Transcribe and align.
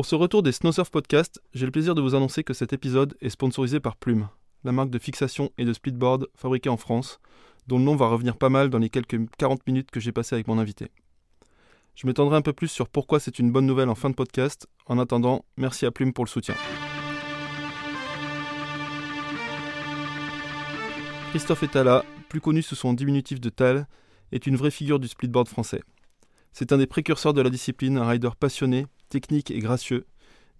Pour 0.00 0.06
ce 0.06 0.14
retour 0.14 0.42
des 0.42 0.52
Snowsurf 0.52 0.90
Podcast, 0.90 1.42
j'ai 1.52 1.66
le 1.66 1.72
plaisir 1.72 1.94
de 1.94 2.00
vous 2.00 2.14
annoncer 2.14 2.42
que 2.42 2.54
cet 2.54 2.72
épisode 2.72 3.18
est 3.20 3.28
sponsorisé 3.28 3.80
par 3.80 3.96
Plume, 3.96 4.30
la 4.64 4.72
marque 4.72 4.88
de 4.88 4.98
fixation 4.98 5.50
et 5.58 5.66
de 5.66 5.74
splitboard 5.74 6.26
fabriquée 6.34 6.70
en 6.70 6.78
France, 6.78 7.20
dont 7.66 7.76
le 7.76 7.84
nom 7.84 7.96
va 7.96 8.08
revenir 8.08 8.38
pas 8.38 8.48
mal 8.48 8.70
dans 8.70 8.78
les 8.78 8.88
quelques 8.88 9.20
40 9.36 9.66
minutes 9.66 9.90
que 9.90 10.00
j'ai 10.00 10.10
passées 10.10 10.36
avec 10.36 10.48
mon 10.48 10.58
invité. 10.58 10.90
Je 11.96 12.06
m'étendrai 12.06 12.38
un 12.38 12.40
peu 12.40 12.54
plus 12.54 12.68
sur 12.68 12.88
pourquoi 12.88 13.20
c'est 13.20 13.38
une 13.38 13.52
bonne 13.52 13.66
nouvelle 13.66 13.90
en 13.90 13.94
fin 13.94 14.08
de 14.08 14.14
podcast. 14.14 14.66
En 14.86 14.98
attendant, 14.98 15.44
merci 15.58 15.84
à 15.84 15.90
Plume 15.90 16.14
pour 16.14 16.24
le 16.24 16.30
soutien. 16.30 16.54
Christophe 21.32 21.64
Etala, 21.64 22.06
plus 22.30 22.40
connu 22.40 22.62
sous 22.62 22.74
son 22.74 22.94
diminutif 22.94 23.38
de 23.38 23.50
Tal, 23.50 23.86
est 24.32 24.46
une 24.46 24.56
vraie 24.56 24.70
figure 24.70 24.98
du 24.98 25.08
splitboard 25.08 25.46
français. 25.46 25.82
C'est 26.54 26.72
un 26.72 26.78
des 26.78 26.86
précurseurs 26.86 27.34
de 27.34 27.42
la 27.42 27.50
discipline, 27.50 27.98
un 27.98 28.08
rider 28.08 28.30
passionné, 28.40 28.86
technique 29.10 29.50
et 29.50 29.58
gracieux, 29.58 30.06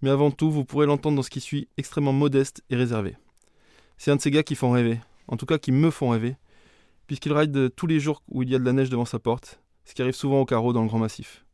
mais 0.03 0.11
avant 0.11 0.29
tout, 0.29 0.51
vous 0.51 0.65
pourrez 0.65 0.85
l'entendre 0.85 1.15
dans 1.15 1.23
ce 1.23 1.31
qui 1.31 1.41
suit, 1.41 1.67
extrêmement 1.77 2.13
modeste 2.13 2.63
et 2.69 2.75
réservé. 2.75 3.15
C'est 3.97 4.11
un 4.11 4.15
de 4.15 4.21
ces 4.21 4.31
gars 4.31 4.43
qui 4.43 4.55
font 4.55 4.71
rêver, 4.71 4.99
en 5.27 5.37
tout 5.37 5.45
cas 5.45 5.57
qui 5.57 5.71
me 5.71 5.89
font 5.89 6.09
rêver, 6.09 6.35
puisqu'il 7.07 7.33
ride 7.33 7.73
tous 7.75 7.87
les 7.87 7.99
jours 7.99 8.21
où 8.27 8.43
il 8.43 8.49
y 8.49 8.55
a 8.55 8.59
de 8.59 8.65
la 8.65 8.73
neige 8.73 8.89
devant 8.89 9.05
sa 9.05 9.19
porte, 9.19 9.61
ce 9.85 9.93
qui 9.93 10.01
arrive 10.01 10.13
souvent 10.13 10.41
au 10.41 10.45
carreau 10.45 10.73
dans 10.73 10.81
le 10.81 10.87
Grand 10.87 10.99
Massif. 10.99 11.45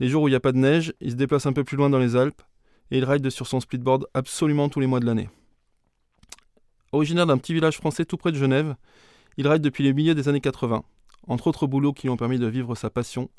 Les 0.00 0.08
jours 0.08 0.22
où 0.22 0.28
il 0.28 0.32
n'y 0.32 0.36
a 0.36 0.40
pas 0.40 0.52
de 0.52 0.58
neige, 0.58 0.92
il 1.00 1.12
se 1.12 1.16
déplace 1.16 1.46
un 1.46 1.52
peu 1.52 1.64
plus 1.64 1.76
loin 1.76 1.90
dans 1.90 1.98
les 1.98 2.16
Alpes, 2.16 2.42
et 2.90 2.98
il 2.98 3.04
ride 3.04 3.30
sur 3.30 3.46
son 3.46 3.60
splitboard 3.60 4.06
absolument 4.14 4.68
tous 4.68 4.80
les 4.80 4.86
mois 4.86 5.00
de 5.00 5.06
l'année. 5.06 5.28
Originaire 6.92 7.26
d'un 7.26 7.38
petit 7.38 7.54
village 7.54 7.78
français 7.78 8.04
tout 8.04 8.16
près 8.16 8.32
de 8.32 8.36
Genève, 8.36 8.76
il 9.38 9.48
ride 9.48 9.62
depuis 9.62 9.84
le 9.84 9.92
milieu 9.92 10.14
des 10.14 10.28
années 10.28 10.40
80. 10.40 10.84
Entre 11.26 11.46
autres 11.46 11.66
boulots 11.66 11.92
qui 11.92 12.02
lui 12.02 12.10
ont 12.10 12.16
permis 12.16 12.38
de 12.38 12.46
vivre 12.46 12.74
sa 12.74 12.90
passion, 12.90 13.30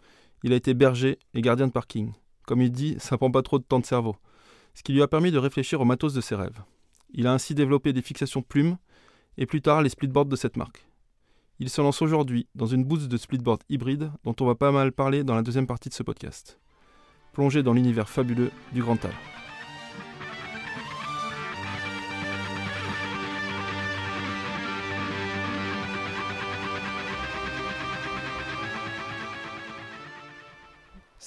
il 0.41 0.53
a 0.53 0.55
été 0.55 0.73
berger 0.73 1.19
et 1.33 1.41
gardien 1.41 1.67
de 1.67 1.71
parking. 1.71 2.11
Comme 2.45 2.61
il 2.61 2.71
dit, 2.71 2.95
ça 2.99 3.17
prend 3.17 3.31
pas 3.31 3.41
trop 3.41 3.59
de 3.59 3.63
temps 3.63 3.79
de 3.79 3.85
cerveau. 3.85 4.15
Ce 4.73 4.83
qui 4.83 4.93
lui 4.93 5.01
a 5.01 5.07
permis 5.07 5.31
de 5.31 5.37
réfléchir 5.37 5.81
au 5.81 5.85
matos 5.85 6.13
de 6.13 6.21
ses 6.21 6.35
rêves. 6.35 6.61
Il 7.13 7.27
a 7.27 7.33
ainsi 7.33 7.53
développé 7.53 7.93
des 7.93 8.01
fixations 8.01 8.41
plumes 8.41 8.77
et 9.37 9.45
plus 9.45 9.61
tard 9.61 9.81
les 9.81 9.89
splitboards 9.89 10.25
de 10.25 10.35
cette 10.35 10.57
marque. 10.57 10.87
Il 11.59 11.69
se 11.69 11.81
lance 11.81 12.01
aujourd'hui 12.01 12.47
dans 12.55 12.65
une 12.65 12.83
boost 12.83 13.07
de 13.07 13.17
splitboard 13.17 13.61
hybride 13.69 14.11
dont 14.23 14.35
on 14.39 14.45
va 14.45 14.55
pas 14.55 14.71
mal 14.71 14.91
parler 14.91 15.23
dans 15.23 15.35
la 15.35 15.43
deuxième 15.43 15.67
partie 15.67 15.89
de 15.89 15.93
ce 15.93 16.03
podcast. 16.03 16.59
Plongé 17.31 17.63
dans 17.63 17.73
l'univers 17.73 18.09
fabuleux 18.09 18.51
du 18.73 18.81
Grand 18.81 18.97
Tal. 18.97 19.13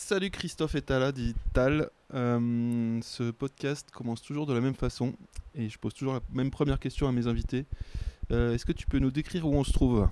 Salut 0.08 0.30
Christophe 0.30 0.76
Etala 0.76 1.10
dit 1.10 1.34
Tal. 1.52 1.90
Euh, 2.14 3.00
ce 3.02 3.32
podcast 3.32 3.90
commence 3.90 4.22
toujours 4.22 4.46
de 4.46 4.54
la 4.54 4.60
même 4.60 4.76
façon 4.76 5.14
et 5.56 5.68
je 5.68 5.76
pose 5.80 5.94
toujours 5.94 6.12
la 6.12 6.20
même 6.32 6.52
première 6.52 6.78
question 6.78 7.08
à 7.08 7.12
mes 7.12 7.26
invités. 7.26 7.66
Euh, 8.30 8.54
Est-ce 8.54 8.64
que 8.64 8.70
tu 8.70 8.86
peux 8.86 9.00
nous 9.00 9.10
décrire 9.10 9.48
où 9.48 9.52
on 9.52 9.64
se 9.64 9.72
trouve? 9.72 10.08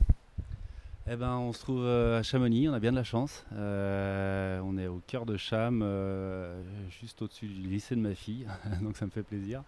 Eh 1.09 1.15
ben, 1.15 1.37
on 1.37 1.53
se 1.53 1.61
trouve 1.61 1.85
euh, 1.85 2.19
à 2.19 2.25
Chamonix, 2.25 2.69
on 2.69 2.73
a 2.73 2.81
bien 2.81 2.91
de 2.91 2.97
la 2.97 3.05
chance. 3.05 3.47
On 3.53 4.79
est 4.79 4.89
au 4.89 5.01
cœur 5.07 5.27
de 5.27 5.37
Cham, 5.37 5.89
juste 7.01 7.23
au-dessus 7.23 7.47
du 7.47 7.69
lycée 7.69 7.95
de 7.95 8.01
ma 8.01 8.17
fille, 8.17 8.49
donc 8.83 8.97
ça 8.97 9.07
me 9.07 9.13
fait 9.13 9.23
plaisir. 9.23 9.63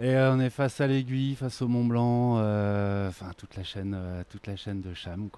Et 0.00 0.16
on 0.16 0.40
est 0.40 0.50
face 0.50 0.80
à 0.80 0.88
l'aiguille, 0.88 1.36
face 1.36 1.62
au 1.62 1.68
Mont 1.68 1.84
Blanc, 1.84 2.38
enfin 3.06 3.30
toute 3.36 3.54
la 3.54 3.62
chaîne, 3.62 3.96
toute 4.30 4.48
la 4.48 4.56
chaîne 4.56 4.80
de 4.80 4.94
Cham, 4.94 5.28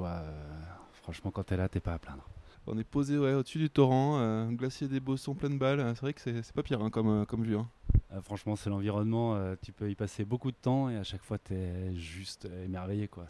franchement, 1.02 1.30
quand 1.30 1.42
t'es 1.42 1.58
là, 1.58 1.68
t'es 1.68 1.80
pas 1.80 1.92
à 1.92 1.98
plaindre. 1.98 2.26
On 2.68 2.76
est 2.78 2.84
posé 2.84 3.16
ouais, 3.16 3.32
au-dessus 3.32 3.58
du 3.58 3.70
torrent, 3.70 4.18
euh, 4.18 4.48
glacier 4.50 4.88
des 4.88 4.98
Bossons 4.98 5.34
pleine 5.34 5.56
balle. 5.56 5.78
C'est 5.94 6.00
vrai 6.00 6.12
que 6.12 6.20
c'est 6.20 6.52
pas 6.52 6.64
pire 6.64 6.82
hein, 6.82 6.90
comme, 6.90 7.08
euh, 7.08 7.24
comme 7.24 7.44
vue. 7.44 7.56
hein. 7.56 7.68
Euh, 8.12 8.20
franchement, 8.20 8.56
c'est 8.56 8.70
l'environnement. 8.70 9.36
euh, 9.36 9.54
tu 9.62 9.70
peux 9.70 9.88
y 9.88 9.94
passer 9.94 10.24
beaucoup 10.24 10.50
de 10.50 10.56
temps 10.56 10.90
et 10.90 10.96
à 10.96 11.04
chaque 11.04 11.22
fois, 11.22 11.38
t'es 11.38 11.94
juste 11.94 12.48
émerveillé, 12.64 13.06
quoi. 13.06 13.26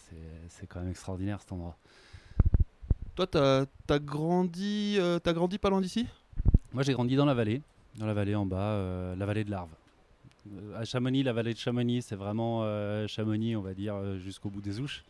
C'est- 0.48 0.66
quand 0.66 0.80
même 0.80 0.88
extraordinaire 0.88 1.38
cet 1.40 1.52
endroit. 1.52 1.76
Toi, 3.14 3.26
t'as 3.26 3.66
as 3.88 3.98
grandi, 3.98 4.98
t'as 5.22 5.32
grandi 5.32 5.58
pas 5.58 5.70
loin 5.70 5.80
d'ici? 5.80 6.06
Moi, 6.72 6.82
j'ai 6.82 6.92
grandi 6.94 7.14
dans 7.16 7.24
la 7.26 7.34
vallée, 7.34 7.62
dans 7.98 8.06
la 8.06 8.14
vallée 8.14 8.34
en 8.34 8.46
bas, 8.46 9.14
la 9.16 9.26
vallée 9.26 9.44
de 9.44 9.50
l'Arve. 9.50 9.70
À 10.74 10.84
Chamonix, 10.84 11.22
la 11.22 11.32
vallée 11.32 11.52
de 11.52 11.58
Chamonix, 11.58 12.02
c'est 12.02 12.16
vraiment 12.16 12.62
Chamonix, 13.06 13.54
on 13.56 13.62
va 13.62 13.74
dire, 13.74 14.18
jusqu'au 14.18 14.48
bout 14.50 14.60
des 14.60 14.80
Ouches. 14.80 15.04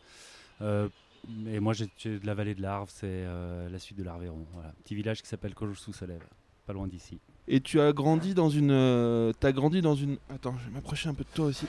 Et 1.47 1.59
moi, 1.59 1.73
j'ai 1.73 1.87
de 2.05 2.25
la 2.25 2.33
vallée 2.33 2.55
de 2.55 2.61
l'Arve, 2.61 2.89
c'est 2.91 3.05
euh, 3.05 3.69
la 3.69 3.79
suite 3.79 3.97
de. 3.97 4.03
Voilà. 4.03 4.73
Petit 4.83 4.95
village 4.95 5.21
qui 5.21 5.27
s'appelle 5.27 5.53
Collouge-sous-Solève, 5.53 6.23
pas 6.65 6.73
loin 6.73 6.87
d'ici. 6.87 7.19
Et 7.47 7.61
tu 7.61 7.79
as 7.79 7.93
grandi 7.93 8.33
dans 8.33 8.49
une. 8.49 8.71
euh, 8.71 9.31
T'as 9.39 9.51
grandi 9.51 9.81
dans 9.81 9.95
une. 9.95 10.17
Attends, 10.29 10.57
je 10.57 10.65
vais 10.65 10.71
m'approcher 10.71 11.09
un 11.09 11.13
peu 11.13 11.23
de 11.23 11.29
toi 11.33 11.45
aussi. 11.47 11.65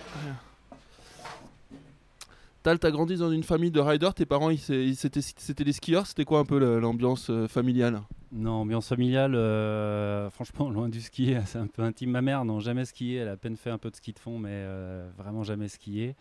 Tal, 2.69 2.79
t'as 2.79 2.91
grandi 2.91 3.17
dans 3.17 3.33
une 3.33 3.45
famille 3.45 3.71
de 3.71 3.81
riders. 3.81 4.12
Tes 4.12 4.27
parents, 4.27 4.51
ils, 4.51 4.59
c'était 4.95 5.65
des 5.65 5.73
skieurs. 5.73 6.06
C'était 6.06 6.27
quoi 6.27 6.41
un 6.41 6.45
peu 6.45 6.59
l'ambiance 6.79 7.31
euh, 7.31 7.49
familiale? 7.49 8.03
Non, 8.31 8.61
ambiance 8.61 8.89
familiale, 8.89 9.34
euh, 9.34 10.29
franchement, 10.29 10.69
loin 10.71 10.91
du 10.91 11.01
ski, 11.01 11.34
c'est 11.47 11.56
un 11.56 11.67
peu 11.67 11.81
intime. 11.81 12.11
Ma 12.11 12.21
mère, 12.21 12.45
non, 12.45 12.61
jamais 12.61 12.84
skié, 12.84 13.21
elle 13.21 13.29
a 13.29 13.33
à 13.33 13.37
peine 13.39 13.56
fait 13.56 13.71
un 13.71 13.79
peu 13.79 13.91
de 13.91 13.97
ski 13.97 14.12
de 14.12 14.19
fond, 14.19 14.39
mais 14.39 14.51
euh, 14.53 15.09
vraiment 15.17 15.45
jamais 15.45 15.69
skié. 15.69 16.15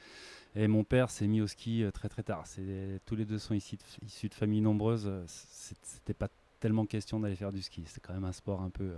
Et 0.56 0.70
mon 0.70 0.86
père 0.86 1.10
s'est 1.10 1.28
mis 1.28 1.42
au 1.42 1.48
ski 1.48 1.84
très 1.94 2.08
très 2.08 2.24
tard. 2.24 2.46
Tous 3.06 3.16
les 3.18 3.26
deux 3.26 3.40
sont 3.40 3.54
ici 3.54 3.78
issus 4.06 4.30
de 4.30 4.34
familles 4.34 4.62
nombreuses. 4.62 5.12
C'était 5.28 6.14
pas 6.14 6.30
tellement 6.62 6.86
question 6.86 7.20
d'aller 7.20 7.36
faire 7.36 7.52
du 7.52 7.62
ski. 7.62 7.84
C'est 7.88 8.00
quand 8.00 8.14
même 8.14 8.24
un 8.24 8.32
sport 8.32 8.62
un 8.62 8.70
peu, 8.70 8.94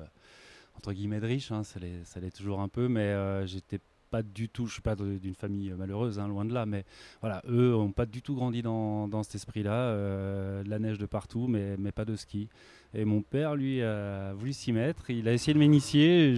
entre 0.78 0.94
guillemets, 0.94 1.20
de 1.20 1.26
riche, 1.26 1.52
hein, 1.52 1.64
ça 1.64 1.80
l'est 1.80 2.06
ça 2.06 2.20
l'est 2.20 2.30
toujours 2.30 2.60
un 2.60 2.68
peu, 2.68 2.88
mais 2.90 3.02
euh, 3.02 3.48
j'étais 3.48 3.80
pas 4.09 4.24
du 4.24 4.50
tout, 4.50 4.66
je 4.66 4.74
suis 4.74 4.81
pas 4.81 4.96
d'une 4.96 5.36
famille 5.36 5.72
malheureuse, 5.72 6.20
hein, 6.20 6.28
loin 6.28 6.46
de 6.46 6.53
là, 6.53 6.66
mais 6.66 6.86
voilà, 7.22 7.42
eux 7.50 7.75
ont 7.75 7.92
pas 7.92 8.06
du 8.06 8.22
tout 8.22 8.36
grandi 8.36 8.62
dans, 8.62 9.08
dans 9.08 9.24
cet 9.24 9.36
esprit-là. 9.36 9.94
euh, 10.00 10.64
la 10.66 10.80
neige 10.80 10.97
de 10.97 11.06
partout, 11.06 11.47
mais, 11.47 11.92
pas 11.92 12.06
de 12.06 12.16
ski. 12.16 12.48
Et 12.94 13.06
mon 13.06 13.22
père, 13.22 13.56
lui, 13.56 13.81
a 13.84 14.34
voulu 14.34 14.53
s'y 14.53 14.72
mettre. 14.72 15.09
Il 15.09 15.28
a 15.28 15.34
essayé 15.34 15.53
de 15.53 15.59
m'initier. 15.59 16.36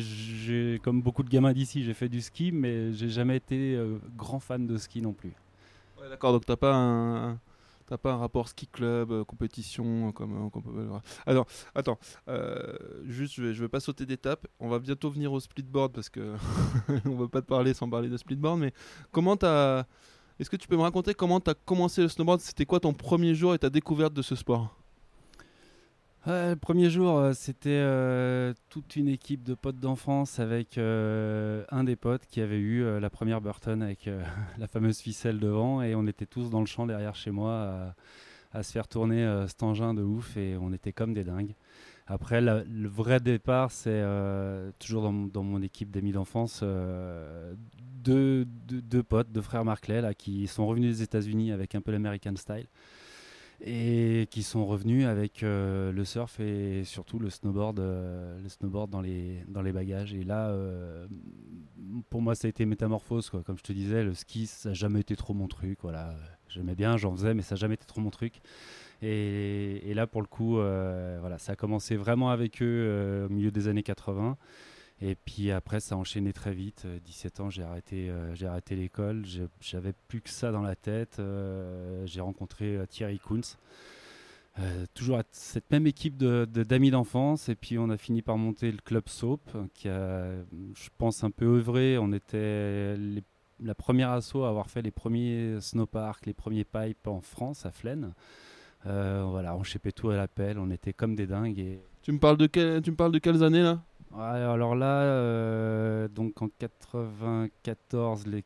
Comme 0.83 1.01
beaucoup 1.01 1.23
de 1.23 1.29
gamins 1.29 1.53
d'ici, 1.53 1.83
j'ai 1.83 1.93
fait 1.93 2.09
du 2.09 2.21
ski, 2.21 2.51
mais 2.51 2.91
j'ai 2.93 3.09
jamais 3.09 3.37
été 3.37 3.75
euh, 3.75 3.97
grand 4.17 4.39
fan 4.39 4.67
de 4.67 4.77
ski 4.77 5.01
non 5.01 5.13
plus. 5.13 5.33
D'accord. 6.09 6.33
Donc 6.33 6.45
t'as 6.45 6.57
pas 6.57 6.73
un. 6.73 7.39
T'as 7.91 7.97
pas 7.97 8.13
un 8.13 8.18
rapport 8.19 8.47
ski 8.47 8.68
club, 8.68 9.12
euh, 9.12 9.25
compétition, 9.25 10.07
euh, 10.07 10.12
comme. 10.13 10.50
Alors, 11.25 11.46
attends, 11.75 12.00
euh, 12.29 12.78
juste, 13.03 13.34
je 13.34 13.44
vais, 13.44 13.53
je 13.53 13.62
vais 13.62 13.68
pas 13.68 13.81
sauter 13.81 14.06
d'étape. 14.06 14.47
On 14.62 14.69
va 14.69 14.79
bientôt 14.79 15.09
venir 15.09 15.34
au 15.34 15.41
splitboard 15.41 15.91
parce 15.91 16.09
que 16.09 16.35
on 17.06 17.18
va 17.18 17.28
pas 17.28 17.41
te 17.41 17.47
parler 17.47 17.74
sans 17.74 17.90
parler 17.90 18.07
de 18.07 18.16
splitboard. 18.16 18.62
Mais 18.62 18.72
comment 19.12 19.35
t'as, 19.35 19.84
est-ce 20.40 20.50
que 20.50 20.56
tu 20.56 20.69
peux 20.69 20.78
me 20.78 20.84
raconter 20.84 21.13
comment 21.13 21.41
t'as 21.41 21.53
commencé 21.53 22.02
le 22.02 22.07
snowboard? 22.07 22.40
C'était 22.40 22.66
quoi 22.66 22.79
ton 22.79 22.94
premier 22.94 23.35
jour 23.35 23.53
et 23.53 23.59
ta 23.59 23.69
découverte 23.69 24.13
de 24.13 24.22
ce 24.22 24.38
sport? 24.38 24.80
Le 26.27 26.53
premier 26.53 26.91
jour, 26.91 27.17
euh, 27.17 27.33
c'était 27.33 27.69
euh, 27.71 28.53
toute 28.69 28.95
une 28.95 29.07
équipe 29.07 29.41
de 29.41 29.55
potes 29.55 29.79
d'enfance 29.79 30.37
avec 30.39 30.77
euh, 30.77 31.63
un 31.71 31.83
des 31.83 31.95
potes 31.95 32.27
qui 32.27 32.41
avait 32.41 32.59
eu 32.59 32.99
la 32.99 33.09
première 33.09 33.41
Burton 33.41 33.81
avec 33.81 34.07
la 34.59 34.67
fameuse 34.67 34.99
ficelle 34.99 35.39
devant 35.39 35.81
et 35.81 35.95
on 35.95 36.05
était 36.05 36.27
tous 36.27 36.51
dans 36.51 36.59
le 36.59 36.67
champ 36.67 36.85
derrière 36.85 37.15
chez 37.15 37.31
moi 37.31 37.95
à, 38.53 38.63
se 38.63 38.71
faire 38.71 38.87
tourner 38.87 39.45
cet 39.47 39.63
engin 39.63 39.93
de 39.95 40.03
ouf 40.03 40.37
et 40.37 40.57
on 40.57 40.73
était 40.73 40.93
comme 40.93 41.13
des 41.13 41.23
dingues. 41.23 41.55
Après, 42.05 42.41
le 42.41 42.87
vrai 42.87 43.19
départ, 43.19 43.71
c'est 43.71 44.03
toujours 44.77 45.03
dans, 45.03 45.43
mon- 45.43 45.61
équipe 45.61 45.89
d'amis 45.89 46.11
d'enfance, 46.11 46.61
deux, 48.03 48.45
potes, 49.07 49.31
deux 49.31 49.41
frères 49.41 49.63
Marclay, 49.63 50.03
qui 50.17 50.47
sont 50.47 50.67
revenus 50.67 50.97
des 50.97 51.03
États-Unis 51.03 51.51
avec 51.53 51.73
un 51.73 51.81
peu 51.81 51.91
l'American 51.91 52.35
style 52.35 52.67
et 53.63 54.28
qui 54.31 54.41
sont 54.41 54.66
revenus 54.66 55.05
avec 55.05 55.43
euh, 55.43 55.91
le 55.91 56.03
surf 56.03 56.40
et 56.40 56.84
surtout 56.84 57.19
le 57.19 57.29
snowboard, 57.29 57.79
euh, 57.79 58.40
le 58.41 58.49
snowboard 58.49 58.90
dans 58.90 59.02
les 59.02 59.43
dans 59.47 59.61
les 59.61 59.72
bagages. 59.72 60.13
Et 60.13 60.23
là, 60.23 60.49
euh, 60.49 61.08
pour 62.09 62.22
moi, 62.22 62.34
ça 62.34 62.47
a 62.47 62.49
été 62.49 62.66
métamorphose. 62.66 63.29
Comme 63.29 63.58
je 63.58 63.63
te 63.63 63.73
disais, 63.73 64.03
le 64.03 64.13
ski, 64.16 64.47
ça 64.47 64.69
n'a 64.69 64.73
jamais 64.73 65.02
été 65.02 65.16
trop 65.16 65.34
mon 65.34 65.47
truc. 65.47 65.79
Voilà, 65.84 66.16
j'aimais 66.47 66.75
bien, 66.75 66.97
j'en 66.97 67.11
faisais, 67.16 67.34
mais 67.34 67.43
ça 67.43 67.55
n'a 67.55 67.59
jamais 67.59 67.75
été 67.75 67.85
trop 67.85 68.02
mon 68.02 68.09
truc. 68.09 68.41
Et, 69.03 69.90
et 69.90 69.93
là, 69.93 70.08
pour 70.08 70.22
le 70.22 70.28
coup, 70.28 70.55
voilà, 70.55 71.37
ça 71.37 71.53
a 71.53 71.55
commencé 71.55 71.96
vraiment 71.96 72.31
avec 72.31 72.61
eux 72.61 73.28
au 73.29 73.34
milieu 73.34 73.52
des 73.52 73.67
années 73.67 73.84
80. 73.84 74.37
Et 75.01 75.15
puis 75.15 75.51
après, 75.51 75.79
ça 75.79 75.95
a 75.95 75.97
enchaîné 75.97 76.31
très 76.31 76.53
vite. 76.53 76.83
Euh, 76.85 76.99
17 77.03 77.39
ans, 77.39 77.49
j'ai 77.49 77.63
arrêté, 77.63 78.09
euh, 78.09 78.35
j'ai 78.35 78.45
arrêté 78.45 78.75
l'école. 78.75 79.25
J'avais 79.59 79.93
plus 80.07 80.21
que 80.21 80.29
ça 80.29 80.51
dans 80.51 80.61
la 80.61 80.75
tête. 80.75 81.17
Euh, 81.19 82.05
j'ai 82.05 82.21
rencontré 82.21 82.75
euh, 82.75 82.85
Thierry 82.85 83.19
Kunz. 83.19 83.57
Euh, 84.59 84.85
toujours 84.93 85.21
cette 85.31 85.71
même 85.71 85.87
équipe 85.87 86.17
d'amis 86.17 86.91
d'enfance. 86.91 87.49
Et 87.49 87.55
puis 87.55 87.79
on 87.79 87.89
a 87.89 87.97
fini 87.97 88.21
par 88.21 88.37
monter 88.37 88.71
le 88.71 88.77
club 88.77 89.09
Soap, 89.09 89.41
qui 89.73 89.89
a, 89.89 90.33
je 90.75 90.89
pense, 90.97 91.23
un 91.23 91.31
peu 91.31 91.45
œuvré. 91.45 91.97
On 91.97 92.11
était 92.11 92.95
la 93.59 93.75
première 93.75 94.11
asso 94.11 94.35
à 94.43 94.49
avoir 94.49 94.69
fait 94.69 94.83
les 94.83 94.91
premiers 94.91 95.59
snowparks, 95.61 96.27
les 96.27 96.33
premiers 96.33 96.65
pipes 96.65 97.07
en 97.07 97.21
France, 97.21 97.65
à 97.65 97.71
Flaine. 97.71 98.13
Euh, 98.87 99.23
voilà, 99.27 99.55
on 99.55 99.63
chépait 99.63 99.91
tout 99.91 100.09
à 100.09 100.15
l'appel. 100.15 100.59
On 100.59 100.69
était 100.69 100.93
comme 100.93 101.15
des 101.15 101.27
dingues. 101.27 101.59
Et 101.59 101.79
Tu 102.01 102.11
me 102.11 102.19
parles 102.19 102.37
de 102.37 102.47
tu 102.47 102.91
me 102.91 102.95
parles 102.95 103.11
de 103.11 103.19
quelles 103.19 103.43
années 103.43 103.63
là? 103.63 103.81
Alors 104.17 104.75
là, 104.75 106.08
donc 106.09 106.41
en 106.41 106.49
94, 106.59 108.28
les 108.28 108.43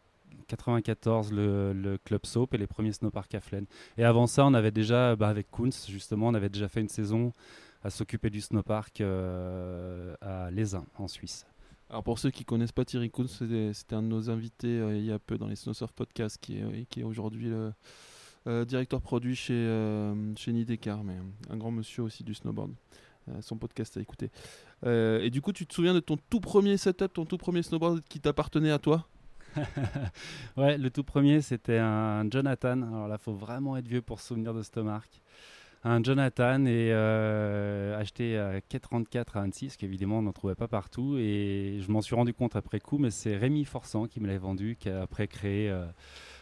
94 0.47 1.31
le, 1.31 1.97
Club 2.03 2.25
Soap 2.25 2.53
et 2.53 2.57
les 2.57 2.67
premiers 2.67 2.91
snowparks 2.91 3.35
à 3.35 3.41
Flaine. 3.41 3.65
Et 3.97 4.03
avant 4.03 4.27
ça, 4.27 4.45
on 4.45 4.53
avait 4.53 4.71
déjà, 4.71 5.15
bah, 5.15 5.29
avec 5.29 5.49
Kunz, 5.51 5.87
justement, 5.87 6.27
on 6.27 6.33
avait 6.33 6.49
déjà 6.49 6.67
fait 6.67 6.81
une 6.81 6.89
saison 6.89 7.33
à 7.83 7.89
s'occuper 7.89 8.29
du 8.29 8.41
snowpark 8.41 9.01
euh, 9.01 10.15
à 10.21 10.49
Lézin, 10.51 10.85
en 10.97 11.07
Suisse. 11.07 11.45
Alors 11.89 12.03
pour 12.03 12.17
ceux 12.17 12.31
qui 12.31 12.43
connaissent 12.43 12.71
pas 12.71 12.83
Thierry 12.83 13.11
Kunz, 13.11 13.27
c'était 13.73 13.95
un 13.95 14.01
de 14.01 14.07
nos 14.07 14.31
invités 14.31 14.79
euh, 14.79 14.97
il 14.97 15.05
y 15.05 15.11
a 15.11 15.19
peu 15.19 15.37
dans 15.37 15.47
les 15.47 15.55
Snowsurf 15.55 15.91
Podcast, 15.91 16.39
qui 16.41 16.57
est, 16.57 16.85
qui 16.89 17.01
est 17.01 17.03
aujourd'hui 17.03 17.49
le 17.49 17.73
euh, 18.47 18.65
directeur 18.65 19.01
produit 19.01 19.35
chez, 19.35 19.53
chez 20.35 20.51
Nidecar, 20.51 21.03
mais 21.03 21.17
un 21.49 21.57
grand 21.57 21.71
monsieur 21.71 22.03
aussi 22.03 22.23
du 22.23 22.33
snowboard. 22.33 22.71
son 23.41 23.57
podcast 23.57 23.97
à 23.97 24.01
écouter. 24.01 24.31
Et 24.83 25.29
du 25.29 25.41
coup, 25.41 25.51
tu 25.51 25.65
te 25.65 25.73
souviens 25.73 25.93
de 25.93 25.99
ton 25.99 26.17
tout 26.29 26.39
premier 26.39 26.77
setup, 26.77 27.13
ton 27.13 27.25
tout 27.25 27.37
premier 27.37 27.63
snowboard 27.63 28.01
qui 28.07 28.19
t'appartenait 28.19 28.71
à 28.71 28.79
toi? 28.79 29.07
Ouais, 30.57 30.77
le 30.77 30.89
tout 30.89 31.03
premier, 31.03 31.41
c'était 31.41 31.77
un 31.77 32.29
Jonathan. 32.29 32.81
Alors 32.81 33.07
là, 33.07 33.17
faut 33.17 33.33
vraiment 33.33 33.77
être 33.77 33.87
vieux 33.87 34.01
pour 34.01 34.19
se 34.19 34.27
souvenir 34.27 34.53
de 34.53 34.61
cette 34.61 34.77
marque. 34.77 35.21
Un 35.83 36.01
Jonathan 36.01 36.65
et 36.65 36.89
euh, 36.91 37.99
acheté 37.99 38.39
à 38.39 38.59
434 38.59 39.37
à 39.37 39.41
Annecy, 39.41 39.67
parce 39.67 39.77
qu'évidemment, 39.77 40.17
on 40.17 40.23
n'en 40.23 40.31
trouvait 40.31 40.55
pas 40.55 40.67
partout. 40.67 41.17
Et 41.19 41.79
je 41.79 41.91
m'en 41.91 42.01
suis 42.01 42.15
rendu 42.15 42.33
compte 42.33 42.55
après 42.55 42.79
coup, 42.79 42.97
mais 42.97 43.11
c'est 43.11 43.37
Rémi 43.37 43.65
Forçant 43.65 44.07
qui 44.07 44.19
me 44.19 44.25
l'avait 44.25 44.39
vendu, 44.39 44.77
qui 44.79 44.89
a 44.89 45.03
après 45.03 45.27
créé 45.27 45.69
euh, 45.69 45.85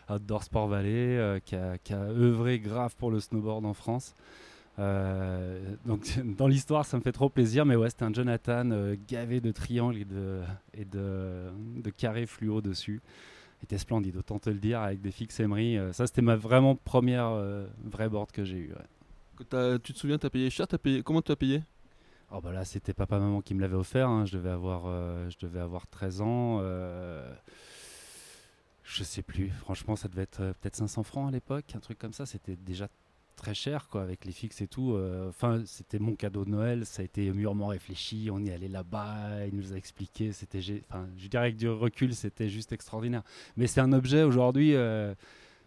Outdoor 0.09 0.43
Sport 0.43 0.67
Valley, 0.69 1.17
euh, 1.17 1.39
qui, 1.39 1.55
a, 1.55 1.77
œuvré 1.93 2.59
grave 2.59 2.95
pour 2.95 3.11
le 3.11 3.19
snowboard 3.19 3.65
en 3.65 3.73
France. 3.73 4.15
Euh, 4.79 5.75
donc 5.85 6.01
dans 6.37 6.47
l'histoire, 6.47 6.85
ça 6.85 6.97
me 6.97 7.01
fait 7.01 7.11
trop 7.11 7.29
plaisir, 7.29 7.65
mais 7.65 7.75
ouais, 7.75 7.89
c'était 7.89 8.05
un 8.05 8.13
Jonathan 8.13 8.71
euh, 8.71 8.95
gavé 9.07 9.39
de 9.39 9.51
triangles 9.51 9.97
et 9.97 10.05
de, 10.05 10.41
et 10.73 10.85
de, 10.85 11.49
de 11.77 11.89
carrés 11.89 12.25
fluo 12.25 12.61
dessus. 12.61 13.01
Il 13.61 13.65
était 13.65 13.77
splendide, 13.77 14.17
autant 14.17 14.39
te 14.39 14.49
le 14.49 14.57
dire, 14.57 14.81
avec 14.81 15.01
des 15.01 15.11
fixes 15.11 15.39
Emery. 15.39 15.77
Euh, 15.77 15.93
ça, 15.93 16.07
c'était 16.07 16.21
ma 16.21 16.35
vraiment 16.35 16.75
première 16.75 17.31
vraie 17.83 18.09
board 18.09 18.31
que 18.31 18.43
j'ai 18.43 18.57
eue. 18.57 18.73
Tu 19.39 19.93
te 19.93 19.97
souviens, 19.97 20.17
tu 20.17 20.25
as 20.25 20.29
payé 20.29 20.49
cher 20.49 20.65
as 20.69 20.77
payé, 20.77 21.03
Comment 21.03 21.21
tu 21.21 21.31
as 21.31 21.35
payé? 21.35 21.63
Oh 22.35 22.41
bah 22.41 22.51
là, 22.51 22.65
c'était 22.65 22.93
papa-maman 22.93 23.41
qui 23.41 23.53
me 23.53 23.61
l'avait 23.61 23.75
offert. 23.75 24.09
Hein. 24.09 24.25
Je, 24.25 24.37
devais 24.37 24.49
avoir, 24.49 24.85
je 25.29 25.37
devais 25.39 25.59
avoir 25.59 25.87
13 25.87 26.21
ans. 26.21 26.61
je 28.83 29.03
sais 29.03 29.21
plus. 29.21 29.49
Franchement, 29.49 29.95
ça 29.95 30.07
devait 30.07 30.23
être 30.23 30.53
peut-être 30.59 30.75
500 30.75 31.03
francs 31.03 31.29
à 31.29 31.31
l'époque, 31.31 31.65
un 31.75 31.79
truc 31.79 31.99
comme 31.99 32.13
ça. 32.13 32.25
C'était 32.25 32.55
déjà 32.55 32.87
très 33.35 33.53
cher 33.53 33.87
quoi 33.89 34.01
avec 34.01 34.25
les 34.25 34.31
fixes 34.31 34.61
et 34.61 34.67
tout 34.67 34.93
euh, 34.93 35.29
enfin 35.29 35.63
c'était 35.65 35.99
mon 35.99 36.15
cadeau 36.15 36.45
de 36.45 36.49
Noël 36.49 36.85
ça 36.85 37.01
a 37.01 37.05
été 37.05 37.31
mûrement 37.31 37.67
réfléchi 37.67 38.29
on 38.31 38.43
est 38.45 38.53
allé 38.53 38.67
là-bas 38.67 39.45
il 39.47 39.55
nous 39.55 39.73
a 39.73 39.75
expliqué 39.75 40.31
c'était 40.31 40.59
enfin 40.89 41.07
je 41.17 41.27
dirais 41.27 41.51
que 41.51 41.57
du 41.57 41.69
recul 41.69 42.13
c'était 42.13 42.49
juste 42.49 42.71
extraordinaire 42.71 43.23
mais 43.57 43.67
c'est 43.67 43.81
un 43.81 43.93
objet 43.93 44.23
aujourd'hui 44.23 44.75
euh, 44.75 45.13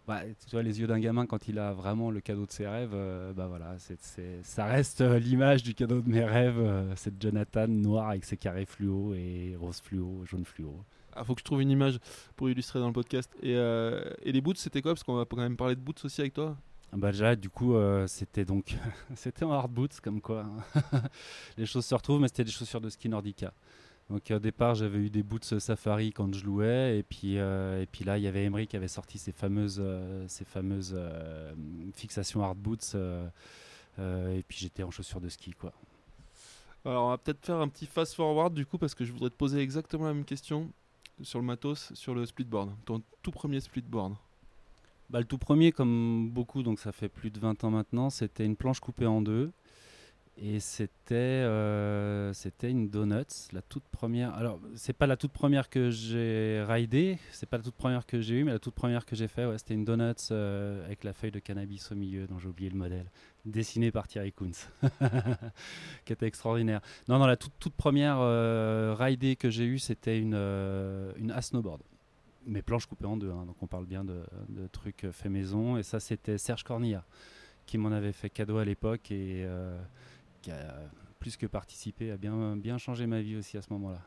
bah, 0.07 0.21
tu 0.45 0.51
vois 0.51 0.63
les 0.63 0.79
yeux 0.79 0.87
d'un 0.87 0.99
gamin 0.99 1.25
quand 1.25 1.47
il 1.47 1.59
a 1.59 1.73
vraiment 1.73 2.09
le 2.09 2.21
cadeau 2.21 2.45
de 2.45 2.51
ses 2.51 2.67
rêves 2.67 2.93
euh, 2.93 3.33
bah 3.33 3.47
voilà 3.47 3.75
ça 4.43 4.65
reste 4.65 5.01
l'image 5.01 5.63
du 5.63 5.73
cadeau 5.73 6.01
de 6.01 6.09
mes 6.09 6.23
rêves 6.23 6.93
c'est 6.95 7.21
Jonathan 7.21 7.67
noir 7.67 8.09
avec 8.09 8.25
ses 8.25 8.37
carrés 8.37 8.65
fluo 8.65 9.13
et 9.13 9.55
rose 9.59 9.81
fluo 9.81 10.23
jaune 10.25 10.45
fluo 10.45 10.83
il 11.09 11.21
ah, 11.21 11.23
faut 11.23 11.33
que 11.33 11.39
je 11.39 11.45
trouve 11.45 11.61
une 11.63 11.71
image 11.71 11.97
pour 12.35 12.47
illustrer 12.47 12.77
dans 12.77 12.85
le 12.85 12.93
podcast. 12.93 13.35
Et, 13.41 13.53
et 13.53 14.31
les 14.31 14.39
boots, 14.39 14.55
c'était 14.55 14.83
quoi? 14.83 14.93
Parce 14.93 15.03
qu'on 15.03 15.15
va 15.15 15.25
quand 15.25 15.37
même 15.37 15.57
parler 15.57 15.73
de 15.73 15.81
boots 15.81 16.05
aussi 16.05 16.21
avec 16.21 16.35
toi. 16.35 16.55
Ah 16.93 16.97
bah 16.97 17.11
déjà, 17.11 17.35
du 17.35 17.49
coup, 17.49 17.75
euh, 17.75 18.07
c'était 18.07 18.45
donc 18.45 18.75
c'était 19.15 19.43
en 19.43 19.51
hard 19.51 19.71
boots, 19.71 19.99
comme 20.01 20.21
quoi 20.21 20.45
hein. 20.45 20.81
les 21.57 21.65
choses 21.65 21.85
se 21.85 21.93
retrouvent, 21.93 22.21
mais 22.21 22.27
c'était 22.27 22.45
des 22.45 22.51
chaussures 22.51 22.81
de 22.81 22.89
ski 22.89 23.09
Nordica. 23.09 23.53
Donc 24.09 24.31
au 24.31 24.39
départ, 24.39 24.73
j'avais 24.75 24.99
eu 24.99 25.09
des 25.09 25.21
boots 25.21 25.59
Safari 25.59 26.13
quand 26.13 26.33
je 26.33 26.45
louais, 26.45 26.97
et 26.97 27.03
puis 27.03 27.37
euh, 27.37 27.81
et 27.81 27.85
puis 27.85 28.05
là, 28.05 28.17
il 28.17 28.23
y 28.23 28.27
avait 28.27 28.45
Emery 28.45 28.65
qui 28.65 28.77
avait 28.77 28.87
sorti 28.87 29.17
ces 29.17 29.33
fameuses 29.33 29.81
euh, 29.83 30.27
fameuses 30.45 30.97
fixations 31.93 32.41
hard 32.41 32.57
boots, 32.57 32.95
et 33.99 34.43
puis 34.47 34.57
j'étais 34.59 34.83
en 34.83 34.91
chaussures 34.91 35.19
de 35.19 35.27
ski, 35.27 35.51
quoi. 35.51 35.73
Alors 36.85 37.07
on 37.07 37.09
va 37.09 37.17
peut-être 37.17 37.45
faire 37.45 37.57
un 37.57 37.67
petit 37.67 37.85
fast 37.85 38.13
forward 38.13 38.53
du 38.53 38.65
coup 38.65 38.77
parce 38.77 38.95
que 38.95 39.03
je 39.03 39.11
voudrais 39.11 39.29
te 39.29 39.35
poser 39.35 39.59
exactement 39.59 40.05
la 40.05 40.13
même 40.13 40.23
question 40.23 40.71
sur 41.21 41.39
le 41.39 41.45
matos, 41.45 41.91
sur 41.93 42.15
le 42.15 42.25
splitboard, 42.25 42.71
ton 42.85 43.01
tout 43.21 43.31
premier 43.31 43.59
splitboard. 43.59 44.15
Bah, 45.09 45.19
le 45.19 45.25
tout 45.25 45.37
premier, 45.37 45.71
comme 45.71 46.29
beaucoup, 46.31 46.63
donc 46.63 46.79
ça 46.79 46.91
fait 46.91 47.07
plus 47.09 47.31
de 47.31 47.39
20 47.39 47.63
ans 47.63 47.71
maintenant, 47.71 48.09
c'était 48.09 48.45
une 48.45 48.57
planche 48.57 48.79
coupée 48.81 49.05
en 49.05 49.21
deux. 49.21 49.51
Et 50.39 50.59
c'était 50.59 51.15
euh, 51.15 52.31
c'était 52.31 52.69
une 52.69 52.89
Donuts, 52.89 53.49
la 53.53 53.61
toute 53.63 53.87
première. 53.87 54.35
Alors, 54.35 54.59
c'est 54.75 54.93
pas 54.93 55.07
la 55.07 55.17
toute 55.17 55.31
première 55.31 55.67
que 55.67 55.89
j'ai 55.89 56.63
ridée, 56.67 57.17
c'est 57.31 57.49
pas 57.49 57.57
la 57.57 57.63
toute 57.63 57.75
première 57.75 58.05
que 58.05 58.21
j'ai 58.21 58.35
eue, 58.35 58.43
mais 58.43 58.51
la 58.51 58.59
toute 58.59 58.75
première 58.75 59.07
que 59.07 59.15
j'ai 59.15 59.27
fait, 59.27 59.47
ouais, 59.47 59.57
c'était 59.57 59.73
une 59.73 59.83
Donuts 59.83 60.13
euh, 60.29 60.85
avec 60.85 61.03
la 61.03 61.13
feuille 61.13 61.31
de 61.31 61.39
cannabis 61.39 61.91
au 61.91 61.95
milieu, 61.95 62.27
dont 62.27 62.37
j'ai 62.37 62.49
oublié 62.49 62.69
le 62.69 62.77
modèle, 62.77 63.09
dessinée 63.45 63.91
par 63.91 64.07
Thierry 64.07 64.31
Kunz, 64.31 64.69
qui 66.05 66.13
était 66.13 66.27
extraordinaire. 66.27 66.81
Non, 67.09 67.17
non, 67.17 67.25
la 67.25 67.37
toute, 67.37 67.53
toute 67.59 67.73
première 67.73 68.17
euh, 68.19 68.95
que 69.39 69.49
j'ai 69.49 69.65
eue, 69.65 69.79
c'était 69.79 70.19
une, 70.19 70.35
une 70.35 71.31
A 71.31 71.41
snowboard 71.41 71.81
mes 72.47 72.61
planches 72.61 72.85
coupées 72.85 73.05
en 73.05 73.17
deux, 73.17 73.29
hein, 73.29 73.45
donc 73.45 73.61
on 73.61 73.67
parle 73.67 73.85
bien 73.85 74.03
de, 74.03 74.23
trucs 74.71 75.05
fait 75.11 75.29
maison. 75.29 75.77
Et 75.77 75.83
ça, 75.83 75.99
c'était 75.99 76.37
Serge 76.37 76.63
Cornilla 76.63 77.03
qui 77.67 77.77
m'en 77.77 77.91
avait 77.91 78.13
fait 78.13 78.29
cadeau 78.29 78.57
à 78.57 78.65
l'époque 78.65 79.11
et 79.11 79.43
euh, 79.45 79.77
qui 80.41 80.49
a 80.49 80.79
plus 81.19 81.37
que 81.37 81.45
participé, 81.45 82.11
a 82.11 82.17
bien, 82.17 82.55
bien 82.55 82.77
changé 82.77 83.05
ma 83.05 83.21
vie 83.21 83.35
aussi 83.35 83.57
à 83.57 83.61
ce 83.61 83.71
moment-là. 83.73 84.01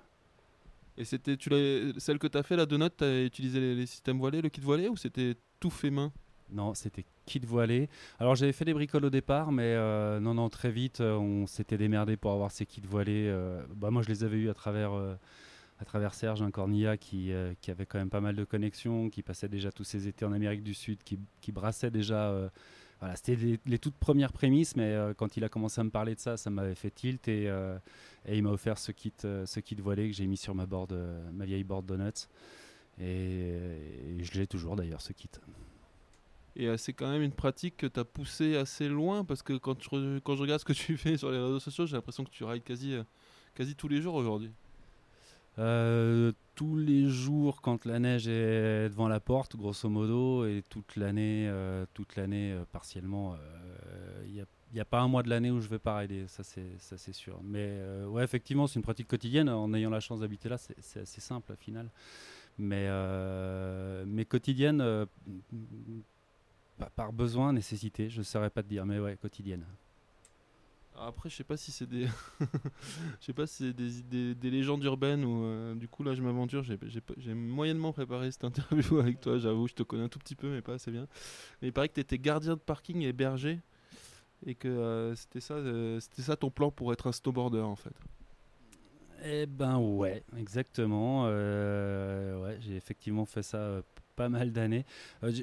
Et 0.96 1.04
c'était 1.04 1.36
tu 1.36 1.50
celle 1.98 2.18
que 2.18 2.26
tu 2.26 2.38
as 2.38 2.42
fait, 2.42 2.56
la 2.56 2.66
Donut, 2.66 2.90
tu 2.96 3.04
as 3.04 3.24
utilisé 3.24 3.74
les, 3.74 3.86
systèmes 3.86 4.18
voilés, 4.18 4.40
le 4.40 4.48
kit 4.48 4.60
voilé 4.60 4.88
ou 4.88 4.96
c'était 4.96 5.34
tout 5.60 5.70
fait 5.70 5.90
main? 5.90 6.12
Non, 6.50 6.74
c'était 6.74 7.04
kit 7.26 7.40
voilé. 7.40 7.88
Alors 8.18 8.34
j'avais 8.34 8.52
fait 8.52 8.64
des 8.64 8.74
bricoles 8.74 9.04
au 9.04 9.10
départ, 9.10 9.52
mais 9.52 9.74
euh, 9.76 10.18
non, 10.18 10.34
non, 10.34 10.48
très 10.48 10.70
vite, 10.70 11.00
on 11.00 11.46
s'était 11.46 11.78
démerdé 11.78 12.16
pour 12.16 12.32
avoir 12.32 12.50
ces 12.50 12.66
kits 12.66 12.82
voilés. 12.84 13.28
Euh, 13.28 13.62
bah, 13.76 13.90
moi, 13.90 14.02
je 14.02 14.08
les 14.08 14.24
avais 14.24 14.38
eus 14.38 14.50
à 14.50 14.54
travers 14.54 14.92
à 15.80 15.84
travers 15.84 16.12
Serge, 16.12 16.42
un 16.42 16.50
Cornilla 16.50 16.98
qui, 16.98 17.32
euh, 17.32 17.54
qui, 17.62 17.70
avait 17.70 17.86
quand 17.86 17.98
même 17.98 18.10
pas 18.10 18.20
mal 18.20 18.36
de 18.36 18.44
connexions, 18.44 19.08
qui 19.08 19.22
passait 19.22 19.48
déjà 19.48 19.72
tous 19.72 19.84
ses 19.84 20.06
étés 20.06 20.26
en 20.26 20.32
Amérique 20.32 20.62
du 20.62 20.74
Sud, 20.74 21.02
qui, 21.02 21.18
qui 21.40 21.52
brassait 21.52 21.90
déjà. 21.90 22.30
Euh, 22.30 22.48
voilà, 23.00 23.16
c'était 23.16 23.58
les, 23.64 23.78
toutes 23.78 23.94
premières 23.94 24.34
prémices, 24.34 24.76
mais 24.76 24.92
euh, 24.92 25.14
quand 25.14 25.38
il 25.38 25.44
a 25.44 25.48
commencé 25.48 25.80
à 25.80 25.84
me 25.84 25.90
parler 25.90 26.14
de 26.14 26.20
ça, 26.20 26.36
ça 26.36 26.50
m'avait 26.50 26.74
fait 26.74 26.90
tilt 26.90 27.28
et, 27.28 27.44
et 28.26 28.36
il 28.36 28.42
m'a 28.42 28.50
offert 28.50 28.76
ce 28.76 28.92
kit, 28.92 29.14
ce 29.22 29.60
kit 29.60 29.74
voilé 29.76 30.10
que 30.10 30.14
j'ai 30.14 30.26
mis 30.26 30.36
sur 30.36 30.54
ma, 30.54 30.66
board, 30.66 30.94
ma 31.32 31.46
vieille 31.46 31.64
board 31.64 31.86
Donuts. 31.86 32.28
Et, 33.00 33.56
je 34.18 34.38
l'ai 34.38 34.46
toujours 34.46 34.76
d'ailleurs, 34.76 35.00
ce 35.00 35.14
kit. 35.14 35.30
Et 36.56 36.76
c'est 36.76 36.92
quand 36.92 37.10
même 37.10 37.22
une 37.22 37.32
pratique 37.32 37.78
que 37.78 37.86
tu 37.86 37.98
as 37.98 38.04
poussée 38.04 38.56
assez 38.56 38.86
loin 38.86 39.24
parce 39.24 39.42
que 39.42 39.54
quand 39.54 39.82
je, 39.82 40.18
quand 40.18 40.36
je 40.36 40.42
regarde 40.42 40.60
ce 40.60 40.66
que 40.66 40.74
tu 40.74 40.96
fais 40.98 41.16
sur 41.16 41.30
les 41.30 41.38
réseaux 41.38 41.60
sociaux, 41.60 41.86
j'ai 41.86 41.96
l'impression 41.96 42.22
que 42.22 42.30
tu 42.30 42.44
rides 42.44 42.64
quasi, 42.64 42.96
quasi 43.54 43.74
tous 43.74 43.88
les 43.88 44.02
jours 44.02 44.14
aujourd'hui. 44.14 44.52
Euh, 45.58 46.32
tous 46.54 46.76
les 46.76 47.08
jours 47.08 47.60
quand 47.60 47.84
la 47.84 47.98
neige 47.98 48.28
est 48.28 48.88
devant 48.88 49.08
la 49.08 49.20
porte, 49.20 49.56
grosso 49.56 49.88
modo, 49.88 50.46
et 50.46 50.62
toute 50.68 50.96
l'année, 50.96 51.48
euh, 51.48 51.86
toute 51.94 52.16
l'année 52.16 52.52
euh, 52.52 52.64
partiellement. 52.70 53.36
Il 54.26 54.44
n'y 54.74 54.80
a, 54.80 54.84
pas 54.84 55.00
un 55.00 55.08
mois 55.08 55.22
de 55.22 55.28
l'année 55.28 55.50
où 55.50 55.60
je 55.60 55.68
vais 55.68 55.80
pas 55.80 55.96
rider, 55.96 56.26
ça 56.28 56.44
c'est 56.44 57.12
sûr. 57.12 57.40
Mais 57.42 57.80
ouais, 58.06 58.22
effectivement, 58.22 58.66
c'est 58.66 58.76
une 58.76 58.84
pratique 58.84 59.08
quotidienne. 59.08 59.48
En 59.48 59.74
ayant 59.74 59.90
la 59.90 60.00
chance 60.00 60.20
d'habiter 60.20 60.48
là, 60.48 60.58
c'est 60.58 61.00
assez 61.00 61.20
simple 61.20 61.52
au 61.52 61.56
final. 61.56 61.90
Mais, 62.58 62.88
mais 64.06 64.24
quotidienne, 64.24 65.06
par 66.94 67.12
besoin, 67.12 67.52
nécessité, 67.52 68.08
je 68.08 68.18
ne 68.18 68.24
saurais 68.24 68.50
pas 68.50 68.62
te 68.62 68.68
dire, 68.68 68.86
mais 68.86 69.00
ouais, 69.00 69.16
quotidienne. 69.16 69.64
Après, 71.06 71.30
je 71.30 71.36
sais 71.36 71.44
pas 71.44 71.56
si 71.56 71.72
c'est 71.72 71.88
des, 71.88 72.06
je 72.40 73.26
sais 73.26 73.32
pas 73.32 73.46
si 73.46 73.68
c'est 73.68 73.72
des, 73.72 74.34
des, 74.34 74.50
légendes 74.50 74.84
urbaines 74.84 75.24
ou 75.24 75.44
euh, 75.44 75.74
du 75.74 75.88
coup 75.88 76.02
là 76.02 76.14
je 76.14 76.22
m'aventure. 76.22 76.62
J'ai 76.62 77.34
moyennement 77.34 77.92
préparé 77.92 78.30
cette 78.30 78.44
interview 78.44 78.98
avec 79.00 79.20
toi. 79.20 79.38
J'avoue, 79.38 79.66
je 79.66 79.74
te 79.74 79.82
connais 79.82 80.04
un 80.04 80.08
tout 80.08 80.18
petit 80.18 80.34
peu, 80.34 80.50
mais 80.50 80.60
pas 80.60 80.74
assez 80.74 80.90
bien. 80.90 81.06
Mais 81.62 81.68
il 81.68 81.72
paraît 81.72 81.88
que 81.88 81.94
tu 81.94 82.00
étais 82.00 82.18
gardien 82.18 82.54
de 82.54 82.60
parking 82.60 83.00
et 83.02 83.12
berger 83.12 83.60
et 84.44 84.54
que 84.54 84.68
euh, 84.68 85.14
c'était 85.14 85.40
ça, 85.40 85.54
euh, 85.54 86.00
c'était 86.00 86.22
ça 86.22 86.36
ton 86.36 86.50
plan 86.50 86.70
pour 86.70 86.92
être 86.92 87.06
un 87.06 87.12
snowboarder 87.12 87.60
en 87.60 87.76
fait. 87.76 87.94
Eh 89.24 89.46
ben 89.46 89.78
ouais, 89.78 90.22
exactement. 90.36 91.24
ouais, 91.24 92.58
j'ai 92.60 92.76
effectivement 92.76 93.24
fait 93.24 93.42
ça 93.42 93.82
pas 94.16 94.28
mal 94.28 94.52
d'années. 94.52 94.84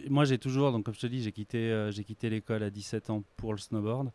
moi, 0.09 0.25
j'ai 0.25 0.37
toujours, 0.37 0.71
donc 0.71 0.85
comme 0.85 0.93
je 0.93 0.99
te 0.99 1.07
dis, 1.07 1.21
j'ai 1.23 1.31
quitté, 1.31 1.89
j'ai 1.91 2.03
quitté 2.03 2.29
l'école 2.29 2.63
à 2.63 2.69
17 2.69 3.09
ans 3.09 3.23
pour 3.37 3.53
le 3.53 3.59
snowboard. 3.59 4.11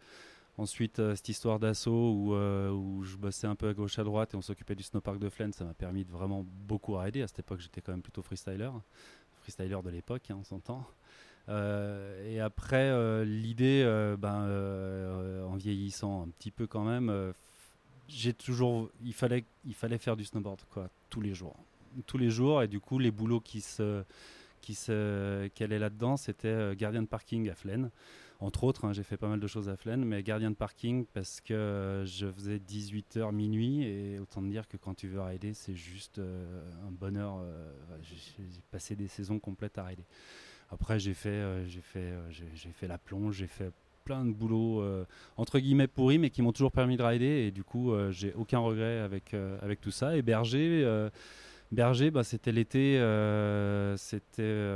Ensuite, 0.59 0.99
euh, 0.99 1.15
cette 1.15 1.31
histoire 1.31 1.59
d'assaut 1.59 2.13
où, 2.13 2.35
euh, 2.35 2.71
où, 2.71 3.03
je 3.05 3.17
bossais 3.17 3.47
un 3.47 3.55
peu 3.55 3.69
à 3.69 3.75
gauche 3.75 3.99
à 3.99 4.05
droite 4.05 4.35
et 4.35 4.37
on 4.37 4.43
s'occupait 4.43 4.75
du 4.75 4.83
snowpark 4.83 5.19
de 5.19 5.31
Flaine, 5.31 5.53
ça 5.53 5.65
m'a 5.65 5.73
permis 5.73 6.05
de 6.05 6.11
vraiment 6.11 6.45
beaucoup 6.67 6.95
rider. 6.95 7.23
À 7.23 7.29
cette 7.29 7.39
époque, 7.39 7.61
j'étais 7.61 7.81
quand 7.81 7.93
même 7.93 8.03
plutôt 8.03 8.21
freestyler, 8.21 8.71
freestyler 9.41 9.79
de 9.83 9.91
l'époque, 9.91 10.31
hein, 10.31 10.37
on 10.39 10.45
s'entend. 10.45 10.87
Euh, 11.49 12.31
et 12.31 12.39
après, 12.39 13.25
l'idée, 13.25 13.83
ben, 14.19 15.43
en 15.47 15.57
vieillissant 15.57 16.25
un 16.25 16.29
petit 16.29 16.51
peu 16.51 16.67
quand 16.67 16.85
même, 16.85 17.33
j'ai 18.09 18.35
toujours, 18.35 18.91
il 19.03 19.15
fallait, 19.15 19.45
il 19.65 19.75
fallait 19.75 19.99
faire 19.99 20.17
du 20.17 20.25
snowboard 20.25 20.61
quoi, 20.71 20.91
tous 21.09 21.23
les 21.23 21.33
jours, 21.33 21.57
tous 22.07 22.19
les 22.19 22.29
jours. 22.29 22.63
Et 22.63 22.69
du 22.69 22.79
coup, 22.79 22.99
les 22.99 23.11
boulots 23.11 23.41
qui 23.41 23.63
se, 23.63 24.05
qui 24.61 24.75
se, 24.75 25.49
qui 25.49 25.65
allaient 25.65 25.79
là-dedans, 25.79 26.19
c'était 26.19 26.77
gardien 26.77 27.01
de 27.01 27.09
parking 27.09 27.49
à 27.49 27.55
Flaine. 27.55 27.91
Entre 28.43 28.65
autres, 28.65 28.85
hein, 28.85 28.93
j'ai 28.93 29.05
fait 29.05 29.17
pas 29.17 29.29
mal 29.29 29.39
de 29.39 29.47
choses 29.47 29.69
à 29.69 29.77
Flaine, 29.77 30.05
mais 30.05 30.21
gardien 30.25 30.51
de 30.51 30.57
parking 30.57 31.07
parce 31.15 31.41
que 31.41 31.55
euh, 31.55 32.05
je 32.05 32.27
faisais 32.27 32.59
18h 32.59 33.33
minuit 33.33 33.85
et 33.85 34.19
autant 34.19 34.43
dire 34.43 34.67
que 34.67 34.77
quand 34.77 34.95
tu 34.95 35.07
veux 35.07 35.21
rider, 35.21 35.55
c'est 35.55 35.77
juste 35.77 36.19
euh, 36.19 36.69
un 36.85 36.91
bonheur. 36.91 37.45
j'ai 38.03 38.61
passé 38.73 38.97
des 38.97 39.07
saisons 39.07 39.39
complètes 39.39 39.79
à 39.79 39.85
rider. 39.85 40.03
Après, 40.73 40.99
j'ai 40.99 41.15
fait, 41.15 41.41
fait, 41.83 42.15
fait 42.73 42.89
la 42.89 42.99
plonge, 42.99 43.37
j'ai 43.37 43.47
fait 43.47 43.71
plein 44.03 44.25
de 44.25 44.33
boulots 44.33 44.83
entre 45.37 45.61
guillemets 45.61 45.87
pourris, 45.87 46.19
mais 46.19 46.31
qui 46.31 46.43
m'ont 46.43 46.53
toujours 46.53 46.73
permis 46.73 46.97
de 46.97 47.03
rider. 47.05 47.47
Et 47.47 47.53
du 47.53 47.63
coup, 47.63 47.93
j'ai 48.11 48.33
aucun 48.33 48.59
regret 48.59 48.99
avec, 48.99 49.35
avec 49.35 49.81
tout 49.81 49.91
ça. 49.93 50.17
Et 50.17 50.23
Berger, 51.73 52.11
bah, 52.11 52.23
c'était 52.23 52.53
l'été, 52.53 52.97
c'était 53.97 54.71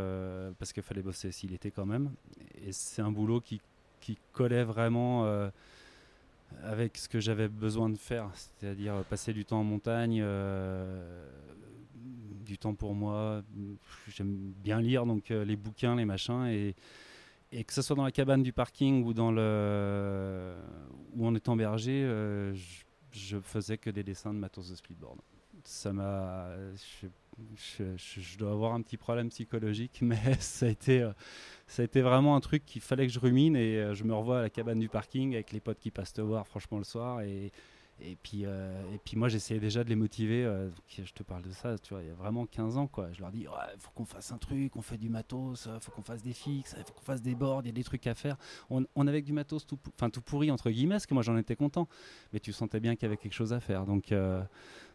parce 0.58 0.72
qu'il 0.72 0.82
fallait 0.82 1.02
bosser 1.02 1.28
aussi 1.28 1.46
l'été 1.46 1.70
quand 1.70 1.86
même. 1.86 2.10
Et 2.66 2.72
c'est 2.72 3.02
un 3.02 3.12
boulot 3.12 3.40
qui, 3.40 3.60
qui 4.00 4.18
collait 4.32 4.64
vraiment 4.64 5.26
avec 6.62 6.96
ce 6.96 7.08
que 7.08 7.20
j'avais 7.20 7.48
besoin 7.48 7.90
de 7.90 7.98
faire, 7.98 8.30
c'est-à-dire 8.34 9.04
passer 9.10 9.34
du 9.34 9.44
temps 9.44 9.60
en 9.60 9.64
montagne, 9.64 10.24
du 12.46 12.56
temps 12.56 12.74
pour 12.74 12.94
moi. 12.94 13.42
J'aime 14.08 14.52
bien 14.64 14.80
lire, 14.80 15.04
donc 15.04 15.28
les 15.28 15.56
bouquins, 15.56 15.96
les 15.96 16.06
machins. 16.06 16.46
Et, 16.46 16.74
et 17.52 17.64
que 17.64 17.72
ce 17.72 17.82
soit 17.82 17.96
dans 17.96 18.04
la 18.04 18.12
cabane 18.12 18.42
du 18.42 18.52
parking 18.52 19.04
ou 19.04 19.14
dans 19.14 19.30
le 19.30 20.54
où 21.14 21.26
on 21.26 21.34
est 21.34 21.56
berger, 21.56 22.02
euh, 22.04 22.54
je, 23.10 23.38
faisais 23.38 23.78
que 23.78 23.90
des 23.90 24.02
dessins 24.02 24.34
de 24.34 24.38
matos 24.38 24.68
de 24.68 24.74
splitboard. 24.74 25.18
Ça 25.66 25.92
m'a, 25.92 26.49
je, 27.56 28.38
dois 28.38 28.52
avoir 28.52 28.75
un 28.75 28.82
petit 28.82 28.96
problème 28.96 29.30
psychologique, 29.30 29.99
mais 30.02 30.35
ça 30.38 30.66
a 30.66 30.68
été, 30.68 31.02
euh, 31.02 31.12
ça 31.66 31.82
a 31.82 31.85
été 31.85 32.02
vraiment 32.02 32.37
un 32.37 32.40
truc 32.40 32.64
qu'il 32.64 32.80
fallait 32.80 33.06
que 33.06 33.12
je 33.12 33.18
rumine 33.18 33.56
et 33.56 33.76
euh, 33.76 33.94
je 33.94 34.04
me 34.04 34.14
revois 34.14 34.38
à 34.38 34.42
la 34.42 34.50
cabane 34.50 34.78
du 34.78 34.88
parking 34.88 35.35
avec 35.35 35.50
les 35.50 35.61
potes 35.61 35.80
qui 35.80 35.90
passent 35.90 36.12
te 36.12 36.20
voir, 36.20 36.46
franchement 36.46 36.78
le 36.78 36.85
soir 36.85 37.20
et 37.23 37.50
et 37.98 38.16
puis, 38.16 38.44
euh, 38.44 38.82
et 38.92 38.98
puis 38.98 39.16
moi, 39.16 39.28
j'essayais 39.28 39.58
déjà 39.58 39.82
de 39.82 39.88
les 39.88 39.96
motiver. 39.96 40.44
Euh, 40.44 40.68
je 40.88 41.12
te 41.12 41.22
parle 41.22 41.42
de 41.42 41.50
ça, 41.50 41.78
tu 41.78 41.94
vois, 41.94 42.02
il 42.02 42.08
y 42.08 42.10
a 42.10 42.14
vraiment 42.14 42.44
15 42.44 42.76
ans, 42.76 42.86
quoi. 42.86 43.10
Je 43.12 43.20
leur 43.20 43.30
dis, 43.30 43.46
il 43.74 43.80
faut 43.80 43.90
qu'on 43.94 44.04
fasse 44.04 44.32
un 44.32 44.38
truc, 44.38 44.76
on 44.76 44.82
fait 44.82 44.98
du 44.98 45.08
matos, 45.08 45.64
il 45.64 45.70
euh, 45.70 45.80
faut 45.80 45.92
qu'on 45.92 46.02
fasse 46.02 46.22
des 46.22 46.34
fixes, 46.34 46.74
il 46.78 46.84
faut 46.84 46.92
qu'on 46.92 47.04
fasse 47.04 47.22
des 47.22 47.34
boards, 47.34 47.62
il 47.62 47.68
y 47.68 47.70
a 47.70 47.72
des 47.72 47.84
trucs 47.84 48.06
à 48.06 48.14
faire. 48.14 48.36
On, 48.68 48.84
on 48.94 49.06
avait 49.06 49.22
du 49.22 49.32
matos 49.32 49.66
tout, 49.66 49.78
enfin, 49.94 50.10
tout 50.10 50.20
pourri, 50.20 50.50
entre 50.50 50.70
guillemets, 50.70 50.96
parce 50.96 51.06
que 51.06 51.14
moi, 51.14 51.22
j'en 51.22 51.38
étais 51.38 51.56
content. 51.56 51.88
Mais 52.32 52.40
tu 52.40 52.52
sentais 52.52 52.80
bien 52.80 52.96
qu'il 52.96 53.04
y 53.04 53.06
avait 53.06 53.16
quelque 53.16 53.32
chose 53.32 53.54
à 53.54 53.60
faire. 53.60 53.86
Donc, 53.86 54.12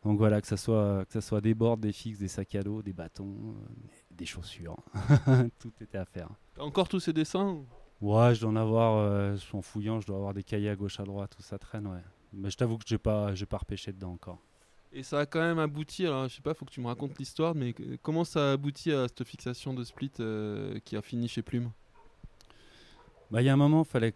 donc 0.03 0.17
voilà, 0.17 0.39
que 0.39 0.47
ça, 0.47 0.57
soit, 0.57 1.05
que 1.05 1.13
ça 1.13 1.21
soit 1.21 1.41
des 1.41 1.55
boards, 1.55 1.77
des 1.77 1.93
fixes, 1.93 2.19
des 2.19 2.27
sacs 2.27 2.53
à 2.55 2.61
dos, 2.61 2.83
des 2.83 2.93
bâtons, 2.93 3.55
des 4.11 4.25
chaussures. 4.25 4.77
tout 5.59 5.73
était 5.81 5.97
à 5.97 6.05
faire. 6.05 6.29
encore 6.59 6.87
tous 6.87 6.99
ces 6.99 7.13
dessins 7.13 7.63
Ouais, 7.99 8.33
je 8.33 8.41
dois 8.41 8.49
en 8.49 8.55
avoir, 8.55 9.33
en 9.53 9.61
fouillant, 9.61 9.99
je 9.99 10.07
dois 10.07 10.17
avoir 10.17 10.33
des 10.33 10.43
cahiers 10.43 10.69
à 10.69 10.75
gauche, 10.75 10.99
à 10.99 11.03
droite, 11.03 11.33
tout 11.35 11.43
ça 11.43 11.57
traîne, 11.59 11.87
ouais. 11.87 12.01
Mais 12.33 12.49
je 12.49 12.57
t'avoue 12.57 12.77
que 12.77 12.83
j'ai 12.87 12.97
pas, 12.97 13.33
j'ai 13.35 13.45
pas 13.45 13.57
repêché 13.57 13.91
dedans 13.91 14.11
encore. 14.11 14.39
Et 14.93 15.03
ça 15.03 15.19
a 15.19 15.25
quand 15.25 15.39
même 15.39 15.59
abouti, 15.59 16.05
alors 16.05 16.27
je 16.27 16.35
sais 16.35 16.41
pas, 16.41 16.53
faut 16.53 16.65
que 16.65 16.71
tu 16.71 16.81
me 16.81 16.87
racontes 16.87 17.17
l'histoire, 17.17 17.55
mais 17.55 17.73
comment 18.01 18.25
ça 18.25 18.49
a 18.49 18.53
abouti 18.53 18.91
à 18.91 19.07
cette 19.07 19.23
fixation 19.25 19.73
de 19.73 19.85
split 19.85 20.11
euh, 20.19 20.79
qui 20.83 20.97
a 20.97 21.01
fini 21.01 21.29
chez 21.29 21.41
Plume? 21.41 21.71
Bah 23.31 23.41
il 23.41 23.45
y 23.45 23.49
a 23.49 23.53
un 23.53 23.57
moment, 23.57 23.85
fallait 23.85 24.13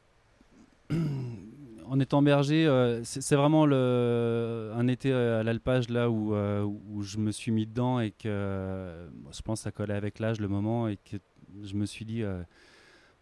en 0.92 2.00
étant 2.02 2.22
berger, 2.22 2.68
euh, 2.68 3.02
c'est 3.06 3.36
vraiment 3.38 3.66
le, 3.66 4.74
un 4.76 4.88
été 4.90 5.14
à 5.14 5.44
l'alpage 5.44 5.90
là 5.90 6.10
où, 6.10 6.36
euh, 6.36 6.64
où 6.64 7.04
je 7.04 7.20
me 7.20 7.32
suis 7.32 7.52
mis 7.52 7.66
dedans 7.66 8.02
et 8.02 8.12
que 8.12 9.08
je 9.32 9.42
pense 9.44 9.60
que 9.60 9.64
ça 9.64 9.72
collait 9.72 9.94
avec 9.94 10.20
l'âge 10.20 10.42
le 10.42 10.50
moment 10.50 10.90
et 10.90 10.98
que 10.98 11.16
je 11.64 11.76
me 11.76 11.86
suis 11.86 12.04
dit 12.04 12.22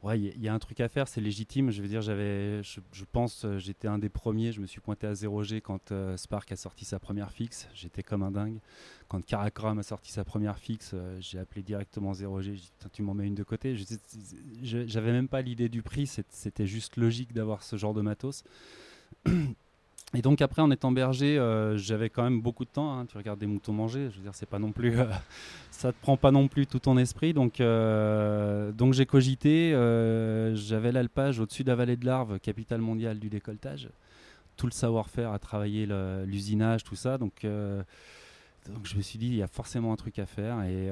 Ouais, 0.04 0.20
il 0.20 0.44
y, 0.44 0.50
a 0.50 0.54
un 0.54 0.60
truc 0.60 0.82
à 0.82 0.90
faire, 0.90 1.08
c'est 1.08 1.22
légitime. 1.22 1.72
Je 1.72 1.82
veux 1.82 1.88
dire, 1.88 2.02
j'avais, 2.02 2.62
je, 2.62 3.06
pense, 3.10 3.46
euh, 3.46 3.58
j'étais 3.58 3.88
un 3.88 3.98
des 3.98 4.10
premiers. 4.10 4.52
Je 4.52 4.60
me 4.60 4.66
suis 4.66 4.82
pointé 4.82 5.08
à 5.08 5.14
0G 5.14 5.62
quand 5.62 5.94
euh, 5.94 6.18
Spark 6.18 6.52
a 6.52 6.58
sorti 6.58 6.84
sa 6.84 7.00
première 7.00 7.32
fixe. 7.32 7.70
J'étais 7.74 8.04
comme 8.04 8.22
un 8.22 8.32
dingue. 8.32 8.60
Quand 9.08 9.24
Karakram 9.26 9.80
a 9.80 9.84
sorti 9.84 10.12
sa 10.12 10.26
première 10.26 10.60
fixe, 10.60 10.92
euh, 10.94 11.16
j'ai 11.22 11.40
appelé 11.40 11.64
directement 11.64 12.12
0G. 12.12 12.42
J'ai 12.42 12.52
dit, 12.52 12.72
tu 12.92 13.02
m'en 13.02 13.14
mets 13.14 13.28
une 13.28 13.36
de 13.36 13.44
côté. 13.44 13.78
J'avais 14.62 15.14
même 15.14 15.30
pas 15.30 15.42
l'idée 15.42 15.70
du 15.70 15.82
prix. 15.82 16.06
C'était 16.06 16.68
juste 16.68 16.98
logique 16.98 17.32
d'avoir 17.32 17.64
ce 17.64 17.78
genre 17.78 17.94
de 17.94 18.02
matos. 18.02 18.44
Et 20.16 20.22
donc 20.22 20.42
après, 20.42 20.62
en 20.62 20.70
étant 20.70 20.92
berger, 20.92 21.40
euh, 21.40 21.76
j'avais 21.76 22.10
quand 22.10 22.24
même 22.24 22.40
beaucoup 22.40 22.66
de 22.66 22.70
temps. 22.70 22.94
Hein. 22.94 23.06
Tu 23.08 23.18
regardes 23.18 23.40
des 23.40 23.48
moutons 23.48 23.74
manger, 23.74 24.10
je 24.12 24.18
veux 24.18 24.22
dire, 24.24 24.36
c'est 24.36 24.48
pas 24.48 24.60
non 24.60 24.72
plus, 24.72 25.00
euh, 25.00 25.06
ça 25.72 25.92
te 25.92 26.00
prend 26.00 26.18
pas 26.18 26.30
non 26.30 26.48
plus 26.48 26.68
tout 26.68 26.80
ton 26.80 26.98
esprit. 26.98 27.34
Donc, 27.34 27.60
euh, 27.60 28.72
donc 28.72 28.94
j'ai 28.94 29.08
cogité. 29.08 29.72
j'avais 30.56 30.92
l'alpage 30.92 31.40
au-dessus 31.40 31.64
de 31.64 31.70
la 31.70 31.76
vallée 31.76 31.98
de 31.98 32.06
l'Arve, 32.06 32.40
capitale 32.40 32.82
mondiale 32.82 33.20
du 33.20 33.30
décolletage. 33.30 33.90
Tout 34.56 34.68
le 34.68 34.72
savoir-faire 34.72 35.32
à 35.32 35.40
travailler 35.40 35.88
l'usinage, 36.26 36.84
tout 36.84 36.96
ça. 36.96 37.18
Donc, 37.18 37.44
donc 37.44 38.86
je 38.86 38.96
me 38.96 39.02
suis 39.02 39.18
dit, 39.18 39.26
il 39.26 39.36
y 39.36 39.42
a 39.42 39.48
forcément 39.48 39.92
un 39.94 39.96
truc 39.96 40.20
à 40.20 40.28
faire. 40.28 40.62
Et, 40.62 40.92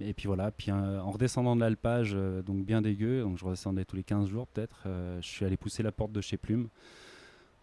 et 0.00 0.14
puis 0.14 0.26
voilà. 0.26 0.50
Puis 0.50 0.72
en 0.72 1.12
redescendant 1.12 1.54
de 1.54 1.60
l'alpage, 1.60 2.16
donc 2.44 2.64
bien 2.64 2.82
dégueu, 2.82 3.22
donc 3.22 3.38
je 3.38 3.44
redescendais 3.44 3.84
tous 3.84 3.94
les 3.94 4.02
15 4.02 4.28
jours 4.28 4.48
peut-être. 4.48 4.82
je 5.20 5.28
suis 5.28 5.44
allé 5.44 5.56
pousser 5.56 5.84
la 5.84 5.92
porte 5.92 6.10
de 6.10 6.20
chez 6.20 6.38
Plume 6.38 6.68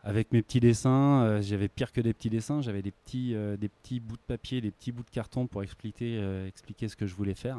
avec 0.06 0.32
mes 0.32 0.42
petits 0.42 0.60
dessins. 0.60 1.24
Euh, 1.24 1.42
j'avais 1.42 1.68
pire 1.68 1.92
que 1.92 2.00
des 2.00 2.14
petits 2.14 2.30
dessins, 2.30 2.62
j'avais 2.62 2.84
des 2.84 2.92
petits, 2.92 3.34
euh, 3.36 3.58
des 3.58 3.70
petits 3.70 4.00
bouts 4.00 4.16
de 4.16 4.22
papier, 4.22 4.62
des 4.62 4.72
petits 4.72 4.92
bouts 4.92 5.04
de 5.04 5.10
carton 5.10 5.48
pour 5.48 5.64
expliquer, 5.64 6.18
euh, 6.20 6.48
expliquer 6.48 6.88
ce 6.88 6.96
que 6.96 7.08
je 7.08 7.16
voulais 7.16 7.34
faire. 7.34 7.58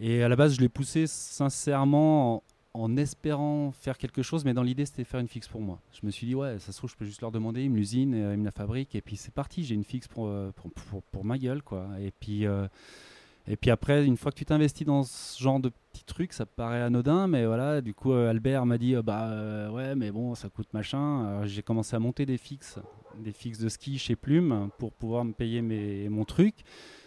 Et 0.00 0.22
à 0.22 0.28
la 0.28 0.36
base, 0.36 0.54
je 0.54 0.60
l'ai 0.60 0.68
poussé 0.68 1.06
sincèrement 1.06 2.42
en, 2.72 2.96
espérant 2.96 3.72
faire 3.72 3.98
quelque 3.98 4.22
chose, 4.22 4.44
mais 4.44 4.54
dans 4.54 4.62
l'idée, 4.62 4.86
c'était 4.86 5.04
faire 5.04 5.20
une 5.20 5.28
fixe 5.28 5.48
pour 5.48 5.60
moi. 5.60 5.80
Je 5.92 6.06
me 6.06 6.10
suis 6.10 6.26
dit, 6.26 6.34
ouais, 6.34 6.58
ça 6.58 6.72
se 6.72 6.78
trouve, 6.78 6.90
je 6.90 6.96
peux 6.96 7.04
juste 7.04 7.20
leur 7.20 7.30
demander, 7.30 7.62
ils 7.62 7.70
me 7.70 7.76
l'usine, 7.76 8.14
ils 8.14 8.38
me 8.38 8.44
la 8.44 8.50
fabriquent, 8.50 8.94
et 8.96 9.00
puis 9.00 9.16
c'est 9.16 9.32
parti, 9.32 9.62
j'ai 9.62 9.76
une 9.76 9.84
fixe 9.84 10.08
pour, 10.08 10.32
pour, 10.56 10.72
pour, 10.72 11.02
pour, 11.02 11.24
ma 11.24 11.38
gueule, 11.38 11.62
quoi. 11.62 11.88
Et 12.00 12.10
puis. 12.10 12.46
Et 13.46 13.56
puis 13.56 13.70
après, 13.70 14.04
une 14.06 14.16
fois 14.16 14.32
que 14.32 14.38
tu 14.38 14.46
t'investis 14.46 14.86
dans 14.86 15.02
ce 15.02 15.42
genre 15.42 15.60
de 15.60 15.70
petits 15.92 16.04
trucs, 16.04 16.32
ça 16.32 16.46
paraît 16.46 16.80
anodin, 16.80 17.26
mais 17.26 17.44
voilà, 17.44 17.82
du 17.82 17.92
coup, 17.92 18.12
euh, 18.12 18.30
Albert 18.30 18.64
m'a 18.64 18.78
dit, 18.78 18.94
euh, 18.96 19.02
bah 19.02 19.28
euh, 19.28 19.68
ouais, 19.68 19.94
mais 19.94 20.10
bon, 20.10 20.34
ça 20.34 20.48
coûte 20.48 20.72
machin. 20.72 21.44
J'ai 21.44 21.62
commencé 21.62 21.94
à 21.94 21.98
monter 21.98 22.24
des 22.24 22.38
fixes, 22.38 22.78
des 23.18 23.32
fixes 23.32 23.58
de 23.58 23.68
ski 23.68 23.98
chez 23.98 24.16
Plume 24.16 24.70
pour 24.78 24.92
pouvoir 24.92 25.24
me 25.24 25.32
payer 25.32 25.60
mes, 25.60 26.08
mon 26.08 26.24
truc. 26.24 26.54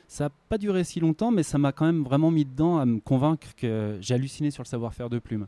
Ça 0.07 0.25
n'a 0.25 0.29
pas 0.47 0.57
duré 0.59 0.83
si 0.83 0.99
longtemps, 0.99 1.31
mais 1.31 1.43
ça 1.43 1.57
m'a 1.57 1.71
quand 1.71 1.85
même 1.85 2.03
vraiment 2.03 2.29
mis 2.29 2.45
dedans 2.45 2.77
à 2.77 2.85
me 2.85 2.99
convaincre 2.99 3.55
que 3.55 3.97
j'ai 3.99 4.13
halluciné 4.13 4.51
sur 4.51 4.63
le 4.63 4.67
savoir-faire 4.67 5.09
de 5.09 5.19
Plume 5.19 5.47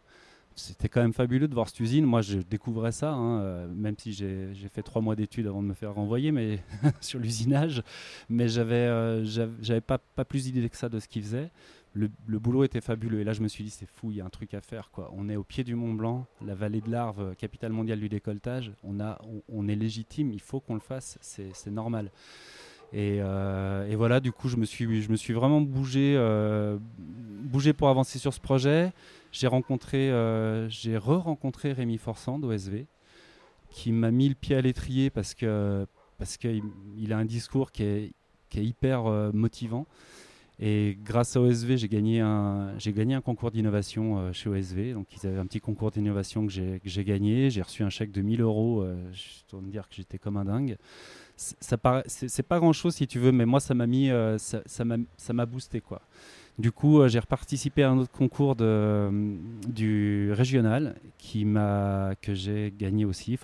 c'était 0.59 0.89
quand 0.89 1.01
même 1.01 1.13
fabuleux 1.13 1.47
de 1.47 1.53
voir 1.53 1.67
cette 1.67 1.79
usine. 1.79 2.05
Moi, 2.05 2.21
je 2.21 2.39
découvrais 2.39 2.91
ça, 2.91 3.13
hein, 3.13 3.39
euh, 3.39 3.67
même 3.73 3.95
si 3.97 4.13
j'ai 4.13 4.53
fait 4.71 4.83
trois 4.83 5.01
mois 5.01 5.15
d'études 5.15 5.47
avant 5.47 5.63
de 5.63 5.67
me 5.67 5.73
faire 5.73 5.93
renvoyer 5.93 6.31
mais 6.31 6.59
sur 7.01 7.19
l'usinage. 7.19 7.81
Mais 8.29 8.47
j'avais 8.49 8.87
euh, 8.87 9.81
pas, 9.85 9.97
pas 9.97 10.25
plus 10.25 10.43
d'idées 10.45 10.69
que 10.69 10.77
ça 10.77 10.89
de 10.89 10.99
ce 10.99 11.07
qu'ils 11.07 11.23
faisaient. 11.23 11.49
Le, 11.93 12.07
boulot 12.39 12.63
était 12.63 12.81
fabuleux. 12.81 13.19
Et 13.19 13.23
là, 13.23 13.33
je 13.33 13.41
me 13.41 13.47
suis 13.47 13.63
dit, 13.63 13.71
c'est 13.71 13.87
fou, 13.87 14.11
il 14.11 14.17
y 14.17 14.21
a 14.21 14.25
un 14.25 14.29
truc 14.29 14.53
à 14.53 14.61
faire. 14.61 14.91
Quoi. 14.91 15.11
On 15.15 15.27
est 15.27 15.35
au 15.35 15.43
pied 15.43 15.63
du 15.63 15.75
Mont 15.75 15.93
Blanc, 15.93 16.27
la 16.45 16.53
vallée 16.53 16.81
de 16.81 16.91
l'Arve, 16.91 17.35
capitale 17.35 17.71
mondiale 17.71 17.99
du 17.99 18.09
décolletage. 18.09 18.71
On, 18.83 18.99
a, 18.99 19.19
on, 19.49 19.67
est 19.67 19.75
légitime, 19.75 20.31
il 20.31 20.39
faut 20.39 20.59
qu'on 20.59 20.75
le 20.75 20.81
fasse, 20.81 21.17
c'est 21.21 21.71
normal. 21.71 22.11
Et, 22.93 23.19
euh, 23.21 23.87
et, 23.89 23.95
voilà, 23.95 24.19
du 24.19 24.31
coup, 24.31 24.49
je 24.49 24.57
me 24.57 24.65
suis, 24.65 25.01
je 25.01 25.11
me 25.11 25.15
suis 25.15 25.33
vraiment 25.33 25.61
bougé, 25.61 26.15
bougé 27.43 27.73
pour 27.73 27.89
avancer 27.89 28.19
sur 28.19 28.33
ce 28.33 28.39
projet. 28.39 28.93
J'ai 29.31 29.47
rencontré, 29.47 30.09
euh, 30.09 30.67
j'ai 30.69 30.97
re-rencontré 30.97 31.71
Rémi 31.73 31.97
Forsand 31.97 32.43
OSV, 32.43 32.85
qui 33.69 33.91
m'a 33.91 34.11
mis 34.11 34.27
le 34.27 34.35
pied 34.35 34.55
à 34.55 34.61
l'étrier 34.61 35.09
parce 35.09 35.33
que 35.33 35.85
parce 36.17 36.37
qu'il 36.37 36.63
il 36.97 37.13
a 37.13 37.17
un 37.17 37.25
discours 37.25 37.71
qui 37.71 37.83
est, 37.83 38.11
qui 38.49 38.59
est 38.59 38.65
hyper 38.65 39.05
euh, 39.05 39.31
motivant. 39.31 39.85
Et 40.61 40.97
grâce 41.05 41.37
à 41.37 41.41
OSV, 41.41 41.77
j'ai 41.77 41.87
gagné 41.87 42.19
un, 42.19 42.77
j'ai 42.77 42.91
gagné 42.91 43.13
un 43.15 43.21
concours 43.21 43.51
d'innovation 43.51 44.17
euh, 44.17 44.33
chez 44.33 44.49
OSV. 44.49 44.93
Donc, 44.93 45.07
ils 45.15 45.25
avaient 45.25 45.37
un 45.37 45.45
petit 45.45 45.61
concours 45.61 45.91
d'innovation 45.91 46.45
que 46.45 46.51
j'ai, 46.51 46.81
que 46.83 46.89
j'ai 46.89 47.05
gagné. 47.05 47.49
J'ai 47.49 47.61
reçu 47.61 47.83
un 47.83 47.89
chèque 47.89 48.11
de 48.11 48.21
1000 48.21 48.41
euros. 48.41 48.85
je 49.13 49.23
dois 49.49 49.61
me 49.61 49.71
dire 49.71 49.87
que 49.87 49.95
j'étais 49.95 50.17
comme 50.17 50.35
un 50.35 50.43
dingue. 50.43 50.75
Ça 51.37 51.77
paraît, 51.77 52.03
c'est, 52.07 52.43
pas 52.43 52.59
grand 52.59 52.73
chose 52.73 52.95
si 52.95 53.07
tu 53.07 53.19
veux, 53.19 53.31
mais 53.31 53.45
moi, 53.45 53.61
ça 53.61 53.73
m'a 53.73 53.87
mis, 53.87 54.09
ça, 54.37 54.61
ça, 54.65 54.83
m'a, 54.83 54.97
ça 55.15 55.31
m'a 55.31 55.45
boosté 55.45 55.79
quoi. 55.79 56.01
Du 56.59 56.73
coup, 56.73 56.99
euh, 56.99 57.07
j'ai 57.07 57.19
reparticipé 57.19 57.83
à 57.83 57.89
un 57.89 57.97
autre 57.97 58.11
concours 58.11 58.57
euh, 58.59 59.37
du 59.65 60.33
régional 60.33 60.95
qui 61.17 61.45
m'a, 61.45 62.15
que 62.21 62.33
j'ai 62.33 62.73
gagné 62.77 63.05
aussi. 63.05 63.39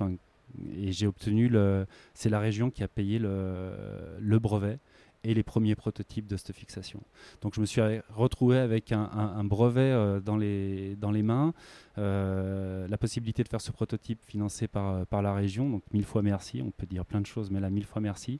Et 0.77 0.91
j'ai 0.91 1.07
obtenu 1.07 1.47
le. 1.47 1.85
C'est 2.13 2.27
la 2.27 2.41
région 2.41 2.69
qui 2.69 2.83
a 2.83 2.89
payé 2.89 3.17
le, 3.17 4.39
brevet 4.39 4.79
et 5.23 5.33
les 5.33 5.43
premiers 5.43 5.75
prototypes 5.75 6.27
de 6.27 6.35
cette 6.35 6.53
fixation. 6.53 7.01
Donc 7.41 7.55
je 7.55 7.61
me 7.61 7.65
suis 7.65 7.81
retrouvé 8.13 8.57
avec 8.57 8.91
un, 8.91 9.43
brevet 9.45 10.19
dans, 10.21 10.37
les, 10.37 10.95
dans 10.97 11.11
les 11.11 11.23
mains, 11.23 11.53
la 11.97 12.97
possibilité 12.99 13.43
de 13.43 13.49
faire 13.49 13.59
ce 13.59 13.71
prototype 13.71 14.19
financé 14.23 14.67
par, 14.67 15.05
par 15.07 15.21
la 15.21 15.33
région, 15.33 15.69
donc 15.69 15.83
mille 15.91 16.05
fois 16.05 16.21
merci, 16.21 16.61
on 16.61 16.69
peut 16.69 16.85
dire 16.85 17.05
plein 17.05 17.21
de 17.21 17.25
choses, 17.25 17.49
mais 17.49 17.59
là 17.59 17.69
mille 17.69 17.85
fois 17.85 18.01
merci. 18.01 18.39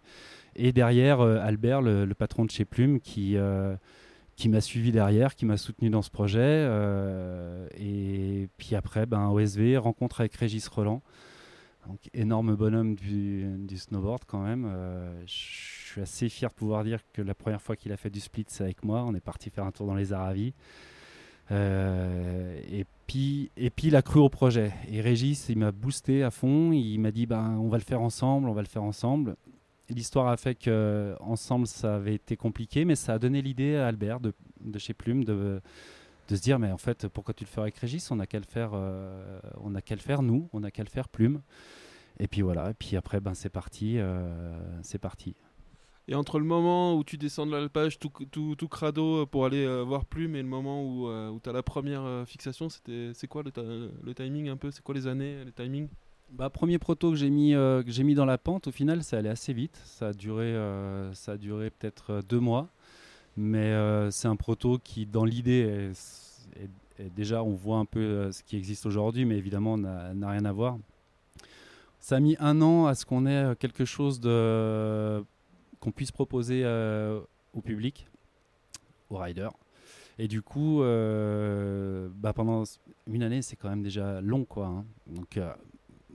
Et 0.55 0.71
derrière, 0.71 1.21
Albert, 1.21 1.81
le, 1.81 2.13
patron 2.13 2.45
de 2.45 2.51
chez 2.51 2.65
Plume, 2.65 2.99
qui 2.99 3.35
qui 4.35 4.49
m'a 4.49 4.61
suivi 4.61 4.91
derrière, 4.91 5.35
qui 5.35 5.45
m'a 5.45 5.57
soutenu 5.57 5.89
dans 5.89 6.01
ce 6.01 6.09
projet. 6.09 6.39
Euh, 6.41 7.67
et 7.77 8.49
puis 8.57 8.75
après, 8.75 9.05
ben, 9.05 9.29
OSV, 9.29 9.77
rencontre 9.77 10.21
avec 10.21 10.35
Régis 10.35 10.67
Roland. 10.67 11.01
Donc, 11.87 11.99
énorme 12.13 12.55
bonhomme 12.55 12.95
du, 12.95 13.77
snowboard 13.77 14.23
quand 14.25 14.41
même. 14.41 14.65
Euh, 14.67 15.21
je 15.25 15.91
suis 15.91 16.01
assez 16.01 16.29
fier 16.29 16.49
de 16.49 16.55
pouvoir 16.55 16.83
dire 16.83 16.99
que 17.13 17.21
la 17.21 17.35
première 17.35 17.61
fois 17.61 17.75
qu'il 17.75 17.91
a 17.91 17.97
fait 17.97 18.09
du 18.09 18.19
split, 18.19 18.45
c'est 18.47 18.63
avec 18.63 18.83
moi. 18.83 19.03
On 19.07 19.13
est 19.13 19.21
parti 19.21 19.49
faire 19.49 19.65
un 19.65 19.71
tour 19.71 19.85
dans 19.85 19.95
les 19.95 20.11
Aravis. 20.11 20.53
Euh, 21.51 22.59
et, 22.67 22.85
puis, 23.05 23.51
et 23.55 23.69
puis 23.69 23.87
il 23.87 23.95
a 23.95 24.01
cru 24.01 24.19
au 24.19 24.29
projet. 24.29 24.73
Et 24.89 24.99
Régis, 24.99 25.47
il 25.47 25.59
m'a 25.59 25.71
boosté 25.71 26.23
à 26.23 26.31
fond. 26.31 26.71
Il 26.71 26.97
m'a 26.99 27.11
dit 27.11 27.27
ben, 27.27 27.57
on 27.59 27.69
va 27.69 27.77
le 27.77 27.83
faire 27.83 28.01
ensemble, 28.01 28.49
on 28.49 28.53
va 28.53 28.61
le 28.61 28.67
faire 28.67 28.83
ensemble. 28.83 29.35
L'histoire 29.89 30.27
a 30.27 30.37
fait 30.37 30.55
que 30.55 31.15
ensemble 31.19 31.67
ça 31.67 31.95
avait 31.95 32.15
été 32.15 32.35
compliqué, 32.35 32.85
mais 32.85 32.95
ça 32.95 33.13
a 33.13 33.19
donné 33.19 33.41
l'idée 33.41 33.75
à 33.75 33.87
Albert 33.87 34.19
de, 34.19 34.33
chez 34.79 34.95
Plume 34.95 35.23
de, 35.23 35.61
se 36.27 36.41
dire 36.41 36.57
mais 36.57 36.71
en 36.71 36.77
fait 36.77 37.07
pourquoi 37.07 37.35
tu 37.35 37.43
le 37.43 37.49
fais 37.49 37.61
avec 37.61 37.77
Régis? 37.77 38.09
On 38.09 38.15
n'a 38.15 38.25
qu'à 38.25 38.39
le 38.39 38.45
faire, 38.45 38.71
euh, 38.73 39.39
on 39.61 39.75
a 39.75 39.81
qu'à 39.81 39.95
le 39.95 40.01
faire 40.01 40.23
nous, 40.23 40.49
on 40.53 40.61
n'a 40.61 40.71
qu'à 40.71 40.83
le 40.83 40.89
faire 40.89 41.07
Plume. 41.07 41.41
Et 42.19 42.27
puis 42.27 42.41
voilà, 42.41 42.71
et 42.71 42.73
puis 42.73 42.95
après 42.95 43.19
ben 43.19 43.35
c'est 43.35 43.49
parti, 43.49 43.99
euh, 43.99 44.57
c'est 44.81 44.97
parti. 44.97 45.35
Et 46.07 46.15
entre 46.15 46.39
le 46.39 46.45
moment 46.45 46.95
où 46.95 47.03
tu 47.03 47.17
descends 47.17 47.45
de 47.45 47.51
l'alpage 47.51 47.99
tout, 47.99 48.11
tout, 48.31 48.67
crado 48.67 49.25
pour 49.27 49.45
aller 49.45 49.65
euh, 49.65 49.83
voir 49.83 50.05
Plume 50.05 50.35
et 50.35 50.41
le 50.41 50.47
moment 50.47 50.83
où, 50.83 51.07
où 51.09 51.39
tu 51.39 51.49
as 51.49 51.53
la 51.53 51.63
première 51.63 52.23
fixation, 52.27 52.69
c'est 52.69 53.27
quoi 53.27 53.43
le, 53.43 53.91
le 54.01 54.15
timing 54.15 54.49
un 54.49 54.57
peu? 54.57 54.71
C'est 54.71 54.83
quoi 54.83 54.95
les 54.95 55.05
années, 55.05 55.43
les 55.45 55.51
timings? 55.51 55.89
Bah, 56.31 56.49
premier 56.49 56.79
proto 56.79 57.11
que 57.11 57.15
j'ai 57.15 57.29
mis, 57.29 57.53
euh, 57.53 57.83
que 57.83 57.91
j'ai 57.91 58.03
mis 58.03 58.15
dans 58.15 58.25
la 58.25 58.37
pente, 58.37 58.67
au 58.67 58.71
final, 58.71 59.03
ça 59.03 59.17
allait 59.17 59.29
assez 59.29 59.53
vite. 59.53 59.79
Ça 59.85 60.09
a 60.09 60.13
duré, 60.13 60.43
euh, 60.45 61.11
peut-être 61.29 62.11
euh, 62.11 62.21
deux 62.21 62.39
mois. 62.39 62.67
Mais 63.37 63.73
c'est 64.11 64.29
un 64.29 64.37
proto 64.37 64.79
qui, 64.81 65.05
dans 65.05 65.25
l'idée, 65.25 65.91
déjà, 67.17 67.43
on 67.43 67.53
voit 67.53 67.79
un 67.79 67.85
peu 67.85 68.31
ce 68.31 68.41
qui 68.43 68.55
existe 68.55 68.85
aujourd'hui, 68.85 69.25
mais 69.25 69.37
évidemment, 69.37 69.77
n'a, 69.77 70.29
rien 70.29 70.45
à 70.45 70.53
voir. 70.53 70.77
Ça 71.99 72.15
a 72.15 72.19
mis 72.21 72.37
un 72.39 72.61
an 72.61 72.85
à 72.85 72.95
ce 72.95 73.05
qu'on 73.05 73.25
ait 73.25 73.53
quelque 73.59 73.83
chose 73.83 74.21
qu'on 74.21 75.91
puisse 75.91 76.13
proposer 76.13 76.65
au 77.53 77.59
public, 77.59 78.07
aux 79.09 79.17
riders. 79.17 79.51
Et 80.17 80.29
du 80.29 80.41
coup, 80.41 80.79
bah 80.79 82.31
pendant 82.33 82.63
une 83.05 83.21
année, 83.21 83.41
c'est 83.41 83.57
quand 83.57 83.67
même 83.67 83.83
déjà 83.83 84.21
long, 84.21 84.45
quoi. 84.45 84.67
Hein. 84.67 84.85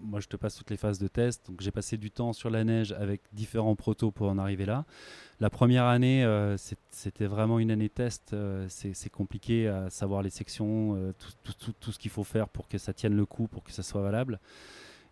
Moi, 0.02 0.20
je 0.20 0.26
te 0.26 0.36
passe 0.36 0.56
toutes 0.56 0.70
les 0.70 0.76
phases 0.76 0.98
de 0.98 1.08
test. 1.08 1.46
Donc, 1.48 1.60
j'ai 1.60 1.70
passé 1.70 1.96
du 1.96 2.10
temps 2.10 2.32
sur 2.32 2.50
la 2.50 2.64
neige 2.64 2.92
avec 2.92 3.20
différents 3.32 3.76
protos 3.76 4.10
pour 4.10 4.28
en 4.28 4.38
arriver 4.38 4.66
là. 4.66 4.84
La 5.40 5.50
première 5.50 5.84
année, 5.84 6.24
euh, 6.24 6.56
c'était 6.90 7.26
vraiment 7.26 7.58
une 7.58 7.70
année 7.70 7.88
test. 7.88 8.32
Euh, 8.32 8.66
c'est 8.68 9.10
compliqué 9.10 9.68
à 9.68 9.90
savoir 9.90 10.22
les 10.22 10.30
sections, 10.30 10.96
euh, 10.96 11.12
tout, 11.80 11.92
ce 11.92 11.98
qu'il 11.98 12.10
faut 12.10 12.24
faire 12.24 12.48
pour 12.48 12.68
que 12.68 12.78
ça 12.78 12.92
tienne 12.92 13.16
le 13.16 13.26
coup, 13.26 13.48
pour 13.48 13.64
que 13.64 13.72
ça 13.72 13.82
soit 13.82 14.02
valable. 14.02 14.40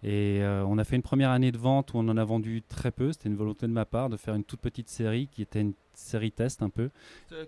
Et 0.05 0.43
on 0.45 0.79
a 0.79 0.85
fait 0.85 0.95
une 0.95 1.03
première 1.03 1.31
année 1.31 1.51
de 1.51 1.59
vente 1.59 1.93
où 1.93 1.99
on 1.99 2.09
en 2.09 2.17
a 2.17 2.25
vendu 2.25 2.63
très 2.63 2.93
peu. 2.93 3.13
C'était 3.13 3.29
une 3.29 3.37
volonté 3.37 3.67
de 3.67 3.73
ma 3.73 3.85
part 3.85 4.09
de 4.09 4.17
faire 4.17 4.37
une 4.37 4.45
toute 4.45 4.61
petite 4.61 4.89
série 4.89 5.27
qui 5.27 5.43
était 5.43 5.61
une 5.61 5.73
série 5.93 6.31
test 6.31 6.63
un 6.63 6.71
peu. 6.71 6.91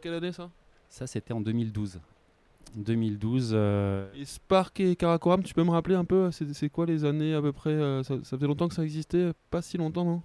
Quelle 0.02 0.14
année 0.14 0.32
ça? 0.32 0.50
Ça, 0.88 1.06
c'était 1.06 1.32
en 1.32 1.40
2012. 1.40 2.00
2012. 2.76 3.50
Euh, 3.52 4.10
et 4.14 4.24
Spark 4.24 4.80
et 4.80 4.96
Karakoram, 4.96 5.42
tu 5.42 5.54
peux 5.54 5.64
me 5.64 5.70
rappeler 5.70 5.94
un 5.94 6.04
peu, 6.04 6.30
c'est 6.30 6.68
quoi 6.70 6.86
les 6.86 7.04
années 7.04 7.34
à 7.34 7.42
peu 7.42 7.52
près 7.52 7.70
euh, 7.70 8.02
ça, 8.02 8.16
faisait 8.22 8.46
longtemps 8.46 8.68
que 8.68 8.74
ça 8.74 8.84
existait 8.84 9.32
Pas 9.50 9.62
si 9.62 9.76
longtemps, 9.76 10.04
non? 10.04 10.22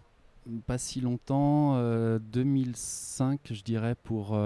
Pas 0.67 0.77
si 0.77 1.01
longtemps. 1.01 1.75
2005, 2.19 3.39
euh, 3.51 3.53
je 3.53 3.63
dirais, 3.63 3.95
pour. 3.95 4.37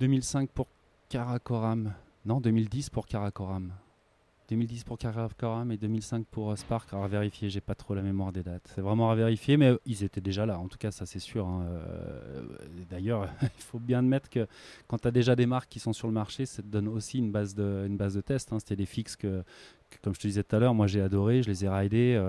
2005 0.00 0.50
pour 0.50 0.66
Karakoram. 1.08 1.94
Non, 2.26 2.40
2010 2.40 2.90
pour 2.90 3.06
Karakoram. 3.06 3.72
2010 4.52 4.84
pour 4.84 4.98
Karakoram 4.98 5.72
et 5.72 5.78
2005 5.78 6.26
pour 6.26 6.50
euh, 6.50 6.56
Spark. 6.56 6.92
À 6.92 7.06
vérifier, 7.08 7.48
j'ai 7.48 7.62
pas 7.62 7.74
trop 7.74 7.94
la 7.94 8.02
mémoire 8.02 8.32
des 8.32 8.42
dates. 8.42 8.70
C'est 8.74 8.82
vraiment 8.82 9.10
à 9.10 9.14
vérifier, 9.14 9.56
mais 9.56 9.72
ils 9.86 10.04
étaient 10.04 10.20
déjà 10.20 10.44
là. 10.44 10.58
En 10.58 10.68
tout 10.68 10.76
cas, 10.76 10.90
ça 10.90 11.06
c'est 11.06 11.20
sûr. 11.20 11.46
Hein. 11.46 11.64
Euh, 11.64 12.42
d'ailleurs, 12.90 13.30
il 13.42 13.62
faut 13.62 13.78
bien 13.78 14.00
admettre 14.00 14.28
que 14.28 14.46
quand 14.88 14.98
tu 14.98 15.08
as 15.08 15.10
déjà 15.10 15.34
des 15.36 15.46
marques 15.46 15.70
qui 15.70 15.80
sont 15.80 15.94
sur 15.94 16.06
le 16.06 16.12
marché, 16.12 16.44
ça 16.44 16.60
te 16.60 16.66
donne 16.66 16.88
aussi 16.88 17.18
une 17.18 17.32
base 17.32 17.54
de, 17.54 17.86
une 17.86 17.96
test. 18.22 18.52
Hein. 18.52 18.58
C'était 18.58 18.76
des 18.76 18.84
fixes 18.84 19.16
que, 19.16 19.42
comme 20.02 20.14
je 20.14 20.20
te 20.20 20.26
disais 20.26 20.42
tout 20.44 20.54
à 20.54 20.58
l'heure, 20.58 20.74
moi 20.74 20.86
j'ai 20.86 21.00
adoré, 21.00 21.42
je 21.42 21.48
les 21.48 21.64
ai 21.64 21.70
ridés, 21.70 22.20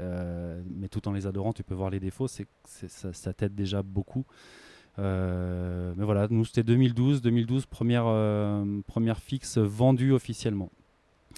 euh, 0.00 0.62
mais 0.78 0.88
tout 0.88 1.06
en 1.08 1.12
les 1.12 1.26
adorant, 1.26 1.52
tu 1.52 1.62
peux 1.62 1.74
voir 1.74 1.90
les 1.90 2.00
défauts. 2.00 2.28
Ça 2.28 3.32
t'aide 3.34 3.54
déjà 3.54 3.82
beaucoup. 3.82 4.24
mais 4.96 6.04
voilà, 6.04 6.26
nous 6.30 6.46
c'était 6.46 6.62
2012, 6.62 7.20
2012 7.20 7.66
première, 7.66 8.04
première 8.86 9.18
fixe 9.18 9.58
vendue 9.58 10.12
officiellement 10.12 10.70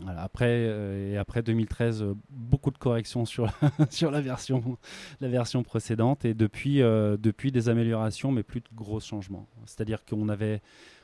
après, 0.07 0.47
euh, 0.49 1.13
et 1.13 1.17
après 1.17 1.43
2013, 1.43 2.03
euh, 2.03 2.15
beaucoup 2.31 2.71
de 2.71 2.79
corrections 2.79 3.25
sur 3.25 3.47
la, 3.47 3.53
sur 3.91 4.11
la, 4.11 4.21
version, 4.21 4.79
la 5.21 5.29
version 5.29 5.63
précédente 5.63 6.25
et 6.25 6.35
depuis, 6.35 6.83
euh, 6.83 7.17
depuis 7.17 7.53
des 7.53 7.69
améliorations, 7.69 8.33
mais 8.33 8.43
plus 8.43 8.61
de 8.61 8.69
gros 8.75 9.01
changements. 9.01 9.47
C'est-à-dire 9.67 10.05
qu'on 10.05 10.29
avait 10.29 10.61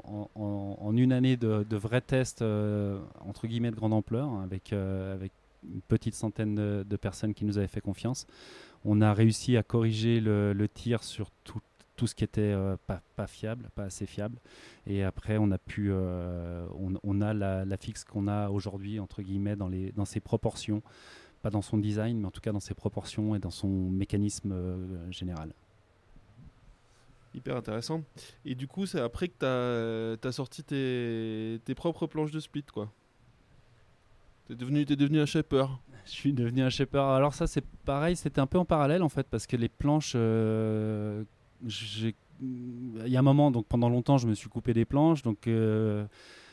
une 0.97 1.13
année 1.13 1.37
de, 1.37 1.67
de 1.69 1.77
vrais 1.77 2.01
tests 2.01 2.41
entre 2.41 3.47
guillemets 3.47 3.71
de 3.71 3.77
grande 3.77 3.93
ampleur, 3.93 4.29
hein, 4.29 4.45
avec, 4.45 4.73
avec 4.73 5.31
une 5.63 5.83
petite 5.83 6.15
centaine 6.15 6.55
de, 6.55 6.97
personnes 6.97 7.35
qui 7.35 7.45
nous 7.45 7.59
avaient 7.59 7.69
fait 7.69 7.83
confiance, 7.83 8.27
on 8.87 9.03
a 9.03 9.13
réussi 9.13 9.59
à 9.59 9.63
corriger 9.63 10.21
le, 10.21 10.55
le 10.55 10.69
tir 10.69 11.05
sur 11.05 11.31
tout, 11.45 11.61
tout 11.97 12.07
ce 12.07 12.15
qui 12.15 12.25
était 12.25 12.41
euh, 12.41 12.77
pas, 12.87 13.03
pas, 13.17 13.27
fiable, 13.27 13.71
pas 13.75 13.85
assez 13.85 14.07
fiable. 14.07 14.39
Et 14.87 15.03
après, 15.03 15.37
on 15.39 15.51
a 15.51 15.59
pu, 15.59 15.89
euh, 15.91 16.67
on, 17.03 17.21
a 17.21 17.35
la, 17.35 17.77
fixe 17.77 18.05
qu'on 18.05 18.29
a 18.29 18.49
aujourd'hui 18.49 18.99
entre 19.01 19.23
guillemets 19.23 19.57
dans 19.57 19.69
les, 19.69 19.93
dans 19.93 20.05
ses 20.05 20.21
proportions, 20.21 20.83
pas 21.43 21.51
dans 21.51 21.63
son 21.63 21.79
design, 21.79 22.19
mais 22.19 22.27
en 22.27 22.31
tout 22.31 22.41
cas 22.41 22.53
dans 22.53 22.61
ses 22.61 22.75
proportions 22.75 23.35
et 23.35 23.39
dans 23.39 23.51
son 23.51 23.69
mécanisme 23.69 24.53
euh, 24.53 25.11
général. 25.11 25.53
Hyper 27.35 27.57
intéressant. 27.57 28.03
Et 28.45 28.55
du 28.55 28.69
coup, 28.69 28.87
c'est 28.87 29.01
après 29.01 29.29
que 29.29 30.17
tu 30.21 30.29
as, 30.29 30.33
sorti 30.33 30.63
tes, 30.63 31.61
tes, 31.65 31.75
propres 31.75 32.07
planches 32.07 32.31
de 32.31 32.39
split, 32.39 32.65
quoi. 32.73 32.93
T'es 34.47 34.55
devenu, 34.55 34.81
es 34.81 34.85
devenu 34.85 35.21
un 35.21 35.27
shaper. 35.27 35.81
Je 36.05 36.11
suis 36.11 36.33
devenu 36.33 36.63
un 36.63 36.71
shaper. 36.71 37.03
Alors 37.03 37.35
ça, 37.35 37.47
c'est 37.47 37.65
pareil, 37.85 38.15
c'était 38.15 38.41
un 38.41 38.47
peu 38.47 38.59
en 38.59 38.65
parallèle 38.65 39.03
en 39.03 39.09
fait, 39.09 39.27
parce 39.29 39.47
que 39.47 39.57
les 39.57 39.69
planches 39.69 40.15
il 42.41 43.09
y 43.09 43.17
a 43.17 43.19
un 43.19 43.23
moment, 43.23 43.51
donc 43.51 43.67
pendant 43.67 43.89
longtemps, 43.89 44.19
je 44.19 44.27
me 44.27 44.35
suis 44.35 44.49
coupé 44.49 44.75
des 44.75 44.85
planches. 44.85 45.23
Donc 45.23 45.47
euh, 45.47 46.07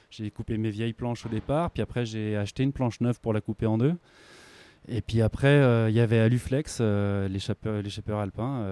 j'ai 0.10 0.30
coupé 0.32 0.58
mes 0.58 0.70
vieilles 0.70 0.94
planches 0.94 1.26
au 1.26 1.30
départ. 1.30 1.72
Puis 1.72 1.82
après, 1.82 2.06
j'ai 2.06 2.36
acheté 2.38 2.64
une 2.64 2.74
planche 2.74 3.02
neuve 3.02 3.20
pour 3.20 3.34
la 3.34 3.42
couper 3.42 3.66
en 3.66 3.78
deux. 3.78 3.96
Et 4.88 5.02
puis 5.02 5.22
après, 5.22 5.48
euh, 5.48 5.90
il 5.90 5.96
y 5.96 6.00
avait 6.00 6.20
Aluflex, 6.20 6.80
euh, 6.82 7.28
les, 7.28 7.40
chappeurs, 7.40 8.20
alpins, 8.20 8.66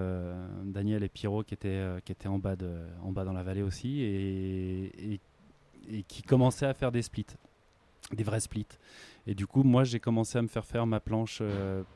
Daniel 0.64 1.04
et 1.04 1.08
Pierrot 1.08 1.44
qui 1.44 1.54
étaient, 1.54 1.84
qui 2.04 2.12
étaient 2.12 2.28
en, 2.28 2.38
bas 2.38 2.56
de, 2.56 2.70
en 3.02 3.12
bas 3.12 3.24
dans 3.24 3.32
la 3.32 3.44
vallée 3.44 3.62
aussi, 3.62 4.00
et, 4.00 5.20
et, 5.88 6.02
qui 6.08 6.22
commençaient 6.22 6.66
à 6.66 6.74
faire 6.74 6.90
des 6.90 7.02
splits, 7.02 7.26
des 8.12 8.24
vrais 8.24 8.40
splits. 8.40 8.66
Et 9.28 9.34
du 9.34 9.46
coup, 9.46 9.62
moi, 9.62 9.84
j'ai 9.84 10.00
commencé 10.00 10.36
à 10.36 10.42
me 10.42 10.48
faire 10.48 10.64
faire 10.64 10.84
ma 10.84 10.98
planche 10.98 11.42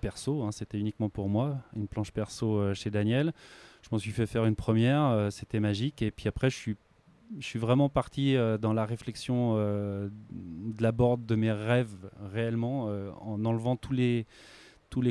perso, 0.01 0.45
hein, 0.45 0.53
c'était 0.53 0.79
uniquement 0.79 1.09
pour 1.09 1.29
moi, 1.29 1.57
une 1.75 1.89
planche 1.89 2.13
perso 2.13 2.73
chez 2.73 2.91
Daniel. 2.91 3.33
Je 3.85 3.91
m'en 3.93 3.99
suis 3.99 4.13
fait 4.13 4.27
faire 4.27 4.47
une 4.47 4.57
première, 4.57 5.03
euh, 5.03 5.31
c'était 5.31 5.61
magique. 5.61 6.01
Et 6.01 6.11
puis 6.11 6.27
après, 6.27 6.49
je 6.49 6.57
suis, 6.57 7.59
vraiment 7.59 7.91
parti 7.91 8.35
euh, 8.35 8.57
dans 8.57 8.73
la 8.73 8.87
réflexion 8.87 9.57
euh, 9.57 10.09
de 10.31 10.83
la 10.83 10.91
board 10.91 11.27
de 11.27 11.35
mes 11.35 11.53
rêves 11.53 11.95
réellement, 12.33 12.87
en 13.21 13.45
enlevant 13.45 13.77
tous 13.77 13.93
les, 13.93 14.27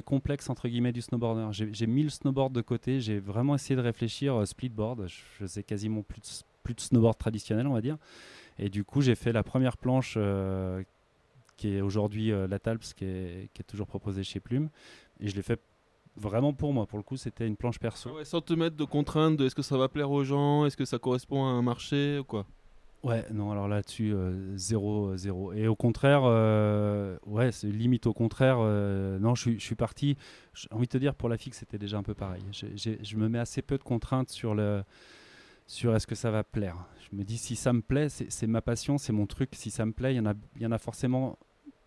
complexes 0.04 0.50
entre 0.50 0.68
guillemets 0.68 0.92
du 0.92 1.02
snowboarder. 1.02 1.50
J'ai 1.52 1.88
mis 1.88 2.02
le 2.02 2.10
snowboard 2.10 2.52
de 2.52 2.62
côté, 2.62 3.00
j'ai 3.00 3.20
vraiment 3.20 3.54
essayé 3.54 3.76
de 3.76 3.82
réfléchir 3.82 4.48
splitboard. 4.48 5.08
Je 5.08 5.22
faisais 5.38 5.62
quasiment 5.62 6.02
plus 6.02 6.22
de, 6.22 6.28
plus 6.64 6.74
de 6.74 6.82
snowboard 6.82 7.18
traditionnel, 7.18 7.68
on 7.68 7.74
va 7.74 7.82
dire. 7.82 7.98
Et 8.58 8.70
du 8.70 8.84
coup, 8.84 9.02
j'ai 9.02 9.16
fait 9.16 9.34
la 9.34 9.44
première 9.44 9.78
planche 9.78 10.18
qui 11.58 11.76
est 11.76 11.82
aujourd'hui 11.82 12.32
la 12.32 12.58
Talps, 12.58 12.96
qui 12.96 13.06
est, 13.06 13.50
qui 13.54 13.62
est, 13.62 13.66
toujours 13.66 13.86
proposée 13.86 14.24
chez 14.24 14.40
Plume. 14.40 14.70
Et 15.20 15.28
je 15.28 15.36
l'ai 15.36 15.44
fait 15.44 15.60
vraiment 16.16 16.54
pour 16.54 16.74
moi. 16.74 16.86
Pour 16.86 16.98
le 16.98 17.04
coup, 17.04 17.18
c'était 17.18 17.48
une 17.48 17.56
planche 17.56 17.80
perso. 17.80 18.24
sans 18.24 18.42
te 18.42 18.54
mettre 18.54 18.76
de 18.76 18.86
contraintes 18.86 19.38
de 19.38 19.46
est-ce 19.46 19.56
que 19.56 19.62
ça 19.62 19.78
va 19.78 19.90
plaire 19.90 20.12
aux 20.12 20.24
gens, 20.24 20.66
est-ce 20.66 20.78
que 20.78 20.86
ça 20.86 21.00
correspond 21.00 21.46
à 21.46 21.50
un 21.50 21.62
marché 21.62 22.20
ou 22.20 22.24
quoi? 22.24 22.46
Ouais, 23.04 23.26
non, 23.34 23.52
alors 23.52 23.68
là-dessus, 23.68 24.16
0, 24.56 25.18
0. 25.18 25.54
Et 25.54 25.68
au 25.68 25.76
contraire, 25.76 26.24
ouais, 27.26 27.52
c'est 27.52 27.68
limite 27.68 28.08
au 28.08 28.14
contraire. 28.14 28.60
non, 28.60 29.36
je, 29.36 29.58
suis 29.58 29.76
parti. 29.76 30.16
J'ai 30.54 30.70
envie 30.72 30.86
de 30.86 30.92
te 30.92 30.98
dire, 30.98 31.14
pour 31.14 31.28
la 31.28 31.38
fixe, 31.38 31.60
c'était 31.60 31.78
déjà 31.78 31.98
un 31.98 32.04
peu 32.04 32.14
pareil. 32.14 32.44
je 32.52 33.16
me 33.18 33.28
mets 33.28 33.40
assez 33.40 33.62
peu 33.62 33.78
de 33.78 33.84
contraintes 33.84 34.30
sur 34.30 34.56
le 34.56 34.84
sur 35.68 35.96
est-ce 35.96 36.08
que 36.08 36.16
ça 36.16 36.32
va 36.32 36.44
plaire. 36.44 36.78
Je 37.00 37.16
me 37.16 37.24
dis 37.24 37.38
si 37.38 37.56
ça 37.56 37.74
me 37.74 37.82
plaît, 37.82 38.10
c'est 38.10 38.48
ma 38.48 38.62
passion, 38.62 38.98
c'est 38.98 39.14
mon 39.14 39.26
truc. 39.26 39.50
Si 39.54 39.72
ça 39.72 39.86
me 39.86 39.92
plaît, 39.92 40.14
il 40.14 40.18
y 40.18 40.20
en 40.20 40.26
a, 40.26 40.34
y 40.60 40.66
en 40.66 40.72
a 40.72 40.78
forcément 40.78 41.38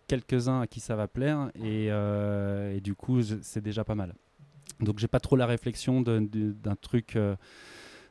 quelques-uns 0.07 0.61
à 0.61 0.67
qui 0.67 0.79
ça 0.79 0.95
va 0.95 1.07
plaire 1.07 1.51
et, 1.55 1.87
euh, 1.89 2.79
du 2.79 2.95
coup 2.95 3.21
c'est 3.21 3.61
déjà 3.61 3.83
pas 3.83 3.95
mal. 3.95 4.13
Donc 4.79 4.99
j'ai 4.99 5.07
pas 5.07 5.19
trop 5.19 5.35
la 5.35 5.45
réflexion 5.45 6.01
d'un 6.01 6.75
truc. 6.81 7.15
Euh, 7.15 7.35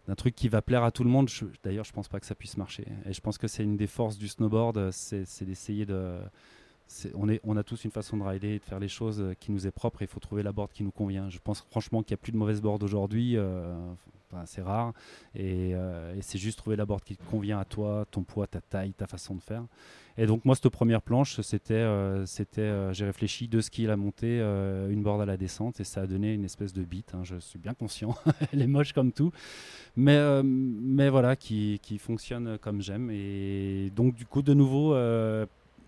d'un 0.06 0.14
truc 0.14 0.36
qui 0.36 0.48
va 0.48 0.62
plaire 0.62 0.84
à 0.84 0.92
tout 0.92 1.02
le 1.02 1.10
monde. 1.10 1.28
D'ailleurs, 1.64 1.84
je 1.84 1.92
pense 1.92 2.06
pas 2.06 2.20
que 2.20 2.26
ça 2.26 2.36
puisse 2.36 2.56
marcher. 2.56 2.86
Et 3.06 3.12
je 3.12 3.20
pense 3.20 3.38
que 3.38 3.48
c'est 3.48 3.64
une 3.64 3.76
des 3.76 3.88
forces 3.88 4.16
du 4.16 4.28
snowboard, 4.28 4.92
c'est 4.92 5.44
d'essayer 5.44 5.84
de, 5.84 6.20
on, 7.14 7.28
est, 7.28 7.40
on 7.44 7.56
a 7.56 7.62
tous 7.62 7.84
une 7.84 7.90
façon 7.90 8.16
de 8.16 8.22
rider 8.22 8.54
et 8.54 8.58
de 8.58 8.64
faire 8.64 8.78
les 8.78 8.88
choses 8.88 9.20
euh, 9.20 9.34
qui 9.38 9.52
nous 9.52 9.66
est 9.66 9.70
propre 9.70 10.02
et 10.02 10.04
il 10.04 10.08
faut 10.08 10.20
trouver 10.20 10.42
la 10.42 10.52
board 10.52 10.72
qui 10.72 10.82
nous 10.82 10.90
convient. 10.90 11.28
Je 11.28 11.38
pense 11.42 11.60
franchement 11.70 12.02
qu'il 12.02 12.14
n'y 12.14 12.20
a 12.20 12.22
plus 12.22 12.32
de 12.32 12.36
mauvaise 12.36 12.60
board 12.60 12.82
aujourd'hui, 12.82 13.36
euh, 13.36 13.74
c'est 14.44 14.62
rare, 14.62 14.92
euh, 15.38 16.14
et, 16.14 16.20
c'est 16.20 16.36
juste 16.36 16.58
trouver 16.58 16.76
la 16.76 16.84
board 16.84 17.02
qui 17.02 17.16
convient 17.16 17.58
à 17.58 17.64
toi, 17.64 18.04
ton 18.10 18.22
poids, 18.22 18.46
ta 18.46 18.60
taille, 18.60 18.92
ta 18.92 19.06
façon 19.06 19.34
de 19.34 19.40
faire. 19.40 19.64
Et 20.18 20.26
donc 20.26 20.44
moi, 20.44 20.54
cette 20.54 20.68
première 20.68 21.00
planche, 21.00 21.40
c'était, 21.40 21.86
j'ai 22.92 23.04
réfléchi 23.04 23.48
deux 23.48 23.62
skis 23.62 23.86
à 23.86 23.88
la 23.88 23.96
montée, 23.96 24.40
une 24.40 25.02
board 25.02 25.22
à 25.22 25.26
la 25.26 25.36
descente, 25.38 25.80
et 25.80 25.84
ça 25.84 26.02
a 26.02 26.06
donné 26.06 26.34
une 26.34 26.44
espèce 26.44 26.74
de 26.74 26.82
beat, 26.82 27.14
hein, 27.14 27.20
je 27.22 27.36
suis 27.36 27.58
bien 27.58 27.72
conscient, 27.72 28.14
elle 28.52 28.60
est 28.60 28.66
moche 28.66 28.92
comme 28.92 29.12
tout, 29.12 29.30
mais, 29.94 30.42
mais 30.42 31.08
voilà, 31.08 31.34
qui, 31.36 31.78
qui 31.82 31.98
fonctionne 31.98 32.58
comme 32.58 32.82
j'aime. 32.82 33.10
Et 33.10 33.90
donc 33.94 34.14
du 34.14 34.26
coup, 34.26 34.42
de 34.42 34.52
nouveau 34.52 34.94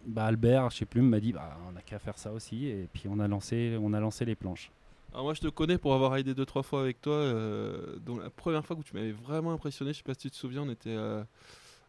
bah, 0.08 0.26
Albert, 0.26 0.70
je 0.70 0.78
sais 0.78 0.84
plus, 0.86 1.02
m'a 1.02 1.20
dit 1.20 1.32
bah, 1.32 1.56
on 1.68 1.72
n'a 1.72 1.82
qu'à 1.82 1.98
faire 1.98 2.18
ça 2.18 2.32
aussi. 2.32 2.66
Et 2.66 2.88
puis 2.92 3.04
on 3.08 3.18
a 3.20 3.28
lancé, 3.28 3.76
on 3.80 3.92
a 3.92 4.00
lancé 4.00 4.24
les 4.24 4.34
planches. 4.34 4.70
Alors 5.12 5.24
moi 5.24 5.34
je 5.34 5.40
te 5.40 5.48
connais 5.48 5.78
pour 5.78 5.94
avoir 5.94 6.16
aidé 6.16 6.34
deux 6.34 6.44
trois 6.44 6.62
fois 6.62 6.80
avec 6.80 7.00
toi. 7.00 7.14
Euh, 7.14 7.98
la 8.22 8.30
première 8.30 8.64
fois 8.64 8.76
que 8.76 8.82
tu 8.82 8.94
m'avais 8.94 9.12
vraiment 9.12 9.52
impressionné, 9.52 9.92
je 9.92 9.98
sais 9.98 10.02
pas 10.02 10.14
si 10.14 10.20
tu 10.20 10.30
te 10.30 10.36
souviens, 10.36 10.62
on 10.62 10.70
était, 10.70 10.90
euh, 10.90 11.22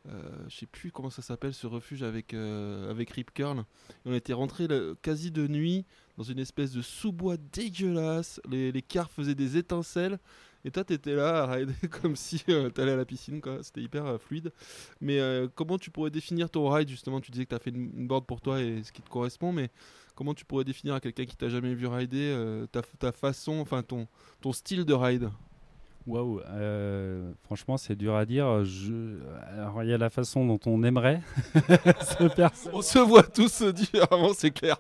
euh, 0.08 0.22
je 0.48 0.56
sais 0.56 0.66
plus 0.66 0.92
comment 0.92 1.10
ça 1.10 1.22
s'appelle 1.22 1.54
ce 1.54 1.68
refuge 1.68 2.04
avec 2.04 2.34
euh, 2.34 2.90
avec 2.90 3.10
Rip 3.12 3.34
Curl. 3.34 3.66
on 4.06 4.14
était 4.14 4.34
rentré 4.34 4.68
quasi 5.02 5.32
de 5.32 5.48
nuit 5.48 5.86
dans 6.18 6.24
une 6.24 6.40
espèce 6.40 6.72
de 6.72 6.82
sous-bois 6.82 7.36
dégueulasse. 7.52 8.42
Les, 8.50 8.72
les 8.72 8.82
cars 8.82 9.12
faisaient 9.12 9.36
des 9.36 9.58
étincelles. 9.58 10.18
Et 10.66 10.72
toi, 10.72 10.84
tu 10.84 10.94
étais 10.94 11.16
là 11.16 11.44
à 11.44 11.46
rider 11.48 11.74
comme 12.02 12.16
si 12.16 12.44
euh, 12.50 12.70
tu 12.70 12.82
allais 12.82 12.92
à 12.92 12.98
la 12.98 13.06
piscine, 13.06 13.42
quoi. 13.42 13.60
C'était 13.62 13.82
hyper 13.82 14.06
euh, 14.06 14.18
fluide. 14.18 14.52
Mais 15.00 15.20
euh, 15.20 15.48
comment 15.54 15.78
tu 15.78 15.90
pourrais 15.90 16.12
définir 16.12 16.50
ton 16.50 16.70
ride 16.70 16.90
Justement, 16.90 17.22
tu 17.22 17.32
disais 17.32 17.46
que 17.46 17.50
tu 17.50 17.56
as 17.56 17.60
fait 17.60 17.70
une, 17.70 18.08
board 18.08 18.26
pour 18.26 18.42
toi 18.42 18.62
et 18.62 18.84
ce 18.84 18.92
qui 18.92 19.02
te 19.02 19.10
correspond, 19.10 19.54
mais 19.54 19.70
comment 20.16 20.34
tu 20.34 20.46
pourrais 20.46 20.66
définir 20.66 20.96
à 20.96 21.00
quelqu'un 21.00 21.26
qui 21.26 21.38
t'a 21.38 21.50
jamais 21.50 21.74
vu 21.74 21.88
rider 21.88 22.36
ta, 22.72 22.82
ta, 22.82 23.12
façon, 23.12 23.60
enfin 23.60 23.84
ton, 23.84 24.08
ton 24.42 24.52
style 24.52 24.84
de 24.84 24.94
ride? 24.94 25.30
Waouh, 26.08 26.42
franchement, 27.44 27.78
c'est 27.78 27.96
dur 27.96 28.16
à 28.16 28.26
dire. 28.26 28.66
Je... 28.66 29.20
Alors, 29.54 29.84
il 29.84 29.90
y 29.90 29.94
a 29.94 29.98
la 29.98 30.10
façon 30.10 30.46
dont 30.46 30.60
on 30.66 30.84
aimerait 30.84 31.22
se 32.02 32.70
On 32.74 32.82
se 32.82 33.00
voit 33.00 33.24
tous 33.24 33.62
différemment, 33.74 34.34
c'est 34.34 34.52
clair. 34.52 34.78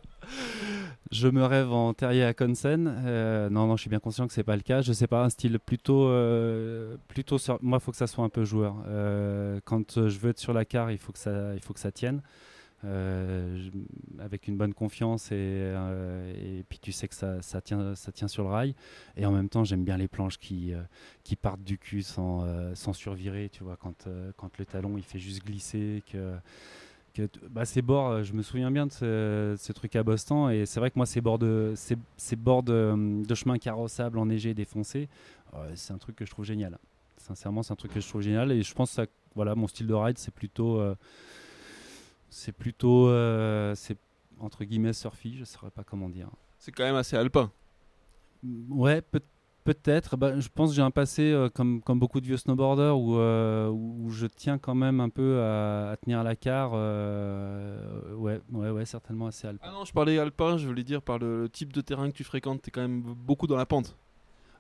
Je 1.12 1.28
me 1.28 1.44
rêve 1.44 1.72
en 1.72 1.94
terrier 1.96 2.24
à 2.24 2.36
Consen. 2.36 2.88
Euh, 2.88 3.50
non, 3.50 3.66
non, 3.66 3.76
je 3.76 3.82
suis 3.82 3.90
bien 3.90 4.00
conscient 4.00 4.28
que 4.28 4.34
c'est 4.34 4.44
pas 4.44 4.56
le 4.56 4.62
cas. 4.62 4.82
Je 4.82 4.94
sais 4.94 5.08
pas, 5.08 5.24
un 5.24 5.30
style 5.30 5.58
plutôt, 5.58 6.08
euh, 6.08 6.98
plutôt. 7.08 7.38
Moi, 7.62 7.80
il 7.82 7.84
faut 7.84 7.92
que 7.92 7.98
ça 7.98 8.06
soit 8.06 8.24
un 8.24 8.30
peu 8.30 8.46
joueur. 8.46 8.76
Euh, 8.88 9.60
quand 9.66 10.08
je 10.08 10.20
veux 10.20 10.30
être 10.30 10.40
sur 10.40 10.54
la 10.54 10.66
carte, 10.66 10.92
il 10.92 11.00
faut 11.00 11.12
que 11.12 11.18
ça, 11.18 11.56
il 11.56 11.62
faut 11.62 11.74
que 11.74 11.80
ça 11.80 11.92
tienne. 11.92 12.22
avec 14.20 14.48
une 14.48 14.56
bonne 14.56 14.74
confiance 14.74 15.32
et, 15.32 15.74
et, 16.36 16.64
puis 16.70 16.80
tu 16.80 16.92
sais 16.92 17.08
que 17.08 17.16
ça, 17.16 17.42
ça, 17.42 17.60
tient, 17.60 17.96
ça 17.96 18.12
tient 18.12 18.28
sur 18.28 18.44
le 18.44 18.50
rail. 18.50 18.76
Et 19.18 19.26
en 19.26 19.32
même 19.32 19.50
temps, 19.50 19.64
j'aime 19.64 19.84
bien 19.84 19.98
les 19.98 20.08
planches 20.08 20.38
qui, 20.38 20.74
qui 21.24 21.36
partent 21.36 21.64
du 21.64 21.80
cul 21.80 22.04
sans, 22.04 22.46
sans 22.76 22.94
survirer. 22.94 23.50
Tu 23.50 23.64
vois, 23.64 23.78
quand, 23.78 24.08
quand 24.38 24.58
le 24.60 24.66
talon 24.66 24.96
il 24.96 25.04
fait 25.04 25.20
juste 25.20 25.44
glisser, 25.44 26.04
que 26.12 26.36
bah, 27.50 27.66
ces 27.66 27.82
bords, 27.82 28.08
euh, 28.08 28.24
je 28.24 28.34
me 28.34 28.42
souviens 28.42 28.72
bien 28.72 28.88
de 28.88 28.92
ce, 28.92 29.72
truc 29.72 29.96
à 29.96 30.04
Boston, 30.04 30.52
et 30.52 30.66
c'est 30.66 30.80
vrai 30.80 30.92
que 30.92 30.98
moi, 30.98 31.06
ces 31.06 31.22
bords 31.22 31.40
de, 31.40 31.74
ces, 31.76 31.98
ces 32.18 32.36
bords 32.36 32.64
de, 32.64 33.24
de, 33.26 33.36
chemin 33.36 33.58
carrossable 33.58 34.18
enneigé, 34.20 34.54
défoncé, 34.54 35.10
euh, 35.54 35.72
c'est 35.76 35.94
un 35.94 35.98
truc 35.98 36.16
que 36.16 36.26
je 36.26 36.32
trouve 36.32 36.46
génial. 36.46 36.78
Sincèrement, 37.18 37.64
c'est 37.64 37.74
un 37.74 37.78
truc 37.78 37.94
que 37.94 38.00
je 38.00 38.08
trouve 38.08 38.22
génial, 38.22 38.52
et 38.52 38.62
je 38.62 38.74
pense 38.74 38.96
que 38.96 39.08
voilà, 39.36 39.56
mon 39.56 39.68
style 39.68 39.88
de 39.88 39.94
ride, 39.94 40.18
c'est 40.18 40.34
plutôt, 40.34 40.80
euh, 40.80 40.96
c'est 42.30 42.52
plutôt, 42.52 43.08
c'est 43.76 43.98
entre 44.40 44.64
guillemets 44.64 44.94
surfy, 44.94 45.36
je 45.36 45.42
ne 45.42 45.46
saurais 45.46 45.72
pas 45.72 45.84
comment 45.84 46.10
dire. 46.10 46.30
C'est 46.58 46.72
quand 46.72 46.84
même 46.84 46.96
assez 46.96 47.16
alpin. 47.16 47.52
Ouais, 48.70 49.02
peut-être 49.02 49.26
Peut-être. 49.64 50.18
Bah, 50.18 50.40
je 50.40 50.48
pense 50.48 50.70
que 50.70 50.76
j'ai 50.76 50.82
un 50.82 50.92
passé, 50.92 51.32
euh, 51.32 51.50
comme, 51.50 51.82
comme 51.82 52.00
beaucoup 52.00 52.22
de 52.22 52.26
vieux 52.26 52.38
snowboarders, 52.38 52.98
où, 52.98 53.18
euh, 53.18 53.70
où 53.70 54.10
je 54.10 54.26
tiens 54.26 54.58
quand 54.58 54.76
même 54.76 55.00
un 55.00 55.10
peu 55.10 55.42
à, 55.42 55.96
tenir 56.02 56.24
la 56.24 56.36
car. 56.36 56.72
Euh, 56.74 58.14
ouais, 58.16 58.40
ouais, 58.52 58.70
ouais, 58.70 58.86
certainement 58.86 59.28
assez 59.28 59.48
alpin. 59.48 59.68
Ah 59.68 59.72
non, 59.72 59.86
je 59.86 59.94
parlais 59.94 60.18
alpin, 60.18 60.58
je 60.58 60.68
voulais 60.68 60.84
dire 60.84 61.02
par 61.02 61.20
le, 61.20 61.50
type 61.50 61.74
de 61.74 61.82
terrain 61.82 62.10
que 62.10 62.16
tu 62.16 62.24
fréquentes. 62.24 62.62
Tu 62.62 62.70
es 62.70 62.72
quand 62.72 62.82
même 62.82 63.02
beaucoup 63.02 63.48
dans 63.48 63.58
la 63.58 63.66
pente. 63.66 63.98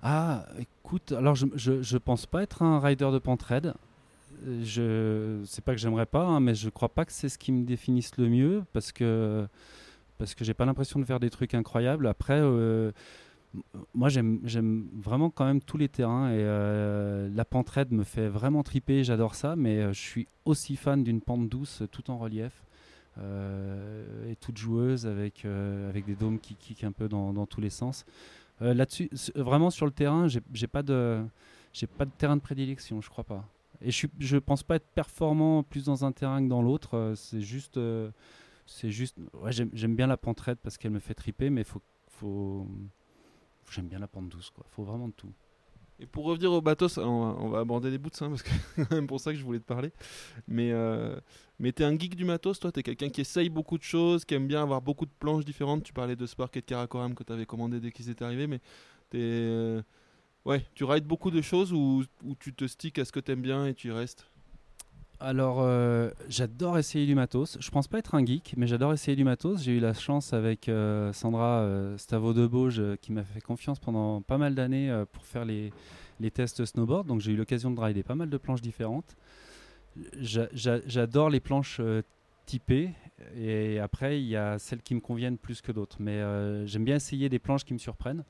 Ah, 0.01 0.45
écoute, 0.59 1.11
alors 1.11 1.35
je, 1.35 1.45
je, 1.55 1.81
je 1.81 1.97
pense 1.97 2.25
pas 2.25 2.43
être 2.43 2.61
un 2.61 2.79
rider 2.79 3.09
de 3.11 3.19
pente 3.19 3.41
raide. 3.43 3.73
Je 4.45 5.41
sais 5.45 5.61
pas 5.61 5.73
que 5.73 5.79
j'aimerais 5.79 6.05
pas, 6.05 6.23
hein, 6.23 6.39
mais 6.39 6.55
je 6.55 6.69
crois 6.69 6.89
pas 6.89 7.03
que 7.03 7.11
c'est 7.11 7.27
ce 7.29 7.37
qui 7.37 7.51
me 7.51 7.65
définisse 7.65 8.15
le 8.17 8.29
mieux 8.29 8.63
parce 8.71 8.93
que 8.93 9.45
parce 10.17 10.33
que 10.35 10.45
j'ai 10.45 10.53
pas 10.53 10.65
l'impression 10.65 10.99
de 10.99 11.05
faire 11.05 11.19
des 11.19 11.29
trucs 11.29 11.53
incroyables. 11.53 12.07
Après 12.07 12.39
moi 13.93 14.09
j'aime 14.09 14.87
vraiment 14.93 15.29
quand 15.29 15.45
même 15.45 15.61
tous 15.61 15.77
les 15.77 15.89
terrains 15.89 16.29
et 16.29 16.37
euh, 16.39 17.29
la 17.33 17.45
pente 17.45 17.69
raide 17.69 17.91
me 17.91 18.03
fait 18.03 18.27
vraiment 18.27 18.63
triper, 18.63 19.03
j'adore 19.03 19.35
ça, 19.35 19.55
mais 19.55 19.79
euh, 19.79 19.93
je 19.93 19.99
suis 19.99 20.27
aussi 20.45 20.75
fan 20.75 21.03
d'une 21.03 21.21
pente 21.21 21.49
douce 21.49 21.83
tout 21.91 22.11
en 22.11 22.17
relief 22.17 22.53
euh, 23.17 24.31
et 24.31 24.35
toute 24.35 24.57
joueuse 24.57 25.07
avec, 25.07 25.45
avec 25.45 26.05
des 26.05 26.15
dômes 26.15 26.39
qui 26.39 26.55
kickent 26.55 26.83
un 26.83 26.91
peu 26.91 27.07
dans, 27.09 27.45
tous 27.45 27.61
les 27.61 27.69
sens. 27.69 28.05
Là-dessus, 28.61 29.09
vraiment 29.35 29.69
sur 29.69 29.85
le 29.85 29.91
terrain, 29.91 30.27
j'ai 30.27 30.67
pas 30.67 30.83
de 30.83 31.23
pas 31.97 32.05
de 32.05 32.11
terrain 32.11 32.35
de 32.35 32.41
prédilection, 32.41 33.01
je 33.01 33.09
crois 33.09 33.23
pas. 33.23 33.45
Et 33.81 33.91
je, 33.91 34.07
je 34.19 34.37
pense 34.37 34.63
pas 34.63 34.75
être 34.75 34.87
performant 34.93 35.63
plus 35.63 35.85
dans 35.85 36.03
un 36.03 36.11
terrain 36.11 36.43
que 36.43 36.49
dans 36.49 36.61
l'autre. 36.61 37.13
c'est 37.15 37.41
juste, 37.41 37.79
juste, 38.83 39.17
j'aime 39.47 39.95
bien 39.95 40.07
la 40.07 40.17
pente 40.17 40.41
raide 40.41 40.57
parce 40.61 40.77
qu'elle 40.77 40.91
me 40.91 40.99
fait 40.99 41.13
triper, 41.13 41.49
mais 41.49 41.63
faut, 41.63 41.81
faut 42.09 42.67
j'aime 43.73 43.87
bien 43.87 43.99
la 43.99 44.07
pente 44.07 44.29
douce, 44.29 44.49
quoi. 44.49 44.65
Faut 44.71 44.83
vraiment 44.83 45.09
tout. 45.11 45.33
Et 46.01 46.05
pour 46.05 46.25
revenir 46.25 46.51
au 46.51 46.61
bateau, 46.61 46.87
on 46.99 47.49
va, 47.49 47.59
aborder 47.59 47.91
des 47.91 47.97
bouts 47.97 48.09
ça 48.13 48.29
parce 48.29 48.41
que 48.41 48.49
c'est 48.89 49.05
pour 49.05 49.19
ça 49.19 49.33
que 49.33 49.37
je 49.37 49.43
voulais 49.43 49.59
te 49.59 49.65
parler. 49.65 49.91
Mais, 50.47 50.71
euh, 50.71 51.19
mais 51.59 51.73
t'es 51.73 51.83
un 51.83 51.97
geek 51.97 52.15
du 52.15 52.23
matos, 52.23 52.59
toi, 52.59 52.71
t'es 52.71 52.83
quelqu'un 52.83 53.09
qui 53.09 53.21
essaye 53.21 53.49
beaucoup 53.49 53.77
de 53.77 53.83
choses, 53.83 54.23
qui 54.23 54.33
aime 54.33 54.47
bien 54.47 54.61
avoir 54.61 54.81
beaucoup 54.81 55.05
de 55.05 55.11
planches 55.19 55.43
différentes. 55.43 55.83
Tu 55.83 55.91
parlais 55.91 56.15
de 56.15 56.25
Spark 56.25 56.55
et 56.55 56.61
de 56.61 56.65
Karakoram 56.65 57.15
que 57.15 57.23
t'avais 57.23 57.45
commandé 57.45 57.81
dès 57.81 57.91
qu'ils 57.91 58.09
étaient 58.09 58.23
arrivés, 58.23 58.47
mais 58.47 58.59
t'es. 59.09 59.19
Euh, 59.19 59.81
ouais, 60.45 60.65
tu 60.73 60.85
rides 60.85 61.05
beaucoup 61.05 61.31
de 61.31 61.41
choses 61.41 61.73
ou, 61.73 62.05
ou 62.23 62.35
tu 62.35 62.53
te 62.53 62.65
sticks 62.65 62.97
à 62.97 63.03
ce 63.03 63.11
que 63.11 63.19
t'aimes 63.19 63.41
bien 63.41 63.65
et 63.65 63.73
tu 63.73 63.89
y 63.89 63.91
restes? 63.91 64.25
Alors, 65.21 65.57
euh, 65.59 66.11
j'adore 66.29 66.77
essayer 66.77 67.05
du 67.05 67.13
matos. 67.13 67.57
Je 67.59 67.69
pense 67.71 67.89
pas 67.89 67.99
être 67.99 68.15
un 68.15 68.25
geek, 68.25 68.53
mais 68.55 68.67
j'adore 68.67 68.93
essayer 68.93 69.17
du 69.17 69.25
matos. 69.25 69.61
J'ai 69.61 69.73
eu 69.73 69.79
la 69.81 69.93
chance 69.93 70.31
avec 70.31 70.69
euh, 70.69 71.11
Sandra 71.11 71.59
euh, 71.59 71.97
Stavo 71.97 72.33
de 72.33 72.47
Bauge 72.47 72.81
qui 73.01 73.11
m'a 73.11 73.25
fait 73.25 73.41
confiance 73.41 73.79
pendant 73.79 74.21
pas 74.21 74.37
mal 74.37 74.55
d'années 74.55 75.03
pour 75.11 75.25
faire 75.25 75.43
les, 75.43 75.71
tests 76.31 76.63
snowboard. 76.63 77.05
Donc, 77.05 77.19
j'ai 77.19 77.33
eu 77.33 77.35
l'occasion 77.35 77.69
de 77.69 77.79
rider 77.79 78.01
pas 78.01 78.15
mal 78.15 78.29
de 78.29 78.37
planches 78.37 78.61
différentes. 78.61 79.17
J'adore 80.21 81.29
les 81.29 81.41
planches 81.41 81.81
typées. 82.45 82.91
Et 83.35 83.79
après, 83.79 84.21
il 84.21 84.27
y 84.27 84.37
a 84.37 84.57
celles 84.57 84.81
qui 84.81 84.95
me 84.95 85.01
conviennent 85.01 85.37
plus 85.37 85.61
que 85.61 85.73
d'autres. 85.73 85.97
Mais 85.99 86.21
j'aime 86.65 86.85
bien 86.85 86.95
essayer 86.95 87.27
des 87.27 87.39
planches 87.39 87.65
qui 87.65 87.73
me 87.73 87.79
surprennent. 87.79 88.23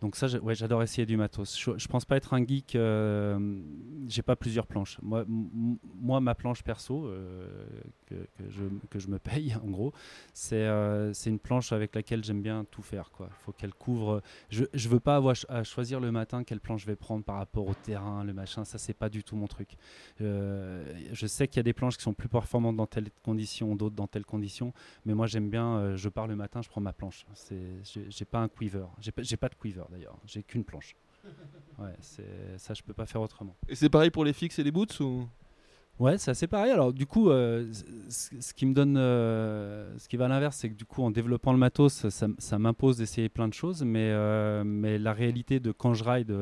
Donc 0.00 0.16
ça, 0.16 0.26
ouais, 0.38 0.54
j'adore 0.54 0.82
essayer 0.82 1.04
du 1.04 1.18
matos. 1.18 1.58
Je, 1.58 1.72
je, 1.76 1.86
pense 1.86 2.06
pas 2.06 2.16
être 2.16 2.32
un 2.32 2.44
geek. 2.44 2.74
Euh, 2.74 3.60
j'ai 4.08 4.22
pas 4.22 4.34
plusieurs 4.34 4.66
planches. 4.66 4.98
Moi, 5.02 5.24
moi 5.28 6.20
ma 6.20 6.34
planche 6.34 6.62
perso 6.62 7.06
euh, 7.06 7.46
que, 8.06 8.14
je, 8.48 8.64
que, 8.88 8.98
je, 8.98 9.08
me 9.08 9.18
paye, 9.18 9.54
en 9.62 9.68
gros, 9.68 9.92
c'est 10.32 10.56
euh, 10.56 11.12
c'est 11.12 11.28
une 11.28 11.38
planche 11.38 11.72
avec 11.72 11.94
laquelle 11.94 12.24
j'aime 12.24 12.40
bien 12.40 12.64
tout 12.70 12.82
faire. 12.82 13.10
Il 13.20 13.26
faut 13.44 13.52
qu'elle 13.52 13.74
couvre. 13.74 14.22
Je, 14.48 14.64
je 14.72 14.88
veux 14.88 15.00
pas 15.00 15.16
avoir 15.16 15.36
à 15.48 15.64
choisir 15.64 16.00
le 16.00 16.10
matin 16.10 16.44
quelle 16.44 16.60
planche 16.60 16.82
je 16.82 16.86
vais 16.86 16.96
prendre 16.96 17.22
par 17.22 17.36
rapport 17.36 17.68
au 17.68 17.74
terrain, 17.74 18.24
le 18.24 18.32
machin. 18.32 18.64
Ça, 18.64 18.78
c'est 18.78 18.94
pas 18.94 19.10
du 19.10 19.22
tout 19.22 19.36
mon 19.36 19.48
truc. 19.48 19.76
je 20.18 21.26
sais 21.26 21.46
qu'il 21.46 21.58
y 21.58 21.60
a 21.60 21.64
des 21.64 21.74
planches 21.74 21.98
qui 21.98 22.04
sont 22.04 22.14
plus 22.14 22.28
performantes 22.28 22.76
dans 22.76 22.86
telle 22.86 23.10
condition, 23.22 23.76
d'autres 23.76 23.96
dans 23.96 24.06
telle 24.06 24.24
condition. 24.24 24.72
Mais 25.04 25.12
moi, 25.12 25.26
j'aime 25.26 25.50
bien. 25.50 25.94
je 25.94 26.08
pars 26.08 26.26
le 26.26 26.36
matin, 26.36 26.62
je 26.62 26.70
prends 26.70 26.80
ma 26.80 26.94
planche. 26.94 27.26
J'ai 27.82 28.24
pas 28.24 28.38
un 28.38 28.48
quiver. 28.48 28.86
J'ai 28.98 29.36
pas 29.36 29.50
de 29.50 29.54
quiver 29.54 29.84
d'ailleurs. 29.90 30.18
J'ai 30.24 30.42
qu'une 30.42 30.64
planche. 30.64 30.96
Ouais, 31.78 31.94
ça 32.58 32.74
je 32.74 32.82
peux 32.82 32.92
pas 32.92 33.06
faire 33.06 33.22
autrement. 33.22 33.56
Et 33.68 33.74
c'est 33.74 33.88
pareil 33.88 34.10
pour 34.10 34.24
les 34.24 34.34
fixes 34.34 34.58
et 34.58 34.62
les 34.62 34.70
boots 34.70 35.00
ou? 35.00 35.26
Ouais, 35.98 36.18
c'est 36.18 36.30
assez 36.30 36.46
pareil. 36.46 36.72
Alors 36.72 36.92
du 36.92 37.06
coup, 37.06 37.30
euh, 37.30 37.70
ce 38.08 38.54
qui 38.54 38.66
me 38.66 38.74
donne, 38.74 38.96
euh, 38.98 39.96
ce 39.98 40.08
qui 40.08 40.16
va 40.16 40.26
à 40.26 40.28
l'inverse, 40.28 40.56
c'est 40.56 40.70
que 40.70 40.74
du 40.74 40.86
coup, 40.86 41.02
en 41.02 41.10
développant 41.10 41.52
le 41.52 41.58
matos, 41.58 42.08
ça, 42.08 42.28
ça 42.38 42.58
m'impose 42.58 42.98
d'essayer 42.98 43.28
plein 43.28 43.48
de 43.48 43.54
choses, 43.54 43.82
mais 43.82 44.10
euh, 44.12 44.64
mais 44.64 44.98
la 44.98 45.12
réalité 45.12 45.60
de 45.60 45.72
quand 45.72 45.94
je 45.94 46.04
ride, 46.04 46.34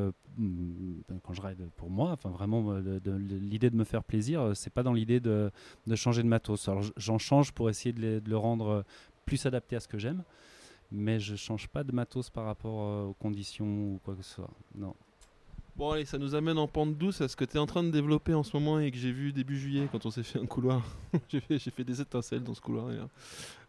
quand 1.22 1.32
je 1.32 1.42
ride 1.42 1.68
pour 1.76 1.90
moi, 1.90 2.10
enfin 2.12 2.30
vraiment 2.30 2.74
l'idée 2.78 3.70
de 3.70 3.76
me 3.76 3.84
faire 3.84 4.04
plaisir, 4.04 4.52
c'est 4.54 4.72
pas 4.72 4.82
dans 4.82 4.92
l'idée 4.92 5.20
de, 5.20 5.50
de 5.86 5.94
changer 5.96 6.22
de 6.22 6.28
matos. 6.28 6.68
Alors 6.68 6.82
j'en 6.96 7.18
change 7.18 7.52
pour 7.52 7.68
essayer 7.70 7.92
de, 7.92 8.00
les- 8.00 8.20
de 8.20 8.30
le 8.30 8.36
rendre 8.36 8.84
plus 9.26 9.44
adapté 9.46 9.76
à 9.76 9.80
ce 9.80 9.88
que 9.88 9.98
j'aime, 9.98 10.22
mais 10.90 11.20
je 11.20 11.36
change 11.36 11.68
pas 11.68 11.84
de 11.84 11.92
matos 11.92 12.30
par 12.30 12.44
rapport 12.44 12.82
euh, 12.82 13.04
aux 13.04 13.14
conditions 13.14 13.66
ou 13.66 14.00
quoi 14.04 14.14
que 14.14 14.22
ce 14.22 14.34
soit. 14.34 14.50
Non. 14.74 14.94
Bon 15.78 15.92
allez, 15.92 16.04
ça 16.04 16.18
nous 16.18 16.34
amène 16.34 16.58
en 16.58 16.66
pente 16.66 16.98
douce 16.98 17.20
à 17.20 17.28
ce 17.28 17.36
que 17.36 17.44
tu 17.44 17.54
es 17.54 17.60
en 17.60 17.66
train 17.66 17.84
de 17.84 17.90
développer 17.90 18.34
en 18.34 18.42
ce 18.42 18.56
moment 18.56 18.80
et 18.80 18.90
que 18.90 18.96
j'ai 18.96 19.12
vu 19.12 19.32
début 19.32 19.56
juillet 19.56 19.88
quand 19.92 20.06
on 20.06 20.10
s'est 20.10 20.24
fait 20.24 20.40
un 20.40 20.46
couloir. 20.46 20.82
j'ai 21.28 21.40
fait, 21.40 21.84
des 21.84 22.00
étincelles 22.00 22.42
dans 22.42 22.54
ce 22.54 22.60
couloir. 22.60 22.90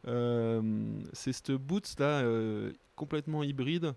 Euh, 0.07 1.01
c'est 1.13 1.31
cette 1.31 1.51
Boots 1.51 1.99
là, 1.99 2.21
euh, 2.21 2.73
complètement 2.95 3.43
hybride, 3.43 3.93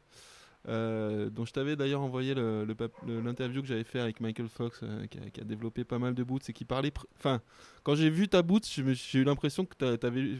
euh, 0.68 1.28
dont 1.30 1.44
je 1.44 1.52
t'avais 1.52 1.74
d'ailleurs 1.74 2.02
envoyé 2.02 2.34
l'interview 2.34 3.62
que 3.62 3.68
j'avais 3.68 3.84
fait 3.84 3.98
avec 4.00 4.20
Michael 4.20 4.48
Fox, 4.48 4.80
euh, 4.82 5.06
qui, 5.06 5.40
a, 5.40 5.44
développé 5.44 5.84
pas 5.84 5.98
mal 5.98 6.14
de 6.14 6.22
Boots 6.22 6.48
et 6.48 6.52
qui 6.52 6.64
parlait. 6.64 6.92
Enfin, 7.18 7.40
quand 7.82 7.94
j'ai 7.94 8.10
vu 8.10 8.28
ta 8.28 8.42
me- 8.42 8.94
j'ai 8.94 9.18
eu 9.18 9.24
l'impression 9.24 9.66
que 9.66 9.74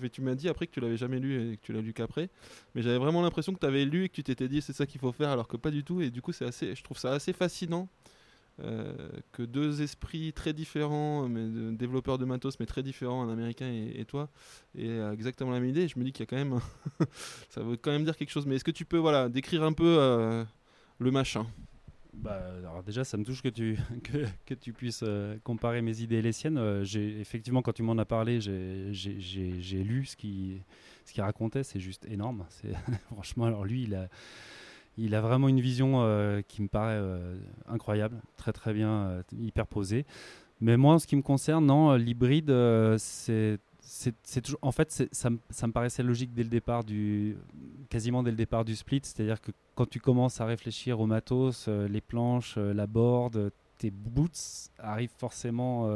tu 0.06 0.22
m'as 0.22 0.35
dit 0.35 0.48
après 0.48 0.66
que 0.66 0.72
tu 0.72 0.80
l'avais 0.80 0.96
jamais 0.96 1.18
lu 1.18 1.52
et 1.52 1.56
que 1.56 1.62
tu 1.62 1.72
l'as 1.72 1.80
lu 1.80 1.92
qu'après, 1.92 2.30
mais 2.74 2.82
j'avais 2.82 2.98
vraiment 2.98 3.22
l'impression 3.22 3.52
que 3.52 3.58
tu 3.58 3.66
avais 3.66 3.85
lu 3.85 4.04
et 4.04 4.08
que 4.08 4.14
tu 4.14 4.22
t'étais 4.22 4.48
dit 4.48 4.62
c'est 4.62 4.72
ça 4.72 4.87
qu'il 4.87 5.00
faut 5.00 5.12
faire 5.12 5.30
alors 5.30 5.48
que 5.48 5.56
pas 5.56 5.70
du 5.70 5.82
tout. 5.82 6.00
Et 6.00 6.11
du 6.11 6.22
coup, 6.22 6.32
c'est 6.32 6.44
assez, 6.46 6.74
je 6.74 6.82
trouve 6.85 6.98
ça 6.98 7.12
assez 7.12 7.32
fascinant 7.32 7.88
que 8.58 9.42
deux 9.42 9.82
esprits 9.82 10.32
très 10.32 10.52
différents, 10.52 11.28
mais 11.28 11.72
développeurs 11.72 12.18
de 12.18 12.24
matos, 12.24 12.58
mais 12.60 12.66
très 12.66 12.82
différents, 12.82 13.22
un 13.22 13.32
américain 13.32 13.66
et, 13.66 14.00
et 14.00 14.04
toi, 14.04 14.28
euh, 14.78 15.12
exactement 15.12 15.50
la 15.50 15.60
même 15.60 15.68
idée. 15.68 15.88
Je 15.88 15.98
me 15.98 16.04
dis 16.04 16.12
qu'il 16.12 16.22
y 16.22 16.26
a 16.26 16.26
quand 16.26 16.36
même, 16.36 16.60
ça 17.48 17.62
veut 17.62 17.76
quand 17.76 17.90
même 17.90 18.04
dire 18.04 18.16
quelque 18.16 18.30
chose. 18.30 18.46
Mais 18.46 18.56
est-ce 18.56 18.64
que 18.64 18.70
tu 18.70 18.84
peux, 18.84 18.98
voilà, 18.98 19.28
décrire 19.28 19.62
un 19.62 19.72
peu 19.72 19.96
euh, 19.98 20.44
le 20.98 21.10
machin? 21.10 21.46
Bah, 22.12 22.42
alors 22.58 22.82
déjà, 22.82 23.04
ça 23.04 23.16
me 23.16 23.24
touche 23.24 23.42
que 23.42 23.48
tu, 23.48 23.78
que, 24.04 24.26
que 24.46 24.54
tu 24.54 24.72
puisses 24.72 25.02
euh, 25.02 25.38
comparer 25.44 25.82
mes 25.82 26.00
idées 26.00 26.16
et 26.16 26.22
les 26.22 26.32
siennes. 26.32 26.58
Euh, 26.58 26.84
effectivement, 27.20 27.62
quand 27.62 27.72
tu 27.72 27.82
m'en 27.82 27.96
as 27.98 28.04
parlé, 28.04 28.40
j'ai, 28.40 29.82
lu 29.82 30.04
ce 30.04 30.16
qu'il 30.16 30.62
ce 31.04 31.12
qu'il 31.12 31.22
racontait. 31.22 31.64
C'est 31.64 31.80
juste 31.80 32.04
énorme. 32.06 32.46
Franchement, 33.12 33.46
alors 33.46 33.64
lui, 33.64 33.84
il 33.84 33.94
a, 33.94 34.08
il 34.98 35.14
a 35.14 35.20
vraiment 35.20 35.48
une 35.48 35.61
vision 35.61 36.02
euh, 36.02 36.42
qui 36.46 36.62
me 36.62 36.68
paraît 36.68 36.98
euh, 36.98 37.37
incroyable, 37.66 38.20
très 38.37 38.52
très 38.52 38.72
bien, 38.72 38.90
euh, 38.90 39.22
hyper. 39.38 39.66
Mais 40.61 40.76
moi, 40.76 40.94
en 40.94 40.98
ce 40.98 41.07
qui 41.07 41.16
me 41.16 41.22
concerne, 41.22 41.66
non, 41.66 41.92
euh, 41.92 41.98
l'hybride, 41.98 42.52
c'est 42.98 44.40
toujours 44.42 44.61
en 44.62 44.72
fait 44.72 44.90
ça, 45.12 45.31
ça 45.50 45.66
me 45.66 45.72
paraissait 45.72 46.02
logique 46.02 46.33
dès 46.33 46.44
le 46.44 46.48
départ 46.48 46.85
du 46.85 47.37
quasiment 47.90 48.22
dès 48.22 48.31
le 48.31 48.37
départ 48.37 48.64
du 48.64 48.76
split 48.76 49.00
c'est 49.02 49.20
à 49.22 49.26
dire 49.26 49.40
que 49.40 49.50
quand 49.74 49.90
tu 49.90 49.98
commences 49.98 50.40
à 50.40 50.46
réfléchir 50.46 51.00
au 51.00 51.07
matos 51.07 51.68
les 51.68 52.00
planches 52.00 52.57
la 52.57 52.87
board 52.87 53.50
tes 53.78 53.90
boots 53.90 54.70
arrivent 54.78 55.12
forcément 55.18 55.90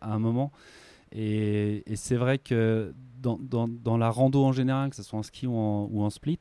à 0.00 0.12
un 0.12 0.18
moment 0.18 0.50
et, 1.12 1.84
c'est 1.94 2.16
vrai 2.16 2.38
que 2.38 2.94
dans, 3.20 3.38
dans, 3.38 3.96
la 3.96 4.10
rando 4.10 4.44
en 4.44 4.52
général 4.52 4.90
que 4.90 4.96
ce 4.96 5.02
soit 5.02 5.18
en 5.18 5.22
ski 5.22 5.46
ou 5.46 5.56
en, 5.56 6.10
split 6.10 6.40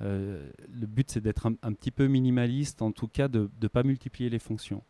le 0.00 0.86
but 0.86 1.10
c'est 1.10 1.20
d'être 1.20 1.46
un, 1.46 1.72
petit 1.72 1.90
peu 1.90 2.06
minimaliste 2.06 2.82
en 2.82 2.92
tout 2.92 3.08
cas 3.08 3.28
de 3.28 3.50
ne 3.60 3.68
pas 3.68 3.82
multiplier 3.82 4.30
les 4.30 4.38
fonctions. 4.38 4.82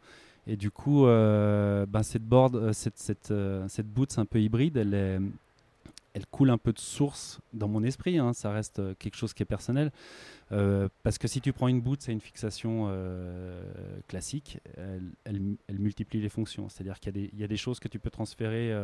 Et 0.48 0.56
du 0.56 0.70
coup, 0.70 1.06
euh, 1.06 1.84
ben 1.86 2.02
cette 2.02 2.24
board, 2.24 2.56
euh, 2.56 2.72
cette, 2.72 2.98
cette, 2.98 3.30
euh, 3.30 3.66
cette 3.68 3.86
un 4.16 4.24
peu 4.24 4.40
hybride, 4.40 4.78
elle, 4.78 4.94
est- 4.94 5.20
elle 6.18 6.26
coule 6.26 6.50
un 6.50 6.58
peu 6.58 6.72
de 6.72 6.80
source 6.80 7.40
dans 7.52 7.68
mon 7.68 7.84
esprit. 7.84 8.18
hein, 8.18 8.32
ça 8.32 8.50
reste 8.50 8.80
euh, 8.80 8.94
quelque 8.98 9.16
chose 9.16 9.32
qui 9.34 9.44
est 9.44 9.46
personnel. 9.46 9.92
Euh, 10.50 10.88
parce 11.04 11.16
que 11.16 11.28
si 11.28 11.40
tu 11.40 11.52
prends 11.52 11.68
une 11.68 11.80
boot, 11.80 12.02
c'est 12.02 12.12
une 12.12 12.20
fixation 12.20 12.86
euh, 12.88 13.62
classique, 14.08 14.58
elle, 15.24 15.40
multiplie 15.78 16.20
les 16.20 16.28
fonctions. 16.28 16.68
C'est-à-dire 16.68 16.98
qu'il 16.98 17.30
y, 17.38 17.44
a 17.44 17.46
des- 17.46 17.56
choses 17.56 17.78
que 17.78 17.86
tu 17.86 18.00
peux 18.00 18.10
transférer, 18.10 18.74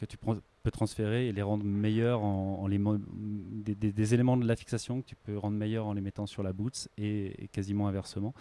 que 0.00 0.06
tu 0.06 0.16
peux 0.16 0.70
transférer 0.72 1.28
et 1.28 1.32
les 1.32 1.42
rendre 1.42 1.64
meilleures 1.64 2.22
en, 2.22 2.66
les 2.66 2.80
des, 2.80 4.14
éléments 4.14 4.36
de 4.36 4.46
la 4.46 4.56
fixation 4.56 5.02
que 5.02 5.06
tu 5.06 5.16
peux 5.16 5.36
rendre 5.38 5.56
meilleurs 5.56 5.86
en 5.86 5.92
les 5.92 6.00
mettant 6.00 6.26
sur 6.26 6.42
la 6.42 6.52
boots 6.52 6.88
et, 6.98 7.48
quasiment 7.52 7.86
inversement. 7.86 8.34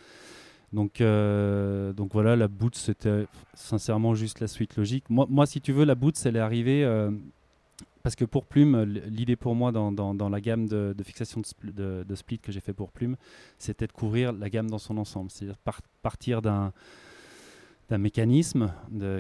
Donc, 0.72 1.02
voilà, 1.02 2.36
la 2.36 2.48
Boots, 2.48 2.76
c'était 2.76 3.28
sincèrement 3.54 4.16
juste 4.16 4.40
la 4.40 4.48
suite 4.48 4.76
logique. 4.78 5.06
Moi, 5.10 5.46
si 5.46 5.62
tu 5.62 5.72
veux, 5.72 5.86
la 5.86 5.96
Boots, 5.96 6.16
elle 6.26 6.38
est 6.38 6.40
arrivée 6.40 6.84
parce 8.04 8.16
que 8.16 8.26
pour 8.26 8.46
Plume, 8.46 8.84
l'idée 8.84 9.38
pour 9.38 9.56
moi 9.56 9.72
dans, 9.72 10.30
la 10.30 10.42
gamme 10.42 10.68
de, 10.68 10.94
fixation 11.04 11.40
de, 11.40 11.46
spl- 11.46 11.74
de- 11.74 12.06
de 12.08 12.16
split 12.16 12.38
que 12.38 12.52
j'ai 12.52 12.60
fait 12.60 12.74
pour 12.74 12.92
Plume, 12.92 13.16
c'était 13.58 13.88
de 13.88 13.94
couvrir 13.94 14.34
la 14.34 14.50
gamme 14.50 14.70
dans 14.70 14.78
son 14.78 14.98
ensemble. 14.98 15.32
C'est-à-dire 15.32 15.58
par- 15.58 15.82
partir 16.02 16.42
d'un 16.42 16.74
mécanisme 17.92 18.74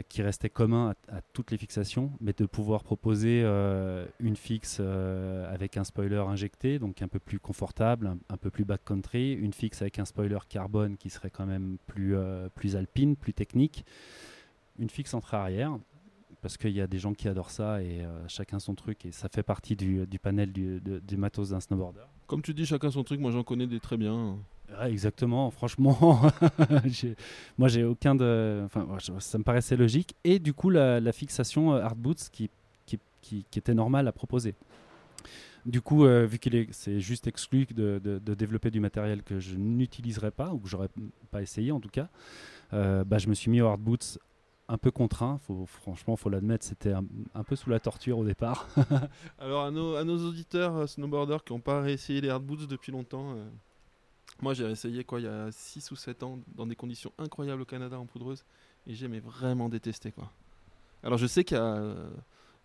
qui 0.09 0.21
restait 0.21 0.49
commun 0.49 0.95
à, 1.07 1.21
toutes 1.31 1.51
les 1.51 1.57
fixations, 1.57 2.11
mais 2.19 2.33
de 2.33 2.45
pouvoir 2.45 2.83
proposer 2.83 3.41
euh, 3.43 4.05
une 4.19 4.35
fixe 4.35 4.79
euh, 4.81 5.53
avec 5.53 5.77
un 5.77 5.83
spoiler 5.83 6.17
injecté, 6.17 6.77
donc 6.79 7.01
un 7.01 7.07
peu 7.07 7.19
plus 7.19 7.39
confortable, 7.39 8.17
un, 8.29 8.37
peu 8.37 8.49
plus 8.49 8.65
backcountry, 8.65 9.31
une 9.31 9.53
fixe 9.53 9.81
avec 9.81 9.99
un 9.99 10.05
spoiler 10.05 10.39
carbone 10.49 10.97
qui 10.97 11.09
serait 11.09 11.29
quand 11.29 11.45
même 11.45 11.77
plus, 11.87 12.17
euh, 12.17 12.49
plus 12.49 12.75
alpine, 12.75 13.15
plus 13.15 13.33
technique, 13.33 13.85
une 14.79 14.89
fixe 14.89 15.13
entre-arrière, 15.13 15.77
parce 16.43 16.57
qu'il 16.57 16.71
y 16.71 16.81
a 16.81 16.85
des 16.87 16.99
gens 16.99 17.13
qui 17.13 17.27
adorent 17.27 17.49
ça 17.49 17.81
et 17.81 18.01
euh, 18.03 18.27
chacun 18.27 18.59
son 18.59 18.75
truc, 18.75 19.03
et 19.05 19.11
ça 19.11 19.29
fait 19.29 19.41
partie 19.41 19.75
du, 19.75 20.05
du 20.05 20.19
panel 20.19 20.51
du, 20.53 20.79
de- 20.81 20.99
du 20.99 21.17
matos 21.17 21.49
d'un 21.49 21.59
snowboarder. 21.59 22.01
Comme 22.27 22.43
tu 22.43 22.53
dis, 22.53 22.65
chacun 22.67 22.91
son 22.91 23.03
truc. 23.03 23.19
Moi, 23.19 23.31
j'en 23.31 23.43
connais 23.43 23.65
des 23.65 23.79
très 23.79 23.97
bien. 23.97 24.37
Ouais, 24.79 24.91
exactement, 24.91 25.49
franchement, 25.51 26.21
moi 27.57 27.67
j'ai 27.67 27.83
aucun 27.83 28.15
de. 28.15 28.61
Enfin, 28.65 28.87
ça 29.19 29.37
me 29.37 29.43
paraissait 29.43 29.75
logique. 29.77 30.15
Et 30.23 30.39
du 30.39 30.53
coup, 30.53 30.69
la, 30.69 30.99
la 30.99 31.11
fixation 31.11 31.73
euh, 31.73 31.81
hard 31.81 31.97
boots 31.97 32.29
qui, 32.31 32.49
qui, 32.85 32.99
qui- 33.21 33.45
qui 33.49 33.59
était 33.59 33.73
normale 33.73 34.07
à 34.07 34.11
proposer. 34.11 34.55
Du 35.65 35.79
coup, 35.81 36.05
euh, 36.05 36.25
vu 36.25 36.39
qu'il 36.39 36.55
est, 36.55 36.67
c'est 36.73 36.99
juste 36.99 37.25
exclu 37.27 37.65
de, 37.73 38.01
de- 38.03 38.19
de 38.19 38.33
développer 38.33 38.69
du 38.69 38.79
matériel 38.81 39.23
que 39.23 39.39
je 39.39 39.55
n'utiliserais 39.55 40.31
pas, 40.31 40.51
ou 40.53 40.59
que 40.59 40.67
j'aurais 40.67 40.89
pas 41.31 41.41
essayé 41.41 41.71
en 41.71 41.79
tout 41.79 41.89
cas, 41.89 42.09
euh, 42.73 43.03
bah, 43.05 43.17
je 43.17 43.27
me 43.29 43.33
suis 43.33 43.49
mis 43.49 43.61
aux 43.61 43.67
hard 43.67 43.79
boots 43.81 44.17
un 44.73 44.77
peu 44.77 44.91
contraint. 44.91 45.39
Faut, 45.45 45.65
franchement, 45.65 46.15
faut 46.15 46.29
l'admettre, 46.29 46.65
c'était 46.65 46.91
un, 46.91 47.43
peu 47.43 47.55
sous 47.55 47.69
la 47.69 47.79
torture 47.79 48.17
au 48.17 48.25
départ. 48.25 48.67
Alors, 49.39 49.65
à 49.65 49.71
nos, 49.71 50.27
auditeurs 50.27 50.75
euh, 50.75 50.87
snowboarders 50.87 51.43
qui 51.43 51.53
n'ont 51.53 51.59
pas 51.59 51.81
réessayé 51.81 52.21
les 52.21 52.29
hard 52.29 52.43
boots 52.43 52.67
depuis 52.67 52.91
longtemps, 52.91 53.35
euh, 53.35 53.45
moi 54.41 54.55
j'ai 54.55 54.69
essayé 54.69 55.03
quoi 55.03 55.19
il 55.19 55.25
y 55.25 55.29
a 55.29 55.51
6 55.51 55.91
ou 55.91 55.95
7 55.95 56.23
ans 56.23 56.39
dans 56.55 56.65
des 56.65 56.75
conditions 56.75 57.11
incroyables 57.19 57.61
au 57.61 57.65
Canada 57.65 57.99
en 57.99 58.05
poudreuse 58.05 58.43
et 58.87 58.95
j'ai 58.95 59.07
vraiment 59.19 59.69
détesté 59.69 60.11
quoi. 60.11 60.31
Alors 61.03 61.19
je 61.19 61.27
sais 61.27 61.43
qu'il 61.43 61.57
y 61.57 61.59
a, 61.59 61.63
euh, 61.63 62.09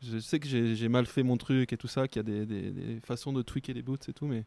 je 0.00 0.18
sais 0.18 0.40
que 0.40 0.48
j'ai 0.48 0.88
mal 0.88 1.04
fait 1.04 1.22
mon 1.22 1.36
truc 1.36 1.74
et 1.74 1.76
tout 1.76 1.88
ça, 1.88 2.08
qu'il 2.08 2.26
y 2.26 2.40
a 2.40 2.44
des, 2.46 3.00
façons 3.04 3.34
de 3.34 3.42
tweaker 3.42 3.74
les 3.74 3.82
boots 3.82 4.08
et 4.08 4.14
tout, 4.14 4.26
mais 4.26 4.44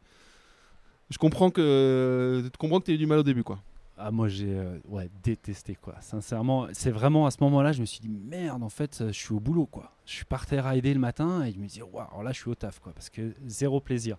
je 1.12 1.20
comprends 1.20 1.52
que 1.52 2.42
je 2.44 2.58
comprends 2.58 2.80
que 2.80 2.86
tu 2.86 2.94
eu 2.94 2.98
du 2.98 3.06
mal 3.06 3.20
au 3.20 3.24
début 3.24 3.44
quoi. 3.44 3.62
Ah, 4.04 4.10
moi 4.10 4.28
j'ai 4.28 4.58
euh, 4.58 4.80
détesté 5.24 5.76
quoi. 5.76 5.96
Sincèrement, 6.02 6.68
c'est 6.74 6.90
vraiment 6.90 7.28
à 7.28 7.32
ce 7.32 7.38
moment-là, 7.42 7.72
je 7.72 7.82
me 7.82 7.86
suis 7.86 8.00
dit 8.00 8.10
merde, 8.10 8.64
en 8.64 8.70
fait, 8.70 9.00
euh, 9.02 9.08
je 9.08 9.20
suis 9.20 9.34
au 9.34 9.40
boulot 9.40 9.68
quoi. 9.68 9.92
Je 10.06 10.14
suis 10.14 10.26
parti 10.26 10.60
rider 10.60 10.94
le 10.94 11.00
matin 11.00 11.44
et 11.44 11.52
je 11.52 11.60
me 11.60 11.68
dis 11.68 11.84
waouh, 11.84 12.08
alors 12.08 12.24
là 12.24 12.32
je 12.32 12.40
suis 12.40 12.50
au 12.50 12.56
taf 12.56 12.80
quoi, 12.80 12.94
parce 12.94 13.12
que 13.12 13.36
zéro 13.46 13.80
plaisir. 13.80 14.18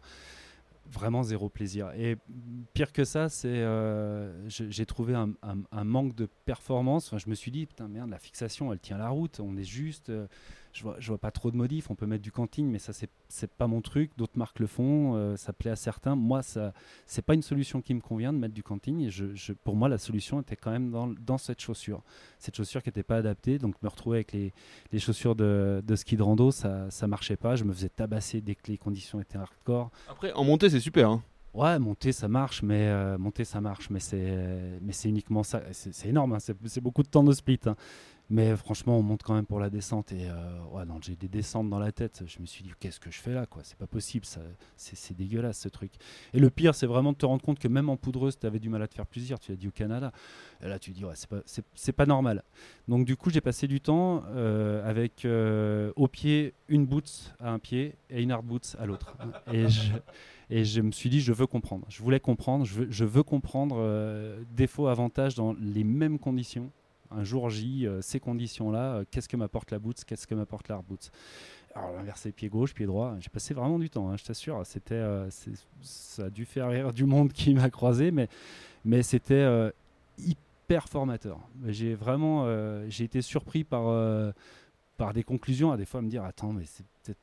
Vraiment 0.87 1.25
zéro 1.25 1.49
plaisir. 1.49 1.91
Et 1.97 2.17
pire 2.75 2.93
que 2.93 3.05
ça, 3.05 3.29
c'est 3.29 3.49
euh, 3.49 4.49
j'ai 4.49 4.87
trouvé 4.87 5.15
un, 5.15 5.85
manque 5.85 6.15
de 6.15 6.27
performance. 6.45 7.15
Je 7.17 7.29
me 7.29 7.35
suis 7.35 7.51
dit 7.51 7.67
putain 7.67 7.89
merde, 7.89 8.11
la 8.11 8.19
fixation 8.19 8.73
elle 8.73 8.79
tient 8.79 8.99
la 8.99 9.09
route, 9.09 9.41
on 9.41 9.57
est 9.57 9.65
juste. 9.65 10.13
Je 10.73 10.83
vois, 10.85 10.97
je 10.99 11.09
vois 11.09 11.19
pas 11.19 11.31
trop 11.31 11.51
de 11.51 11.57
modifs, 11.57 11.91
on 11.91 11.95
peut 11.95 12.07
mettre 12.07 12.23
du 12.23 12.33
canting, 12.33 12.67
mais 12.71 12.79
ça 12.79 12.93
c'est 13.29 13.51
pas 13.53 13.67
mon 13.67 13.81
truc. 13.83 14.11
D'autres 14.17 14.39
marques 14.39 14.59
le 14.61 14.67
font, 14.67 15.15
euh, 15.17 15.37
ça 15.37 15.53
plaît 15.53 15.71
à 15.71 15.77
certains. 15.77 16.17
Moi, 16.17 16.43
ça 16.43 16.73
c'est 17.07 17.23
pas 17.23 17.35
une 17.35 17.43
solution 17.43 17.83
qui 17.83 17.93
me 17.95 18.01
convient 18.01 18.33
de 18.33 18.39
mettre 18.39 18.55
du 18.55 18.63
canting. 18.63 19.01
Et 19.01 19.11
je, 19.11 19.35
je- 19.35 19.53
pour 19.53 19.77
moi, 19.77 19.89
la 19.89 19.99
solution 19.99 20.41
était 20.41 20.57
quand 20.57 20.71
même 20.71 20.91
dans, 20.91 21.09
dans 21.09 21.39
cette 21.39 21.61
chaussure. 21.61 22.03
Cette 22.39 22.57
chaussure 22.57 22.83
qui 22.83 22.89
n'était 22.89 23.03
pas 23.03 23.17
adaptée. 23.17 23.59
Donc, 23.59 23.75
me 23.83 23.89
retrouver 23.89 24.19
avec 24.19 24.33
les, 24.33 24.53
les 24.93 24.99
chaussures 24.99 25.35
de, 25.37 25.83
de 25.87 25.97
ski 25.97 26.17
de 26.17 26.23
rando, 26.23 26.51
ça, 26.51 26.91
ça 26.91 27.07
marchait 27.07 27.37
pas. 27.37 27.55
Je 27.57 27.65
me 27.65 27.73
faisais 27.73 27.89
tabasser 27.91 28.41
dès 28.41 28.55
que 28.55 28.71
les 28.71 28.79
conditions 28.79 29.21
étaient 29.21 29.39
hardcore. 29.39 29.91
Après 30.09 30.33
en 30.33 30.45
montée 30.45 30.71
c'est 30.71 30.81
super. 30.81 31.11
Hein. 31.11 31.23
Ouais, 31.55 31.79
monter 31.79 32.13
ça 32.13 32.29
marche, 32.29 32.63
mais 32.63 32.89
euh, 32.89 33.19
monter 33.19 33.45
ça 33.45 33.61
marche, 33.61 33.91
mais 33.91 34.01
c'est 34.01 34.79
mais 34.81 34.93
c'est 34.95 35.11
uniquement 35.11 35.43
ça. 35.43 35.61
C'est 35.73 36.09
énorme, 36.09 36.33
hein, 36.33 36.39
c'est 36.41 36.57
c'est 36.67 36.81
beaucoup 36.81 37.03
de 37.03 37.09
temps 37.09 37.23
de 37.23 37.33
split. 37.33 37.61
hein. 37.67 37.77
Mais 38.33 38.57
franchement, 38.57 38.97
on 38.99 39.03
monte 39.03 39.23
quand 39.23 39.35
même 39.35 39.45
pour 39.45 39.61
la 39.61 39.69
descente. 39.69 40.11
Et 40.11 40.27
euh, 40.27 40.59
ouais, 40.71 40.85
j'ai 41.03 41.17
des 41.17 41.29
descentes 41.29 41.69
dans 41.69 41.79
la 41.79 41.93
tête. 41.93 42.23
Je 42.27 42.41
me 42.41 42.47
suis 42.47 42.65
dit, 42.65 42.73
qu'est-ce 42.81 42.99
que 42.99 43.11
je 43.11 43.19
fais 43.19 43.35
là 43.35 43.45
C'est 43.63 43.77
pas 43.77 43.87
possible, 43.87 44.25
c'est, 44.77 45.15
dégueulasse 45.15 45.59
ce 45.59 45.69
truc. 45.69 45.93
Et 46.33 46.39
le 46.39 46.49
pire, 46.49 46.75
c'est 46.75 46.87
vraiment 46.87 47.13
de 47.13 47.19
te 47.19 47.27
rendre 47.27 47.43
compte 47.43 47.59
que 47.59 47.69
même 47.69 47.91
en 47.91 47.99
poudreuse, 47.99 48.39
tu 48.39 48.47
avais 48.47 48.59
du 48.59 48.71
mal 48.71 48.81
à 48.81 48.89
te 48.89 48.95
faire 48.95 49.05
plaisir. 49.05 49.39
Tu 49.39 49.53
l'as 49.53 49.59
dit 49.59 49.69
au 49.69 49.71
Canada. 49.71 50.13
Et 50.63 50.67
là, 50.67 50.79
tu 50.79 50.93
dis, 50.93 51.05
ouais, 51.05 51.13
c'est 51.15 51.29
pas, 51.29 51.93
pas 51.95 52.07
normal. 52.07 52.43
Donc, 52.89 53.05
du 53.05 53.17
coup, 53.17 53.29
j'ai 53.29 53.43
passé 53.43 53.69
du 53.69 53.83
temps 53.83 54.25
euh, 54.31 54.89
avec 54.89 55.27
euh, 55.27 55.93
au 55.97 56.09
pied 56.09 56.55
une 56.69 56.87
boots 56.87 57.35
à 57.39 57.51
un 57.51 57.59
pied 57.59 57.97
et 58.09 58.23
une 58.23 58.33
hard 58.33 58.47
boots 58.47 58.77
à 58.79 58.87
l'autre. 58.87 59.15
et 59.53 59.69
je. 59.69 59.93
Et 60.55 60.67
je 60.67 60.83
me 60.83 60.91
suis 60.91 61.09
dit, 61.09 61.23
je 61.23 61.33
veux 61.33 61.47
comprendre. 61.47 61.87
Je 61.89 62.03
voulais 62.03 62.21
comprendre. 62.21 62.67
Je 62.67 62.75
veux, 62.75 62.87
je 62.91 63.05
veux 63.05 63.23
comprendre 63.23 64.37
défauts, 64.55 64.87
avantages 64.87 65.35
dans 65.35 65.55
les 65.55 65.85
mêmes 65.85 66.19
conditions 66.19 66.71
un 67.17 67.25
jour 67.25 67.51
J, 67.51 67.87
euh, 67.87 68.01
ces 68.03 68.21
conditions-là, 68.21 68.95
euh, 68.95 69.05
qu'est-ce 69.11 69.29
que 69.29 69.37
m'apporte 69.37 69.71
la 69.71 69.79
boots, 69.79 70.05
qu'est-ce 70.05 70.27
que 70.27 70.35
m'apporte 70.35 70.69
l'hard 70.69 70.83
boots 70.83 71.11
alors 71.75 71.93
l'inversé 71.93 72.33
pied 72.33 72.51
gauche, 72.51 72.75
pied 72.75 72.85
droit, 72.85 73.17
j'ai 73.19 73.31
passé 73.31 73.55
vraiment 73.55 73.79
du 73.79 73.89
temps, 73.89 74.11
hein, 74.11 74.19
je 74.19 74.25
t'assure. 74.25 74.61
C'était, 74.67 74.95
euh, 74.95 75.31
ça 75.81 76.25
a 76.27 76.29
dû 76.29 76.45
faire 76.45 76.69
rire 76.69 76.93
du 76.93 77.07
monde 77.07 77.33
qui 77.33 77.55
m'a 77.55 77.71
croisé, 77.71 78.11
mais, 78.11 79.03
c'était 79.03 79.73
hyper 80.19 80.87
formateur. 80.91 81.41
J'ai 81.69 81.95
vraiment, 81.95 82.47
été 82.87 83.23
surpris 83.23 83.65
par, 83.65 84.35
des 85.15 85.23
conclusions, 85.23 85.73
à 85.73 85.79
des 85.79 85.87
fois 85.87 86.01
à 86.01 86.03
me 86.03 86.11
dire, 86.11 86.25
attends, 86.25 86.53
mais 86.53 86.65
c'est 86.67 86.85
peut-être 87.03 87.19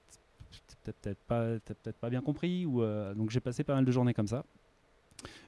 peut-être 0.83 1.19
pas, 1.27 1.59
peut-être 1.59 1.97
pas 1.97 2.09
bien 2.09 2.21
compris. 2.21 2.63
Donc 2.63 3.29
j'ai 3.29 3.41
passé 3.41 3.63
pas 3.63 3.75
mal 3.75 3.85
de 3.85 3.91
journées 3.91 4.15
comme 4.15 4.27
ça. 4.27 4.43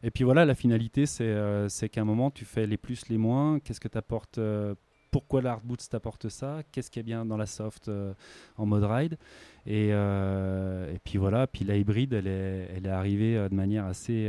Et 0.03 0.11
puis 0.11 0.23
voilà, 0.23 0.45
la 0.45 0.55
finalité, 0.55 1.05
euh, 1.21 1.69
c'est 1.69 1.89
qu'à 1.89 2.01
un 2.01 2.05
moment, 2.05 2.31
tu 2.31 2.45
fais 2.45 2.65
les 2.65 2.77
plus, 2.77 3.07
les 3.09 3.17
moins. 3.17 3.59
Qu'est-ce 3.59 3.79
que 3.79 3.87
t'apporte 3.87 4.37
euh, 4.37 4.75
pourquoi 5.11 5.41
l'hard 5.41 5.61
boots 5.61 5.89
t'apporte 5.89 6.29
ça, 6.29 6.61
qu'est-ce 6.71 6.89
qui 6.89 6.97
est 6.99 7.03
bien 7.03 7.25
dans 7.25 7.35
la 7.35 7.45
soft 7.45 7.89
euh, 7.89 8.13
en 8.57 8.65
mode 8.65 8.85
ride? 8.85 9.17
Et, 9.65 9.89
et, 9.89 10.99
puis 11.03 11.17
voilà, 11.17 11.47
puis 11.47 11.65
la 11.65 11.75
hybride, 11.75 12.13
elle 12.13 12.27
est, 12.27 12.87
arrivée 12.87 13.35
de 13.35 13.53
manière 13.53 13.85
assez, 13.85 14.25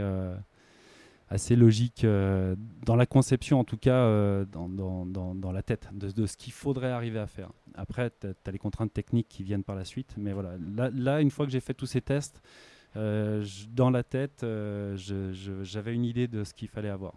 logique, 1.57 2.05
dans 2.05 2.97
la 2.97 3.07
conception 3.07 3.61
en 3.61 3.65
tout 3.65 3.77
cas, 3.77 4.45
dans, 4.45 5.53
la 5.53 5.63
tête, 5.63 5.89
de, 5.93 6.27
ce 6.27 6.37
qu'il 6.37 6.53
faudrait 6.53 6.91
arriver 6.91 7.21
à 7.21 7.29
faire. 7.29 7.53
Après, 7.77 8.11
tu 8.21 8.27
as, 8.27 8.51
les 8.51 8.59
contraintes 8.59 8.93
techniques 8.93 9.29
qui 9.29 9.45
viennent 9.45 9.65
par 9.65 9.77
la 9.77 9.85
suite, 9.85 10.15
mais 10.19 10.33
voilà, 10.33 10.57
là, 10.75 10.91
là 10.93 11.21
une 11.21 11.31
fois 11.31 11.47
que 11.47 11.53
j'ai 11.53 11.61
fait 11.61 11.75
tous 11.75 11.87
ces 11.87 12.01
tests, 12.01 12.43
euh, 12.97 13.45
dans 13.71 13.91
la 13.91 14.03
tête, 14.03 14.43
euh, 14.43 14.97
j'avais 15.63 15.95
une 15.95 16.05
idée 16.05 16.29
de 16.29 16.45
ce 16.45 16.55
qu'il 16.55 16.69
fallait 16.69 16.91
avoir. 16.91 17.15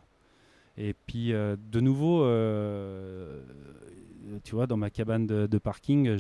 Et 0.78 0.94
puis, 0.94 1.34
euh, 1.34 1.56
de 1.72 1.80
nouveau, 1.80 2.24
tu 4.44 4.56
vois, 4.56 4.68
dans 4.68 4.78
ma 4.78 4.90
cabane 4.90 5.28
de, 5.28 5.58
parking, 5.58 6.18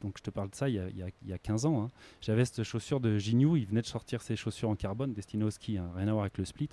donc 0.00 0.18
je 0.18 0.22
te 0.22 0.30
parle 0.30 0.50
de 0.50 0.54
ça 0.54 0.68
il 0.68 0.74
y 0.74 1.32
a, 1.32 1.38
15 1.38 1.66
ans, 1.66 1.84
hein, 1.84 1.90
j'avais 2.20 2.44
cette 2.44 2.64
chaussure 2.64 3.00
de 3.00 3.18
Gignou, 3.18 3.56
il 3.56 3.66
venait 3.66 3.82
de 3.82 3.86
sortir 3.86 4.20
ses 4.20 4.34
chaussures 4.36 4.68
en 4.68 4.74
carbone 4.74 5.12
destinées 5.12 5.44
au 5.44 5.50
ski, 5.50 5.78
hein, 5.78 5.88
rien 5.94 6.08
à 6.08 6.12
voir 6.12 6.24
avec 6.24 6.38
le 6.38 6.44
split 6.44 6.68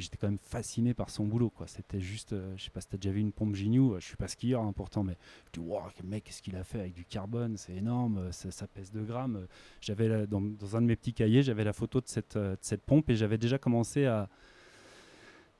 j'étais 0.00 0.16
quand 0.16 0.28
même 0.28 0.38
fasciné 0.42 0.94
par 0.94 1.10
son 1.10 1.26
boulot. 1.26 1.50
Quoi. 1.50 1.66
C'était 1.66 2.00
juste, 2.00 2.32
euh, 2.32 2.52
je 2.56 2.64
sais 2.64 2.70
pas 2.70 2.80
si 2.80 2.88
tu 2.88 2.94
as 2.96 2.98
déjà 2.98 3.12
vu 3.12 3.20
une 3.20 3.32
pompe 3.32 3.54
Gignou, 3.54 3.94
euh, 3.94 4.00
je 4.00 4.06
suis 4.06 4.16
pas 4.16 4.28
skieur 4.28 4.62
hein, 4.62 4.72
pourtant, 4.74 5.02
mais 5.02 5.16
tu 5.52 5.60
vois, 5.60 5.88
mec, 6.04 6.24
qu'est-ce 6.24 6.42
qu'il 6.42 6.56
a 6.56 6.64
fait 6.64 6.80
avec 6.80 6.94
du 6.94 7.04
carbone, 7.04 7.56
c'est 7.56 7.74
énorme, 7.74 8.18
euh, 8.18 8.32
ça, 8.32 8.66
pèse 8.66 8.92
2 8.92 9.02
grammes. 9.02 9.46
J'avais 9.80 10.26
dans, 10.26 10.42
un 10.76 10.82
de 10.82 10.86
mes 10.86 10.96
petits 10.96 11.14
cahiers, 11.14 11.42
j'avais 11.42 11.64
la 11.64 11.72
photo 11.72 12.00
de 12.00 12.08
cette, 12.08 12.38
cette 12.60 12.82
pompe 12.82 13.10
et 13.10 13.16
j'avais 13.16 13.38
déjà 13.38 13.58
commencé 13.58 14.06
à, 14.06 14.28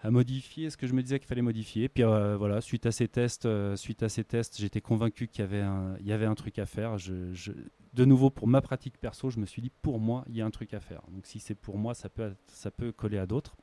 à 0.00 0.10
modifier 0.10 0.70
ce 0.70 0.76
que 0.76 0.86
je 0.86 0.94
me 0.94 1.02
disais 1.02 1.18
qu'il 1.18 1.28
fallait 1.28 1.42
modifier. 1.42 1.88
Puis 1.88 2.02
voilà, 2.02 2.60
suite 2.60 2.86
à 2.86 2.92
ces 2.92 3.08
tests, 3.08 3.48
suite 3.76 4.02
à 4.02 4.08
ces 4.08 4.24
tests, 4.24 4.58
j'étais 4.58 4.80
convaincu 4.80 5.28
qu'il 5.28 5.40
y 5.40 5.44
avait 5.44 5.60
un, 5.60 5.96
il 6.00 6.06
y 6.06 6.12
avait 6.12 6.26
un 6.26 6.34
truc 6.34 6.58
à 6.58 6.66
faire. 6.66 6.98
Je, 6.98 7.32
je, 7.32 7.52
de 7.92 8.04
nouveau, 8.04 8.30
pour 8.30 8.46
ma 8.46 8.60
pratique 8.60 8.98
perso, 8.98 9.30
je 9.30 9.38
me 9.38 9.46
suis 9.46 9.62
dit, 9.62 9.70
pour 9.82 9.98
moi, 9.98 10.24
il 10.28 10.36
y 10.36 10.40
a 10.40 10.46
un 10.46 10.50
truc 10.50 10.74
à 10.74 10.80
faire. 10.80 11.02
Donc 11.10 11.26
si 11.26 11.40
c'est 11.40 11.54
pour 11.54 11.78
moi, 11.78 11.94
ça 11.94 12.08
peut, 12.08 12.34
ça 12.46 12.70
peut 12.70 12.92
coller 12.92 13.18
à 13.18 13.26
d'autres. 13.26 13.56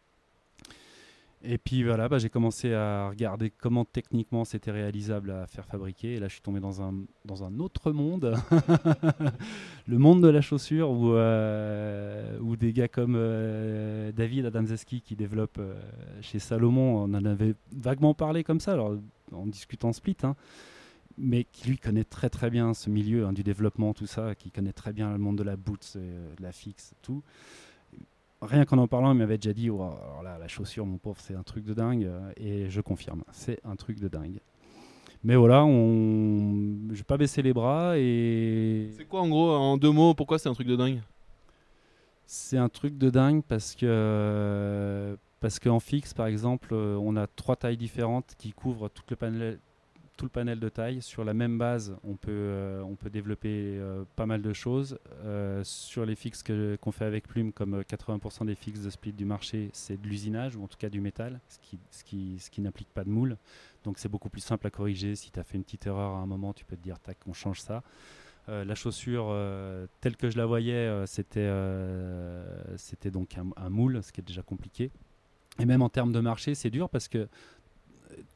Et 1.44 1.60
puis 1.60 1.84
voilà, 1.84 2.10
bah, 2.10 2.18
j'ai 2.18 2.30
commencé 2.30 2.74
à 2.74 3.10
regarder 3.10 3.52
comment 3.52 3.86
techniquement 3.86 4.44
c'était 4.44 4.72
réalisable 4.72 5.30
à 5.30 5.46
faire 5.46 5.66
fabriquer. 5.66 6.16
Et 6.16 6.20
là, 6.20 6.28
je 6.28 6.34
suis 6.34 6.42
tombé 6.42 6.60
dans 6.60 6.82
un, 6.82 7.60
autre 7.60 7.92
monde, 7.92 8.36
le 9.88 9.98
monde 10.00 10.24
de 10.24 10.30
la 10.30 10.42
chaussure, 10.42 10.90
où, 10.90 11.14
euh, 11.14 12.56
des 12.56 12.74
gars 12.74 12.88
comme 12.88 13.14
euh, 13.16 14.12
David 14.12 14.48
Adamzeski 14.48 15.02
qui 15.02 15.16
développe 15.16 15.60
euh, 15.60 15.80
chez 16.22 16.40
Salomon, 16.40 17.04
on 17.04 17.14
en 17.14 17.26
avait 17.26 17.54
vaguement 17.72 18.16
parlé 18.16 18.44
comme 18.44 18.60
ça, 18.60 18.74
alors, 18.74 18.98
en 19.32 19.46
discutant 19.46 19.94
split, 19.94 20.18
hein, 20.24 20.36
mais 21.20 21.44
qui 21.44 21.70
lui 21.70 21.78
connaît 21.78 22.04
très 22.04 22.32
très 22.32 22.50
bien 22.50 22.74
ce 22.74 22.90
milieu 22.90 23.28
hein, 23.28 23.34
du 23.34 23.44
développement, 23.44 23.94
tout 23.94 24.08
ça, 24.08 24.34
qui 24.34 24.50
connaît 24.50 24.74
très 24.74 24.92
bien 24.92 25.12
le 25.12 25.20
monde 25.20 25.38
de 25.38 25.44
la 25.44 25.56
boots, 25.56 25.98
de 25.98 26.42
la 26.42 26.52
fixe, 26.52 26.96
tout 27.04 27.22
rien 28.42 28.66
qu'en 28.66 28.78
en 28.78 28.88
parlant, 28.88 29.12
il 29.12 29.18
m'avait 29.18 29.38
déjà 29.38 29.54
dit 29.54 29.70
oh, 29.70 29.82
alors 29.82 30.24
là, 30.24 30.38
la 30.38 30.48
chaussure, 30.48 30.86
mon 30.86 30.98
pauvre, 30.98 31.20
c'est 31.20 31.36
un 31.36 31.44
truc 31.44 31.64
de 31.66 31.74
dingue. 31.74 32.10
Et 32.38 32.70
je 32.70 32.82
confirme, 32.82 33.24
c'est 33.32 33.60
un 33.64 33.76
truc 33.76 34.00
de 34.00 34.08
dingue. 34.08 34.40
Mais 35.24 35.36
voilà, 35.36 35.66
on... 35.66 36.90
je 36.90 36.96
vais 36.96 37.04
pas 37.04 37.18
baisser 37.18 37.42
les 37.42 37.54
bras 37.54 37.98
et. 37.98 38.90
C'est 38.96 39.06
quoi 39.06 39.22
en 39.22 39.30
gros, 39.30 39.52
en 39.52 39.78
deux 39.78 39.92
mots, 39.92 40.14
pourquoi 40.14 40.40
c'est 40.40 40.50
un 40.50 40.54
truc 40.54 40.68
de 40.68 40.76
dingue? 40.76 41.02
C'est 42.26 42.58
un 42.58 42.70
truc 42.70 42.98
de 42.98 43.10
dingue 43.10 43.44
parce 43.48 43.76
que. 43.76 45.18
Parce 45.40 45.60
qu'en 45.60 45.80
fixe, 45.80 46.14
par 46.14 46.26
exemple, 46.26 46.74
on 46.74 47.16
a 47.16 47.28
trois 47.28 47.56
tailles 47.56 47.78
différentes 47.78 48.34
qui 48.38 48.54
couvrent 48.54 48.90
tout 48.90 49.04
le 49.10 49.16
panel, 49.16 49.60
tout 50.18 50.26
le 50.26 50.30
panel 50.30 50.60
de 50.60 50.68
taille. 50.68 51.02
Sur 51.02 51.24
la 51.24 51.34
même 51.34 51.58
base, 51.58 51.96
on 52.04 52.16
peut, 52.16 52.32
euh, 52.32 52.82
on 52.82 52.96
peut 52.96 53.10
développer 53.10 53.78
euh, 53.78 54.04
pas 54.16 54.26
mal 54.26 54.42
de 54.42 54.52
choses. 54.52 55.00
Euh, 55.24 55.64
sur 55.64 56.06
les 56.06 56.16
fixes 56.16 56.44
qu'on 56.44 56.92
fait 56.92 57.06
avec 57.06 57.28
Plume, 57.28 57.54
comme 57.54 57.82
80% 57.82 58.46
des 58.48 58.56
fixes 58.56 58.82
de 58.82 58.90
split 58.90 59.14
du 59.14 59.26
marché, 59.26 59.70
c'est 59.72 60.02
de 60.02 60.08
l'usinage, 60.08 60.56
ou 60.56 60.64
en 60.64 60.68
tout 60.68 60.78
cas 60.78 60.90
du 60.90 61.00
métal, 61.00 61.40
ce 61.48 62.04
qui, 62.04 62.40
ce 62.40 62.62
n'implique 62.62 62.90
pas 62.90 63.04
de 63.04 63.10
moule. 63.10 63.38
Donc 63.84 64.00
c'est 64.00 64.10
beaucoup 64.10 64.30
plus 64.30 64.42
simple 64.42 64.68
à 64.68 64.72
corriger. 64.72 65.16
Si 65.16 65.32
tu 65.32 65.40
as 65.40 65.44
fait 65.44 65.56
une 65.56 65.64
petite 65.64 65.86
erreur 65.86 66.16
à 66.16 66.20
un 66.20 66.26
moment, 66.26 66.54
tu 66.54 66.66
peux 66.66 66.76
te 66.76 66.84
dire, 66.84 67.00
tac, 67.00 67.18
on 67.28 67.34
change 67.34 67.62
ça. 67.62 67.84
la 68.48 68.76
chaussure, 68.76 69.34
telle 70.02 70.18
que 70.18 70.30
je 70.30 70.38
la 70.38 70.46
voyais, 70.46 71.06
c'était 71.06 71.50
c'était 72.76 73.12
donc 73.12 73.38
un, 73.38 73.46
un, 73.56 73.70
moule, 73.70 74.02
ce 74.02 74.12
qui 74.12 74.22
est 74.22 74.28
déjà 74.28 74.42
compliqué. 74.42 74.92
Et 75.60 75.66
même 75.66 75.82
en 75.82 75.90
termes 75.90 76.12
de 76.12 76.20
marché, 76.20 76.56
c'est 76.56 76.70
dur 76.70 76.90
parce 76.90 77.08
que 77.08 77.28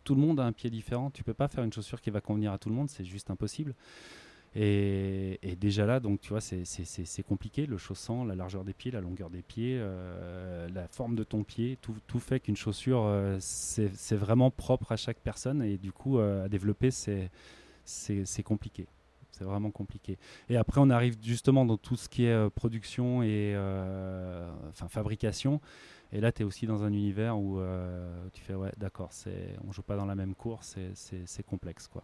tout 0.03 0.15
le 0.15 0.21
monde 0.21 0.39
a 0.39 0.43
un 0.43 0.51
pied 0.51 0.69
différent. 0.69 1.11
Tu 1.11 1.23
peux 1.23 1.33
pas 1.33 1.47
faire 1.47 1.63
une 1.63 1.73
chaussure 1.73 2.01
qui 2.01 2.09
va 2.09 2.21
convenir 2.21 2.51
à 2.51 2.57
tout 2.57 2.69
le 2.69 2.75
monde, 2.75 2.89
c'est 2.89 3.05
juste 3.05 3.29
impossible. 3.29 3.73
Et, 4.53 5.55
déjà 5.59 5.85
là, 5.85 5.99
donc 5.99 6.19
tu 6.19 6.29
vois, 6.29 6.41
c'est 6.41 7.23
compliqué. 7.23 7.65
Le 7.65 7.77
chaussant, 7.77 8.25
la 8.25 8.35
largeur 8.35 8.63
des 8.63 8.73
pieds, 8.73 8.91
la 8.91 9.01
longueur 9.01 9.29
des 9.29 9.41
pieds, 9.41 9.77
euh, 9.79 10.67
la 10.69 10.87
forme 10.87 11.15
de 11.15 11.23
ton 11.23 11.43
pied, 11.43 11.77
tout, 11.81 11.95
tout 12.07 12.19
fait 12.19 12.39
qu'une 12.39 12.57
chaussure, 12.57 13.03
euh, 13.05 13.37
c'est 13.39 14.15
vraiment 14.15 14.51
propre 14.51 14.91
à 14.91 14.97
chaque 14.97 15.19
personne. 15.19 15.61
Et 15.61 15.77
du 15.77 15.91
coup, 15.91 16.19
euh, 16.19 16.45
à 16.45 16.49
développer, 16.49 16.91
c'est 16.91 18.43
compliqué. 18.43 18.87
C'est 19.31 19.45
vraiment 19.45 19.71
compliqué. 19.71 20.17
Et 20.49 20.57
après, 20.57 20.81
on 20.81 20.89
arrive 20.89 21.15
justement 21.23 21.65
dans 21.65 21.77
tout 21.77 21.95
ce 21.95 22.09
qui 22.09 22.25
est 22.25 22.49
production 22.49 23.23
et 23.23 23.55
enfin 24.69 24.89
fabrication. 24.89 25.61
Et 26.13 26.19
là, 26.19 26.31
tu 26.31 26.41
es 26.41 26.45
aussi 26.45 26.67
dans 26.67 26.83
un 26.83 26.91
univers 26.91 27.39
où 27.39 27.59
euh, 27.59 28.27
tu 28.33 28.41
fais, 28.41 28.53
ouais, 28.53 28.71
d'accord, 28.77 29.11
on 29.65 29.71
joue 29.71 29.81
pas 29.81 29.95
dans 29.95 30.05
la 30.05 30.15
même 30.15 30.35
course, 30.35 30.75
c'est 30.93 31.43
complexe. 31.43 31.87
quoi. 31.87 32.03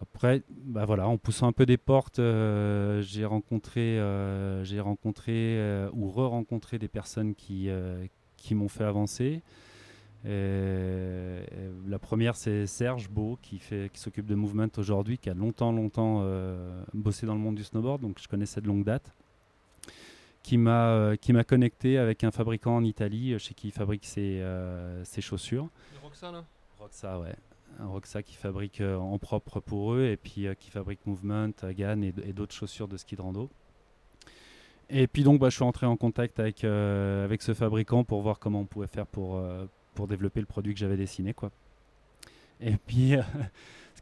Après, 0.00 0.42
bah 0.48 0.84
voilà, 0.84 1.08
en 1.08 1.18
poussant 1.18 1.46
un 1.46 1.52
peu 1.52 1.66
des 1.66 1.76
portes, 1.76 2.18
euh, 2.18 3.00
j'ai 3.02 3.24
rencontré, 3.24 3.98
euh, 3.98 4.62
ou 5.92 6.10
re-rencontré 6.10 6.78
des 6.78 6.88
personnes 6.88 7.34
qui, 7.34 7.68
qui 8.36 8.54
m'ont 8.54 8.68
fait 8.68 8.84
avancer. 8.84 9.42
la 10.24 11.98
première, 12.00 12.36
c'est 12.36 12.66
Serge 12.66 13.10
Beau, 13.10 13.38
qui, 13.42 13.58
qui 13.58 14.00
s'occupe 14.00 14.26
de 14.26 14.36
Movement 14.36 14.70
aujourd'hui, 14.76 15.18
qui 15.18 15.30
a 15.30 15.34
longtemps, 15.34 15.72
longtemps 15.72 16.24
bossé 16.92 17.26
dans 17.26 17.34
le 17.34 17.40
monde 17.40 17.56
du 17.56 17.64
snowboard, 17.64 18.02
donc 18.02 18.20
je 18.20 18.28
connaissais 18.28 18.60
de 18.60 18.68
longue 18.68 18.84
date 18.84 19.12
qui 20.44 20.58
m'a 20.58 20.90
euh, 20.90 21.16
qui 21.16 21.32
m'a 21.32 21.42
connecté 21.42 21.98
avec 21.98 22.22
un 22.22 22.30
fabricant 22.30 22.76
en 22.76 22.84
Italie 22.84 23.32
euh, 23.32 23.38
chez 23.38 23.54
qui 23.54 23.68
il 23.68 23.72
fabrique 23.72 24.04
ses, 24.04 24.40
euh, 24.40 25.02
ses 25.04 25.22
chaussures. 25.22 25.68
Roxa 26.02 26.30
là? 26.30 26.44
Roxa 26.78 27.18
ouais. 27.18 27.34
Un 27.80 27.86
Roxa 27.86 28.22
qui 28.22 28.34
fabrique 28.34 28.80
en 28.80 29.18
propre 29.18 29.58
pour 29.58 29.94
eux 29.94 30.04
et 30.04 30.16
puis 30.16 30.46
qui 30.60 30.70
fabrique 30.70 31.04
Movement, 31.06 31.50
Hagan 31.62 32.02
et, 32.02 32.32
d'autres 32.32 32.54
chaussures 32.54 32.86
de 32.86 32.96
ski 32.96 33.16
de 33.16 33.22
rando. 33.22 33.50
Et 34.90 35.08
puis 35.08 35.24
donc 35.24 35.40
bah, 35.40 35.48
je 35.48 35.56
suis 35.56 35.64
entré 35.64 35.84
en 35.84 35.96
contact 35.96 36.38
avec, 36.38 36.62
avec 36.62 37.42
ce 37.42 37.52
fabricant 37.52 38.04
pour 38.04 38.22
voir 38.22 38.38
comment 38.38 38.60
on 38.60 38.64
pouvait 38.64 38.86
faire 38.86 39.08
pour, 39.08 39.42
pour 39.96 40.06
développer 40.06 40.38
le 40.38 40.46
produit 40.46 40.72
que 40.72 40.78
j'avais 40.78 40.96
dessiné. 40.96 41.34
Quoi. 41.34 41.50
Et 42.60 42.76
puis 42.76 43.16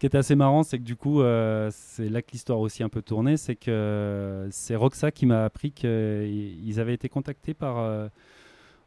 qui 0.03 0.07
était 0.07 0.18
assez 0.18 0.34
marrant, 0.34 0.64
c'est 0.64 0.80
que 0.80 0.82
du 0.82 0.96
coup, 0.96 1.20
euh, 1.20 1.70
c'est 1.72 2.09
là 2.09 2.22
que 2.22 2.32
l'histoire 2.32 2.59
aussi 2.59 2.82
un 2.82 2.88
peu 2.88 3.03
tournée, 3.03 3.36
c'est 3.36 3.55
que 3.55 4.48
c'est 4.50 4.74
Roxa 4.74 5.12
qui 5.12 5.26
m'a 5.26 5.44
appris 5.44 5.70
qu'ils 5.70 6.80
avaient 6.80 6.94
été 6.94 7.09
contactés 7.09 7.55
par 7.55 7.78
euh, 7.78 8.09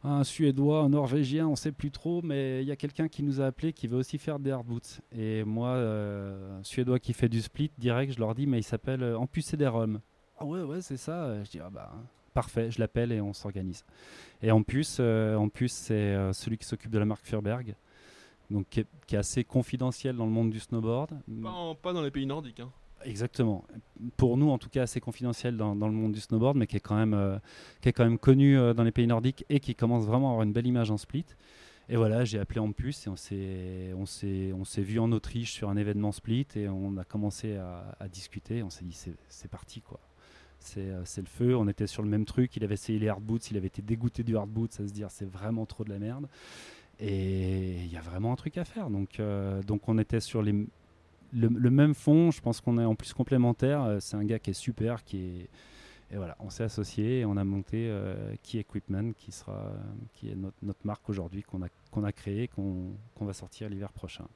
un 0.04 0.26
Suédois, 0.26 0.82
un 0.82 0.90
Norvégien, 0.90 1.48
on 1.48 1.52
ne 1.52 1.56
sait 1.56 1.72
plus 1.72 1.90
trop, 1.90 2.22
mais 2.22 2.62
il 2.64 2.68
y 2.68 2.72
a 2.74 2.76
quelqu'un 2.76 3.08
qui 3.08 3.24
nous 3.24 3.40
a 3.40 3.46
appelé 3.46 3.72
qui 3.72 3.88
veut 3.88 3.96
aussi 3.96 4.18
faire 4.18 4.40
des 4.40 4.52
hard 4.52 4.66
boots. 4.66 5.00
Et 5.18 5.46
moi, 5.46 5.78
un 5.78 6.62
Suédois 6.64 7.00
qui 7.00 7.14
fait 7.14 7.30
du 7.30 7.42
split, 7.42 7.72
direct, 7.78 8.12
je 8.12 8.20
leur 8.20 8.36
dis, 8.36 8.46
mais 8.46 8.60
il 8.60 8.64
s'appelle 8.64 9.02
Ampus 9.16 9.46
Cederholm. 9.46 10.02
Ah 10.38 10.44
ouais, 10.44 10.64
ouais, 10.64 10.82
c'est 10.82 10.98
ça. 10.98 11.42
Je 11.46 11.50
dis, 11.50 11.60
ah 11.62 11.70
bah, 11.70 11.94
parfait, 12.34 12.72
je 12.72 12.80
l'appelle 12.82 13.14
et 13.14 13.22
on 13.22 13.32
s'organise. 13.32 13.86
Et 14.42 14.52
en 14.52 14.64
plus 14.64 14.84
c'est 14.84 16.34
celui 16.34 16.58
qui 16.58 16.66
s'occupe 16.66 16.92
de 16.92 17.00
la 17.00 17.06
marque 17.06 17.26
Furberg 17.26 17.74
donc 18.50 18.68
qui 18.70 18.80
est, 18.80 19.18
assez 19.18 19.44
confidentiel 19.44 20.16
dans 20.16 20.26
le 20.26 20.32
monde 20.32 20.50
du 20.50 20.60
snowboard. 20.60 21.12
Pas, 21.82 21.94
dans 21.94 22.02
les 22.02 22.12
pays 22.12 22.26
nordiques. 22.26 22.60
Hein. 22.60 22.72
Exactement. 23.04 23.66
Pour 24.18 24.38
nous, 24.38 24.50
en 24.50 24.58
tout 24.58 24.70
cas, 24.70 24.84
assez 24.84 25.00
confidentiel 25.00 25.58
dans, 25.58 25.74
le 25.74 25.92
monde 25.92 26.14
du 26.14 26.20
snowboard, 26.20 26.58
mais 26.58 26.68
qui 26.68 26.78
est 26.78 26.82
quand 26.82 26.96
même, 26.96 27.14
euh, 27.14 27.38
qui 27.82 27.90
est 27.90 27.94
quand 27.94 28.04
même 28.04 28.18
connu 28.18 28.58
euh, 28.58 28.74
dans 28.74 28.84
les 28.84 28.92
pays 28.92 29.08
nordiques 29.08 29.46
et 29.50 29.60
qui 29.60 29.76
commence 29.76 30.06
vraiment 30.06 30.30
à 30.30 30.32
avoir 30.32 30.44
une 30.44 30.54
belle 30.54 30.68
image 30.68 30.92
en 30.92 30.98
split. 30.98 31.26
Et 31.88 31.98
voilà, 31.98 32.26
j'ai 32.26 32.40
appelé 32.40 32.60
en 32.60 32.72
plus 32.72 33.06
et 33.06 33.10
on 33.10 33.16
s'est, 33.16 33.94
on 33.96 34.08
s'est, 34.08 34.52
on 34.54 34.64
s'est 34.64 34.82
vu 34.82 35.00
en 35.00 35.12
Autriche 35.12 35.52
sur 35.52 35.70
un 35.70 35.78
événement 35.78 36.12
split 36.12 36.48
et 36.56 36.68
on 36.68 36.98
a 36.98 37.04
commencé 37.04 37.58
à, 37.58 38.08
discuter. 38.12 38.64
On 38.64 38.72
s'est 38.72 38.86
dit, 38.86 39.00
c'est, 39.30 39.48
parti 39.50 39.82
quoi. 39.82 40.00
C'est, 40.58 40.80
euh, 40.80 41.06
c'est 41.06 41.22
le 41.22 41.28
feu. 41.28 41.56
On 41.56 41.68
était 41.68 41.86
sur 41.86 42.02
le 42.02 42.10
même 42.10 42.26
truc. 42.26 42.56
Il 42.56 42.64
avait 42.64 42.74
essayé 42.74 42.98
les 42.98 43.08
hard 43.08 43.22
boots. 43.22 43.52
Il 43.52 43.58
avait 43.58 43.68
été 43.68 43.84
dégoûté 43.84 44.24
du 44.24 44.36
hard 44.36 44.50
boot. 44.50 44.72
Ça 44.72 44.88
se 44.88 44.94
dire, 44.94 45.12
c'est 45.12 45.30
vraiment 45.30 45.68
trop 45.68 45.84
de 45.84 45.90
la 45.90 46.00
merde. 46.00 46.28
Et 47.00 47.76
il 47.84 47.92
y 47.92 47.98
a 47.98 48.02
vraiment 48.02 48.32
un 48.32 48.36
truc 48.36 48.58
à 48.58 48.66
faire. 48.66 48.90
Donc, 48.90 49.20
euh, 49.20 49.62
donc 49.64 49.88
on 49.90 49.98
était 49.98 50.20
sur 50.20 50.42
le, 50.42 50.68
même 51.34 51.94
fond. 51.94 52.32
Je 52.32 52.42
pense 52.42 52.62
qu'on 52.62 52.78
est 52.78 52.86
en 52.86 52.96
plus 52.96 53.14
complémentaire. 53.14 53.84
Euh, 53.84 53.98
c'est 54.00 54.16
un 54.16 54.24
gars 54.24 54.40
qui 54.40 54.52
est 54.52 54.54
super, 54.54 55.04
qui 55.04 55.18
est 55.18 55.50
et 56.12 56.18
voilà, 56.18 56.38
on 56.40 56.52
s'est 56.52 56.64
associé 56.64 57.22
et 57.22 57.26
on 57.26 57.36
a 57.36 57.44
monté 57.44 57.88
euh, 57.90 58.36
Key 58.44 58.60
Equipment, 58.60 59.12
qui 59.18 59.32
sera, 59.32 59.74
qui 60.14 60.30
est 60.30 60.36
notre, 60.36 60.56
notre 60.62 60.86
marque 60.86 61.10
aujourd'hui 61.10 61.42
qu'on 61.42 61.64
a 61.64 61.68
qu'on 61.90 62.04
a 62.04 62.12
créé, 62.12 62.48
qu'on 62.48 62.96
va 63.20 63.34
sortir 63.34 63.70
l'hiver 63.70 63.92
prochain. 63.92 64.28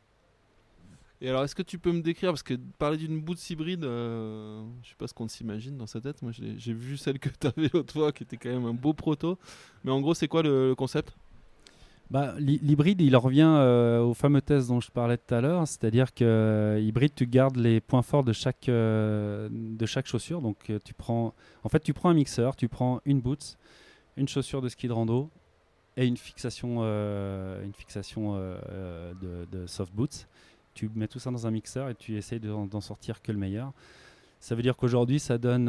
Et 1.22 1.30
alors, 1.30 1.44
est-ce 1.44 1.54
que 1.54 1.62
tu 1.62 1.78
peux 1.78 1.92
me 1.92 2.02
décrire, 2.02 2.32
parce 2.32 2.42
que 2.42 2.56
parler 2.80 2.98
d'une 2.98 3.22
Boots 3.22 3.50
hybride, 3.52 3.84
je 3.84 4.64
je 4.82 4.90
sais 4.90 4.96
pas 4.98 5.08
ce 5.08 5.14
qu'on 5.14 5.28
s'imagine 5.28 5.78
dans 5.78 5.86
sa 5.86 6.02
tête. 6.02 6.22
Moi, 6.24 6.32
j'ai 6.32 6.74
vu 6.74 6.98
celle 6.98 7.20
que 7.20 7.30
tu 7.30 7.46
avais 7.46 7.70
l'autre 7.72 7.94
fois, 7.94 8.12
qui 8.12 8.24
était 8.24 8.38
quand 8.38 8.50
même 8.50 8.66
un 8.66 8.74
beau 8.74 8.94
proto. 8.94 9.38
Mais 9.84 9.92
en 9.92 10.02
gros, 10.02 10.16
c'est 10.16 10.28
quoi 10.28 10.42
le 10.42 10.74
concept? 10.76 11.16
Bah, 12.10 12.34
L'hybride, 12.40 13.02
il 13.02 13.16
revient 13.16 13.44
euh, 13.48 14.02
au 14.02 14.14
fameux 14.14 14.42
test 14.42 14.70
dont 14.70 14.80
je 14.80 14.90
parlais 14.90 15.18
tout 15.18 15.34
à 15.34 15.42
l'heure, 15.42 15.68
c'est-à-dire 15.68 16.14
que 16.14 16.24
euh, 16.26 16.80
hybride, 16.80 17.14
tu 17.14 17.28
gardes 17.28 17.58
les 17.58 17.82
points 17.82 18.02
forts 18.02 18.24
de 18.24 18.34
chaque, 18.34 18.68
euh, 18.68 19.48
de 19.52 19.86
chaque 19.86 20.08
chaussure. 20.08 20.42
Donc, 20.42 20.72
tu 20.84 20.94
prends, 20.94 21.34
en 21.64 21.70
fait, 21.70 21.82
tu 21.82 21.94
prends 21.94 22.10
un 22.10 22.16
mixeur, 22.16 22.56
tu 22.56 22.68
prends 22.68 23.00
une 23.06 23.22
boots, 23.22 23.58
une 24.18 24.28
chaussure 24.28 24.62
de 24.62 24.70
ski 24.70 24.88
de 24.88 24.94
rando 24.94 25.30
et 25.98 26.06
une 26.08 26.18
fixation, 26.18 26.82
une 26.82 27.74
fixation 27.74 28.36
de, 28.36 29.46
de, 29.52 29.68
soft 29.68 29.94
boots. 29.94 30.28
Tu 30.74 30.90
mets 30.96 31.08
tout 31.08 31.20
ça 31.20 31.30
dans 31.30 31.46
un 31.46 31.52
mixeur 31.52 31.90
et 31.90 31.96
tu 31.96 32.18
essayes 32.18 32.40
d'en 32.40 32.82
sortir 32.82 33.22
que 33.22 33.32
le 33.32 33.38
meilleur. 33.38 33.72
Ça 34.40 34.56
veut 34.56 34.62
dire 34.62 34.78
qu'aujourd'hui, 34.78 35.20
ça 35.20 35.38
donne 35.38 35.66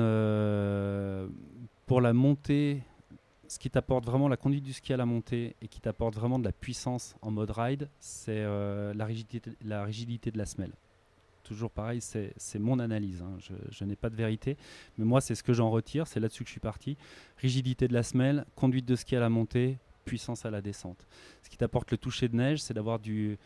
pour 1.87 2.01
la 2.01 2.13
montée 2.13 2.83
ce 3.51 3.59
qui 3.59 3.69
t'apporte 3.69 4.07
vraiment 4.07 4.29
la 4.29 4.37
conduite 4.37 4.63
du 4.63 4.73
ski 4.73 4.93
à 4.93 4.97
la 4.97 5.07
montée 5.07 5.57
et 5.61 5.67
qui 5.67 5.81
t'apporte 5.81 6.15
vraiment 6.15 6.39
de 6.39 6.45
la 6.45 6.53
puissance 6.53 7.17
en 7.21 7.33
mode 7.33 7.51
ride, 7.51 7.89
c'est 7.99 8.31
euh, 8.39 8.95
la, 8.95 9.05
rigidité, 9.07 10.31
de 10.31 10.39
la 10.39 10.47
semelle. 10.47 10.71
Toujours 11.43 11.73
pareil, 11.73 12.01
c'est 12.01 12.59
mon 12.61 12.79
analyse. 12.79 13.23
Hein. 13.23 13.39
Je, 13.71 13.85
n'ai 13.85 13.97
pas 13.97 14.09
de 14.09 14.15
vérité, 14.15 14.57
mais 14.97 15.05
moi, 15.05 15.21
c'est 15.21 15.35
ce 15.35 15.43
que 15.43 15.53
j'en 15.53 15.69
retire. 15.69 16.07
C'est 16.07 16.21
là-dessus 16.21 16.45
que 16.45 16.49
je 16.49 16.53
suis 16.53 16.61
parti. 16.61 16.97
Rigidité 17.39 17.89
de 17.89 17.93
la 17.93 18.05
semelle, 18.05 18.45
conduite 18.55 18.87
de 18.87 18.95
ski 18.95 19.17
à 19.17 19.21
la 19.21 19.29
montée, 19.29 19.79
puissance 20.05 20.47
à 20.47 20.53
la 20.53 20.61
descente. 20.61 21.09
Ce 21.43 21.51
qui 21.51 21.57
t'apporte 21.57 21.91
le 21.91 21.99
toucher 21.99 22.29
de 22.29 22.37
neige, 22.37 22.63
c'est 22.63 22.75
d'avoir 22.75 23.01
du, 23.01 23.37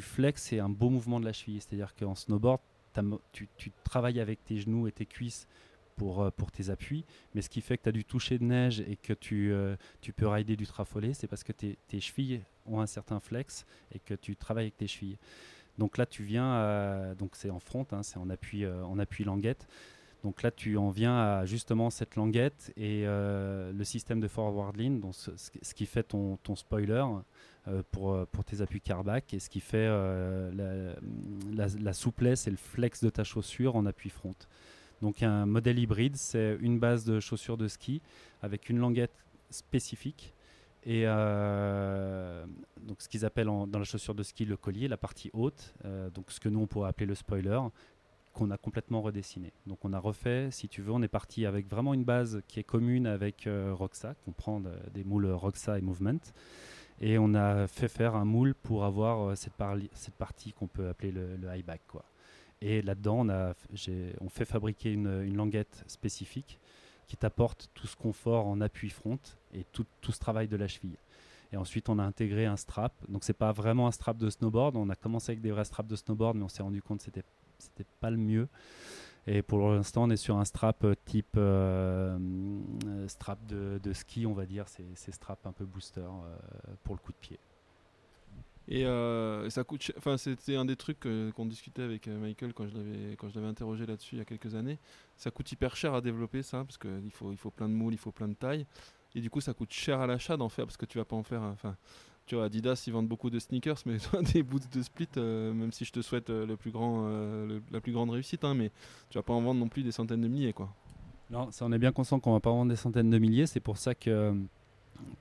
flex 0.00 0.54
et 0.54 0.58
un 0.58 0.70
beau 0.70 0.88
mouvement 0.88 1.20
de 1.20 1.26
la 1.26 1.34
cheville. 1.34 1.60
C'est-à-dire 1.60 1.94
qu'en 1.96 2.14
snowboard, 2.14 2.62
tu, 3.32 3.46
travailles 3.84 4.20
avec 4.20 4.42
tes 4.42 4.56
genoux 4.56 4.86
et 4.86 4.92
tes 4.92 5.04
cuisses 5.04 5.46
pour, 5.96 6.22
euh, 6.22 6.30
pour 6.30 6.52
tes 6.52 6.70
appuis. 6.70 7.04
Mais 7.34 7.42
ce 7.42 7.48
qui 7.48 7.60
fait 7.60 7.78
que 7.78 7.84
tu 7.84 7.88
as 7.88 7.92
du 7.92 8.04
toucher 8.04 8.38
de 8.38 8.44
neige 8.44 8.80
et 8.80 8.96
que 8.96 9.12
tu, 9.12 9.52
euh, 9.52 9.76
tu 10.00 10.12
peux 10.12 10.28
rider 10.28 10.56
du 10.56 10.66
trafolé, 10.66 11.14
c'est 11.14 11.26
parce 11.26 11.42
que 11.42 11.52
tes, 11.52 11.78
tes, 11.88 12.00
chevilles 12.00 12.42
ont 12.66 12.80
un 12.80 12.86
certain 12.86 13.18
flex 13.18 13.66
et 13.92 13.98
que 13.98 14.14
tu 14.14 14.36
travailles 14.36 14.66
avec 14.66 14.76
tes 14.76 14.86
chevilles. 14.86 15.18
Donc 15.78 15.98
là, 15.98 16.06
tu 16.06 16.22
viens, 16.22 17.14
donc 17.18 17.36
c'est 17.36 17.50
en 17.50 17.60
front, 17.60 17.86
hein, 17.92 18.02
c'est 18.02 18.16
en 18.16 18.30
appui, 18.30 18.64
euh, 18.64 18.82
en 18.84 18.98
appui 18.98 19.24
languette. 19.24 19.68
Donc 20.22 20.42
là, 20.42 20.50
tu 20.50 20.78
en 20.78 20.88
viens 20.88 21.18
à 21.18 21.44
justement 21.44 21.90
cette 21.90 22.16
languette 22.16 22.72
et 22.76 23.04
le 23.04 23.84
système 23.84 24.18
de 24.18 24.26
forward 24.26 24.76
lean, 24.76 24.98
donc 24.98 25.14
ce, 25.14 25.74
qui 25.74 25.86
fait 25.86 26.02
ton, 26.02 26.36
ton 26.38 26.56
spoiler 26.56 27.04
pour, 27.92 28.26
pour 28.28 28.44
tes 28.44 28.60
appuis 28.60 28.80
carbac 28.80 29.34
et 29.34 29.38
ce 29.38 29.48
qui 29.48 29.60
fait 29.60 29.86
la, 29.86 31.92
souplesse 31.92 32.48
et 32.48 32.50
le 32.50 32.56
flex 32.56 33.04
de 33.04 33.10
ta 33.10 33.22
chaussure 33.22 33.76
en 33.76 33.86
appui 33.86 34.10
front. 34.10 34.34
Donc 35.02 35.22
un 35.22 35.46
modèle 35.46 35.78
hybride, 35.78 36.16
c'est 36.16 36.56
une 36.60 36.78
base 36.78 37.04
de 37.04 37.20
chaussures 37.20 37.56
de 37.56 37.68
ski 37.68 38.00
avec 38.42 38.68
une 38.68 38.78
languette 38.78 39.12
spécifique 39.50 40.34
et 40.86 41.02
euh, 41.04 42.46
ce 42.98 43.08
qu'ils 43.08 43.24
appellent 43.24 43.46
dans 43.46 43.78
la 43.78 43.84
chaussure 43.84 44.14
de 44.14 44.22
ski 44.22 44.44
le 44.44 44.56
collier, 44.56 44.86
la 44.86 44.96
partie 44.96 45.30
haute, 45.32 45.74
euh, 45.84 46.08
ce 46.28 46.38
que 46.38 46.48
nous 46.48 46.60
on 46.60 46.68
pourrait 46.68 46.88
appeler 46.88 47.06
le 47.06 47.16
spoiler, 47.16 47.60
qu'on 48.32 48.52
a 48.52 48.56
complètement 48.56 49.02
redessiné. 49.02 49.52
Donc 49.66 49.84
on 49.84 49.92
a 49.92 49.98
refait, 49.98 50.48
si 50.52 50.68
tu 50.68 50.82
veux, 50.82 50.92
on 50.92 51.02
est 51.02 51.08
parti 51.08 51.44
avec 51.44 51.68
vraiment 51.68 51.92
une 51.92 52.04
base 52.04 52.40
qui 52.46 52.60
est 52.60 52.64
commune 52.64 53.08
avec 53.08 53.48
euh, 53.48 53.74
Roxa, 53.74 54.14
qu'on 54.24 54.30
prend 54.30 54.62
des 54.94 55.02
moules 55.02 55.26
Roxa 55.26 55.76
et 55.76 55.80
Movement, 55.80 56.20
et 57.00 57.18
on 57.18 57.34
a 57.34 57.66
fait 57.66 57.88
faire 57.88 58.14
un 58.14 58.24
moule 58.24 58.54
pour 58.54 58.84
avoir 58.84 59.36
cette, 59.36 59.54
partie 59.54 60.52
qu'on 60.52 60.68
peut 60.68 60.88
appeler 60.88 61.10
le, 61.10 61.36
high 61.52 61.64
back. 61.64 61.82
Et 62.60 62.82
là-dedans, 62.82 63.26
on, 64.20 64.28
fait 64.28 64.44
fabriquer 64.44 64.92
une, 64.92 65.34
languette 65.34 65.84
spécifique 65.86 66.58
qui 67.06 67.16
t'apporte 67.16 67.70
tout 67.74 67.86
ce 67.86 67.96
confort 67.96 68.46
en 68.46 68.60
appui 68.60 68.90
front 68.90 69.18
et 69.52 69.64
tout, 69.72 69.86
ce 70.02 70.18
travail 70.18 70.48
de 70.48 70.56
la 70.56 70.66
cheville. 70.66 70.96
Et 71.52 71.56
ensuite, 71.56 71.88
on 71.88 71.98
a 71.98 72.02
intégré 72.02 72.46
un 72.46 72.56
strap. 72.56 72.92
Donc, 73.08 73.22
c'est 73.24 73.32
pas 73.32 73.52
vraiment 73.52 73.86
un 73.86 73.92
strap 73.92 74.16
de 74.16 74.28
snowboard. 74.28 74.76
On 74.76 74.88
a 74.90 74.96
commencé 74.96 75.32
avec 75.32 75.40
des 75.40 75.52
vrais 75.52 75.64
straps 75.64 75.88
de 75.88 75.96
snowboard, 75.96 76.36
mais 76.36 76.42
on 76.42 76.48
s'est 76.48 76.62
rendu 76.62 76.82
compte 76.82 76.98
que 76.98 77.04
c'était 77.04 77.24
c'était 77.58 77.86
pas 78.00 78.10
le 78.10 78.16
mieux. 78.16 78.48
Et 79.26 79.42
pour 79.42 79.58
l'instant, 79.70 80.04
on 80.04 80.10
est 80.10 80.16
sur 80.16 80.36
un 80.36 80.44
strap 80.44 80.84
euh, 80.84 80.94
type 81.04 81.34
euh, 81.36 82.16
euh, 82.86 83.08
strap 83.08 83.44
de, 83.46 83.80
de, 83.82 83.92
ski, 83.92 84.24
on 84.24 84.34
va 84.34 84.46
dire. 84.46 84.66
C'est 84.68 85.12
strap 85.12 85.46
un 85.46 85.52
peu 85.52 85.64
booster 85.64 86.06
pour 86.84 86.94
le 86.94 87.00
coup 87.00 87.12
de 87.12 87.18
pied. 87.18 87.38
Euh, 88.70 89.46
et 89.46 89.50
ça 89.50 89.64
coûte. 89.64 89.92
Enfin, 89.96 90.16
c'était 90.16 90.56
un 90.56 90.64
des 90.64 90.76
trucs 90.76 91.00
qu'on 91.34 91.46
discutait 91.46 91.82
avec 91.82 92.08
euh, 92.08 92.18
Michael 92.18 92.52
quand 92.52 92.66
je 92.66 92.74
l'avais 93.34 93.46
interrogé 93.46 93.86
là-dessus 93.86 94.16
il 94.16 94.18
y 94.18 94.22
a 94.22 94.24
quelques 94.24 94.54
années. 94.54 94.78
Ça 95.16 95.30
coûte 95.30 95.50
hyper 95.52 95.76
cher 95.76 95.94
à 95.94 96.00
développer 96.00 96.42
ça 96.42 96.64
parce 96.64 96.78
qu'il 96.78 97.10
faut 97.10 97.30
il 97.30 97.38
faut 97.38 97.50
plein 97.50 97.68
de 97.68 97.74
moules, 97.74 97.94
il 97.94 97.98
faut 97.98 98.12
plein 98.12 98.28
de 98.28 98.34
tailles. 98.34 98.66
Et 99.14 99.20
du 99.20 99.30
coup, 99.30 99.40
ça 99.40 99.54
coûte 99.54 99.72
cher 99.72 100.00
à 100.00 100.06
l'achat 100.06 100.36
d'en 100.36 100.48
faire 100.48 100.66
parce 100.66 100.76
que 100.76 100.86
tu 100.86 100.98
vas 100.98 101.04
pas 101.04 101.16
en 101.16 101.22
faire. 101.22 101.42
Enfin, 101.42 101.76
tu 102.26 102.34
vois, 102.34 102.46
Adidas 102.46 102.82
ils 102.86 102.92
vendent 102.92 103.08
beaucoup 103.08 103.30
de 103.30 103.38
sneakers, 103.38 103.78
mais 103.86 103.98
des 104.34 104.42
boots 104.42 104.68
de 104.72 104.82
split, 104.82 105.08
euh, 105.16 105.52
même 105.52 105.70
si 105.70 105.84
je 105.84 105.92
te 105.92 106.02
souhaite 106.02 106.28
le 106.28 106.56
plus 106.56 106.72
grand, 106.72 107.08
la 107.70 107.80
plus 107.80 107.92
grande 107.92 108.10
réussite, 108.10 108.44
hein, 108.44 108.54
mais 108.54 108.72
tu 109.10 109.18
vas 109.18 109.22
pas 109.22 109.32
en 109.32 109.40
vendre 109.40 109.60
non 109.60 109.68
plus 109.68 109.84
des 109.84 109.92
centaines 109.92 110.20
de 110.20 110.28
milliers, 110.28 110.52
quoi. 110.52 110.74
Non, 111.28 111.50
ça 111.50 111.64
on 111.64 111.72
est 111.72 111.78
bien 111.78 111.90
conscient 111.90 112.20
qu'on 112.20 112.32
va 112.32 112.40
pas 112.40 112.50
vendre 112.50 112.70
des 112.70 112.76
centaines 112.76 113.10
de 113.10 113.18
milliers. 113.18 113.46
C'est 113.46 113.60
pour 113.60 113.78
ça 113.78 113.94
que 113.94 114.34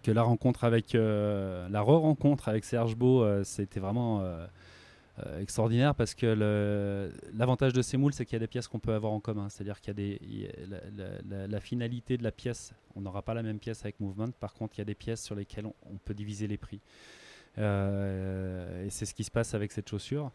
que 0.03 0.11
la 0.11 0.23
rencontre 0.23 0.63
avec 0.63 0.95
euh, 0.95 1.67
la 1.69 1.81
re-rencontre 1.81 2.47
avec 2.49 2.63
Serge 2.63 2.95
Beau, 2.95 3.23
euh, 3.23 3.43
c'était 3.43 3.79
vraiment 3.79 4.21
euh, 4.21 4.47
extraordinaire 5.39 5.95
parce 5.95 6.13
que 6.13 7.11
l'avantage 7.33 7.73
de 7.73 7.81
ces 7.81 7.97
moules, 7.97 8.13
c'est 8.13 8.25
qu'il 8.25 8.33
y 8.33 8.37
a 8.37 8.39
des 8.39 8.47
pièces 8.47 8.67
qu'on 8.67 8.79
peut 8.79 8.93
avoir 8.93 9.13
en 9.13 9.19
commun. 9.19 9.49
C'est-à-dire 9.49 9.81
qu'il 9.81 9.89
y 9.89 9.91
a 9.91 10.17
des 10.17 11.47
la, 11.47 11.59
finalité 11.59 12.17
de 12.17 12.23
la 12.23 12.31
pièce, 12.31 12.73
on 12.95 13.01
n'aura 13.01 13.21
pas 13.21 13.33
la 13.33 13.43
même 13.43 13.59
pièce 13.59 13.81
avec 13.81 13.99
Movement. 13.99 14.31
Par 14.39 14.53
contre, 14.53 14.75
il 14.77 14.79
y 14.79 14.83
a 14.83 14.85
des 14.85 14.95
pièces 14.95 15.23
sur 15.23 15.35
lesquelles 15.35 15.65
on, 15.65 15.97
peut 16.03 16.13
diviser 16.13 16.47
les 16.47 16.57
prix. 16.57 16.81
et 17.57 18.89
c'est 18.89 19.05
ce 19.05 19.13
qui 19.13 19.23
se 19.23 19.31
passe 19.31 19.53
avec 19.53 19.71
cette 19.71 19.89
chaussure. 19.89 20.31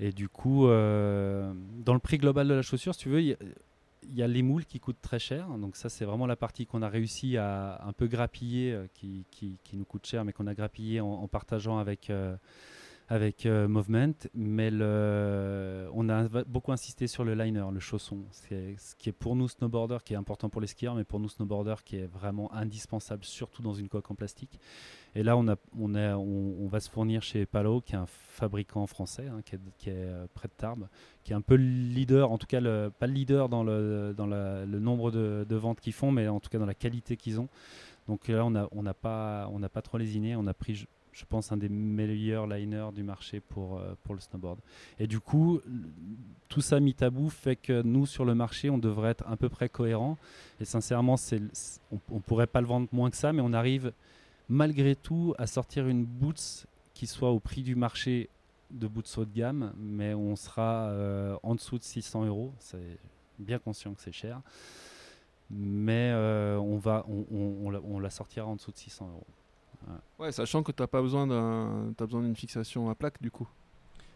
Et 0.00 0.12
du 0.12 0.28
coup, 0.28 0.66
dans 0.66 1.94
le 1.94 1.98
prix 1.98 2.18
global 2.18 2.48
de 2.48 2.54
la 2.54 2.62
chaussure, 2.62 2.94
si 2.94 3.00
tu 3.00 3.08
veux, 3.08 3.36
il 4.02 4.14
y 4.14 4.22
a 4.22 4.26
les 4.26 4.42
moules 4.42 4.64
qui 4.64 4.80
coûtent 4.80 5.00
très 5.00 5.18
cher. 5.18 5.48
Donc 5.58 5.76
ça, 5.76 5.88
c'est 5.88 6.04
vraiment 6.04 6.26
la 6.26 6.36
partie 6.36 6.66
qu'on 6.66 6.82
a 6.82 6.88
réussi 6.88 7.36
à 7.36 7.80
un 7.84 7.92
peu 7.92 8.06
grappiller, 8.06 8.72
euh, 8.72 8.86
qui, 8.94 9.26
nous 9.72 9.84
coûte 9.84 10.06
cher, 10.06 10.24
mais 10.24 10.32
qu'on 10.32 10.46
a 10.46 10.54
grappillé 10.54 11.00
en, 11.00 11.26
partageant 11.28 11.78
avec, 11.78 12.10
euh, 12.10 12.36
avec 13.08 13.46
euh, 13.46 13.68
Movement. 13.68 14.14
Mais 14.34 14.70
on 15.92 16.08
a 16.08 16.28
beaucoup 16.44 16.72
insisté 16.72 17.06
sur 17.06 17.24
le 17.24 17.34
liner, 17.34 17.64
le 17.72 17.80
chausson. 17.80 18.18
Ce 18.32 18.94
qui 18.96 19.08
est 19.08 19.12
pour 19.12 19.36
nous 19.36 19.48
snowboarders, 19.48 20.02
qui 20.04 20.14
est 20.14 20.16
important 20.16 20.48
pour 20.48 20.60
les 20.60 20.66
skieurs, 20.66 20.94
mais 20.94 21.04
pour 21.04 21.20
nous 21.20 21.28
snowboarders, 21.28 21.84
qui 21.84 21.96
est 21.96 22.06
vraiment 22.06 22.52
indispensable, 22.52 23.24
surtout 23.24 23.62
dans 23.62 23.74
une 23.74 23.88
coque 23.88 24.10
en 24.10 24.14
plastique. 24.14 24.58
Et 25.14 25.22
là, 25.22 25.36
on, 25.36 26.68
va 26.68 26.80
se 26.80 26.90
fournir 26.90 27.22
chez 27.22 27.44
Palo, 27.44 27.82
qui 27.82 27.92
est 27.92 27.98
un 27.98 28.06
fabricant 28.06 28.86
français, 28.86 29.28
hein, 29.28 29.42
qui, 29.44 29.56
est, 29.90 29.92
euh, 29.92 30.26
près 30.32 30.48
de 30.48 30.54
Tarbes, 30.56 30.88
qui 31.22 31.32
est 31.32 31.36
un 31.36 31.42
peu 31.42 31.56
le 31.56 31.64
leader, 31.64 32.32
en 32.32 32.38
tout 32.38 32.46
cas 32.46 32.60
pas 32.90 33.06
le 33.06 33.12
leader 33.12 33.50
dans 33.50 33.62
le, 33.62 34.14
nombre 34.66 35.10
de, 35.10 35.54
ventes 35.54 35.80
qu'ils 35.80 35.92
font, 35.92 36.10
mais 36.10 36.28
en 36.28 36.40
tout 36.40 36.48
cas 36.48 36.58
dans 36.58 36.66
la 36.66 36.74
qualité 36.74 37.16
qu'ils 37.16 37.40
ont. 37.40 37.48
Donc 38.08 38.28
là, 38.28 38.44
on 38.44 38.82
n'a 38.82 38.94
pas, 38.94 39.50
pas 39.72 39.82
trop 39.82 39.98
lésiné. 39.98 40.34
On 40.34 40.46
a 40.46 40.54
pris, 40.54 40.86
je, 41.12 41.24
pense, 41.24 41.52
un 41.52 41.56
des 41.56 41.68
meilleurs 41.68 42.46
liners 42.46 42.90
du 42.94 43.02
marché 43.02 43.40
pour, 43.40 43.78
euh, 43.78 43.94
pour 44.04 44.14
le 44.14 44.20
snowboard. 44.20 44.58
Et 44.98 45.06
du 45.06 45.20
coup, 45.20 45.60
tout 46.48 46.60
ça 46.60 46.80
mis 46.80 46.96
à 47.00 47.10
bout 47.10 47.30
fait 47.30 47.56
que 47.56 47.82
nous, 47.82 48.06
sur 48.06 48.24
le 48.24 48.34
marché, 48.34 48.70
on 48.70 48.78
devrait 48.78 49.10
être 49.10 49.24
à 49.28 49.36
peu 49.36 49.48
près 49.48 49.68
cohérent. 49.68 50.18
Et 50.60 50.64
sincèrement, 50.64 51.16
on 51.90 52.14
ne 52.14 52.20
pourrait 52.20 52.46
pas 52.46 52.60
le 52.60 52.66
vendre 52.66 52.88
moins 52.92 53.10
que 53.10 53.16
ça, 53.16 53.32
mais 53.32 53.42
on 53.42 53.52
arrive 53.52 53.92
malgré 54.48 54.96
tout 54.96 55.34
à 55.38 55.46
sortir 55.46 55.88
une 55.88 56.04
boots 56.04 56.66
qui 56.94 57.06
soit 57.06 57.30
au 57.30 57.40
prix 57.40 57.62
du 57.62 57.74
marché 57.74 58.28
de 58.70 58.86
boots 58.86 59.18
haut 59.18 59.24
de 59.24 59.34
gamme, 59.34 59.72
mais 59.78 60.14
on 60.14 60.36
sera 60.36 60.88
euh, 60.88 61.36
en 61.42 61.54
dessous 61.54 61.78
de 61.78 61.84
600 61.84 62.26
euros. 62.26 62.52
C'est 62.58 62.98
bien 63.38 63.58
conscient 63.58 63.92
que 63.94 64.00
c'est 64.00 64.12
cher 64.12 64.40
mais 65.52 66.10
euh, 66.12 66.56
on, 66.56 66.78
va, 66.78 67.04
on, 67.08 68.00
la, 68.00 68.10
sortira 68.10 68.46
en 68.46 68.56
dessous 68.56 68.72
de 68.72 68.78
600 68.78 69.08
euros. 69.08 69.26
Ouais. 70.18 70.32
sachant 70.32 70.62
que 70.62 70.72
tu 70.72 70.82
n'as 70.82 70.86
pas 70.86 71.02
besoin 71.02 71.26
d'une 71.26 72.36
fixation 72.36 72.90
à 72.90 72.94
plaque 72.94 73.20
du 73.20 73.30
coup. 73.30 73.48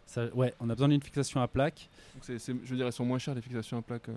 Ça, 0.05 0.33
ouais, 0.33 0.53
on 0.61 0.69
a 0.69 0.73
besoin 0.73 0.87
d'une 0.87 1.01
fixation 1.01 1.41
à 1.41 1.47
plaque. 1.47 1.89
je 2.25 2.51
veux 2.51 2.77
dire, 2.77 2.85
elles 2.85 2.93
sont 2.93 3.05
moins 3.05 3.19
chères 3.19 3.35
les 3.35 3.41
fixations 3.41 3.77
à 3.77 3.81
plaque 3.81 4.07
euh, 4.07 4.13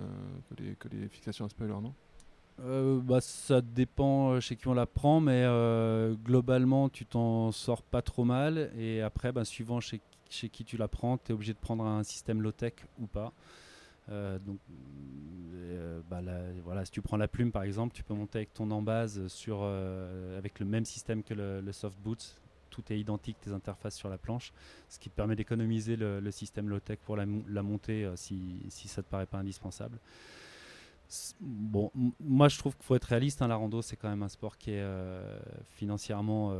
que, 0.49 0.63
les, 0.63 0.75
que, 0.75 0.87
les, 0.87 1.09
fixations 1.09 1.45
à 1.45 1.49
spoiler, 1.49 1.73
non? 1.73 1.93
Euh, 2.61 2.99
bah, 3.01 3.19
ça 3.19 3.59
dépend 3.59 4.39
chez 4.39 4.55
qui 4.55 4.67
on 4.69 4.73
la 4.73 4.85
prend, 4.85 5.19
mais 5.19 5.45
globalement, 6.23 6.87
tu 6.87 7.05
t'en 7.05 7.51
sors 7.51 7.83
pas 7.83 8.01
trop 8.01 8.23
mal. 8.23 8.71
Et 8.77 9.01
après, 9.01 9.33
bah, 9.33 9.43
suivant 9.43 9.81
chez, 9.81 9.99
chez 10.29 10.47
qui 10.47 10.63
tu 10.63 10.77
la 10.77 10.87
prends, 10.87 11.17
tu 11.17 11.31
es 11.31 11.33
obligé 11.33 11.53
de 11.53 11.59
prendre 11.59 11.83
un 11.83 12.03
système 12.03 12.41
low-tech 12.41 12.73
ou 12.99 13.07
pas. 13.07 13.33
Euh, 14.09 14.39
donc, 14.39 14.59
euh, 15.53 16.01
bah, 16.09 16.21
voilà, 16.63 16.85
si 16.85 16.91
tu 16.91 17.01
prends 17.01 17.17
la 17.17 17.27
plume 17.27 17.51
par 17.51 17.63
exemple, 17.63 17.93
tu 17.93 18.03
peux 18.03 18.13
monter 18.13 18.39
avec 18.39 18.53
ton 18.53 18.69
embase 18.71 19.27
sur, 19.27 19.59
euh, 19.61 20.37
avec 20.37 20.59
le 20.59 20.65
même 20.65 20.85
système 20.85 21.23
que 21.23 21.33
le, 21.33 21.71
soft 21.71 21.99
boot. 21.99 22.37
Tout 22.69 22.83
est 22.93 22.97
identique, 22.97 23.37
tes 23.41 23.51
interfaces 23.51 23.95
sur 23.95 24.07
la 24.07 24.17
planche, 24.17 24.53
ce 24.87 24.97
qui 24.97 25.09
te 25.09 25.15
permet 25.15 25.35
d'économiser 25.35 25.97
le, 25.97 26.31
système 26.31 26.69
low-tech 26.69 26.99
pour 26.99 27.17
la, 27.17 27.25
montée 27.25 28.09
si, 28.15 28.69
ça 28.69 29.03
te 29.03 29.09
paraît 29.09 29.25
pas 29.25 29.39
indispensable. 29.39 29.99
Bon, 31.41 31.91
moi 32.21 32.47
je 32.47 32.57
trouve 32.57 32.73
qu'il 32.77 32.85
faut 32.85 32.95
être 32.95 33.03
réaliste. 33.03 33.41
Hein, 33.41 33.49
la 33.49 33.57
rando, 33.57 33.81
c'est 33.81 33.97
quand 33.97 34.09
même 34.09 34.23
un 34.23 34.29
sport 34.29 34.57
qui 34.57 34.71
est 34.71 34.85
financièrement 35.71 36.57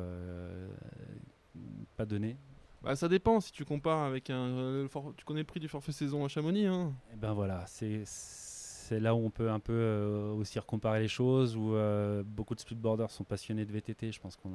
pas 1.96 2.06
donné. 2.06 2.36
Bah, 2.84 2.96
ça 2.96 3.08
dépend 3.08 3.40
si 3.40 3.52
tu 3.52 3.64
compares 3.64 4.04
avec 4.04 4.30
un. 4.30 4.48
Euh, 4.48 4.88
tu 5.16 5.24
connais 5.24 5.42
le 5.42 5.46
prix 5.46 5.60
du 5.60 5.68
forfait 5.68 5.92
saison 5.92 6.26
à 6.26 6.28
Chamonix 6.28 6.66
hein 6.66 6.94
Et 7.10 7.14
eh 7.14 7.16
ben 7.16 7.34
voilà, 7.34 7.64
c'est 7.68 9.00
là 9.00 9.14
où 9.14 9.20
on 9.20 9.30
peut 9.30 9.52
un 9.52 9.60
peu 9.60 9.74
euh, 9.74 10.32
aussi 10.32 10.58
recomparer 10.58 11.00
les 11.00 11.08
choses, 11.08 11.56
où 11.56 11.76
euh, 11.76 12.24
beaucoup 12.26 12.56
de 12.56 12.60
speedboarders 12.60 13.12
sont 13.12 13.24
passionnés 13.24 13.66
de 13.66 13.72
VTT. 13.72 14.12
Je 14.12 14.20
pense 14.20 14.36
qu'on 14.36 14.52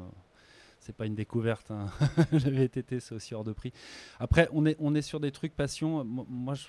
c'est 0.81 0.95
pas 0.95 1.07
une 1.07 1.15
découverte. 1.15 1.71
Hein. 1.71 1.87
le 2.33 2.51
VTT, 2.51 3.01
c'est 3.01 3.15
aussi 3.15 3.35
hors 3.35 3.45
de 3.45 3.53
prix. 3.53 3.73
Après, 4.21 4.49
on 4.53 4.67
est, 4.67 4.77
on 4.79 4.95
est 4.95 5.03
sur 5.03 5.21
des 5.21 5.33
trucs 5.33 5.55
passion. 5.55 6.05
Moi, 6.05 6.55
je, 6.55 6.67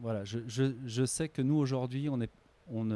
voilà, 0.00 0.24
je, 0.24 0.40
je, 0.48 0.72
je 0.84 1.04
sais 1.04 1.28
que 1.28 1.42
nous, 1.42 1.56
aujourd'hui, 1.56 2.08
on 2.10 2.20
est. 2.20 2.30
On, 2.70 2.90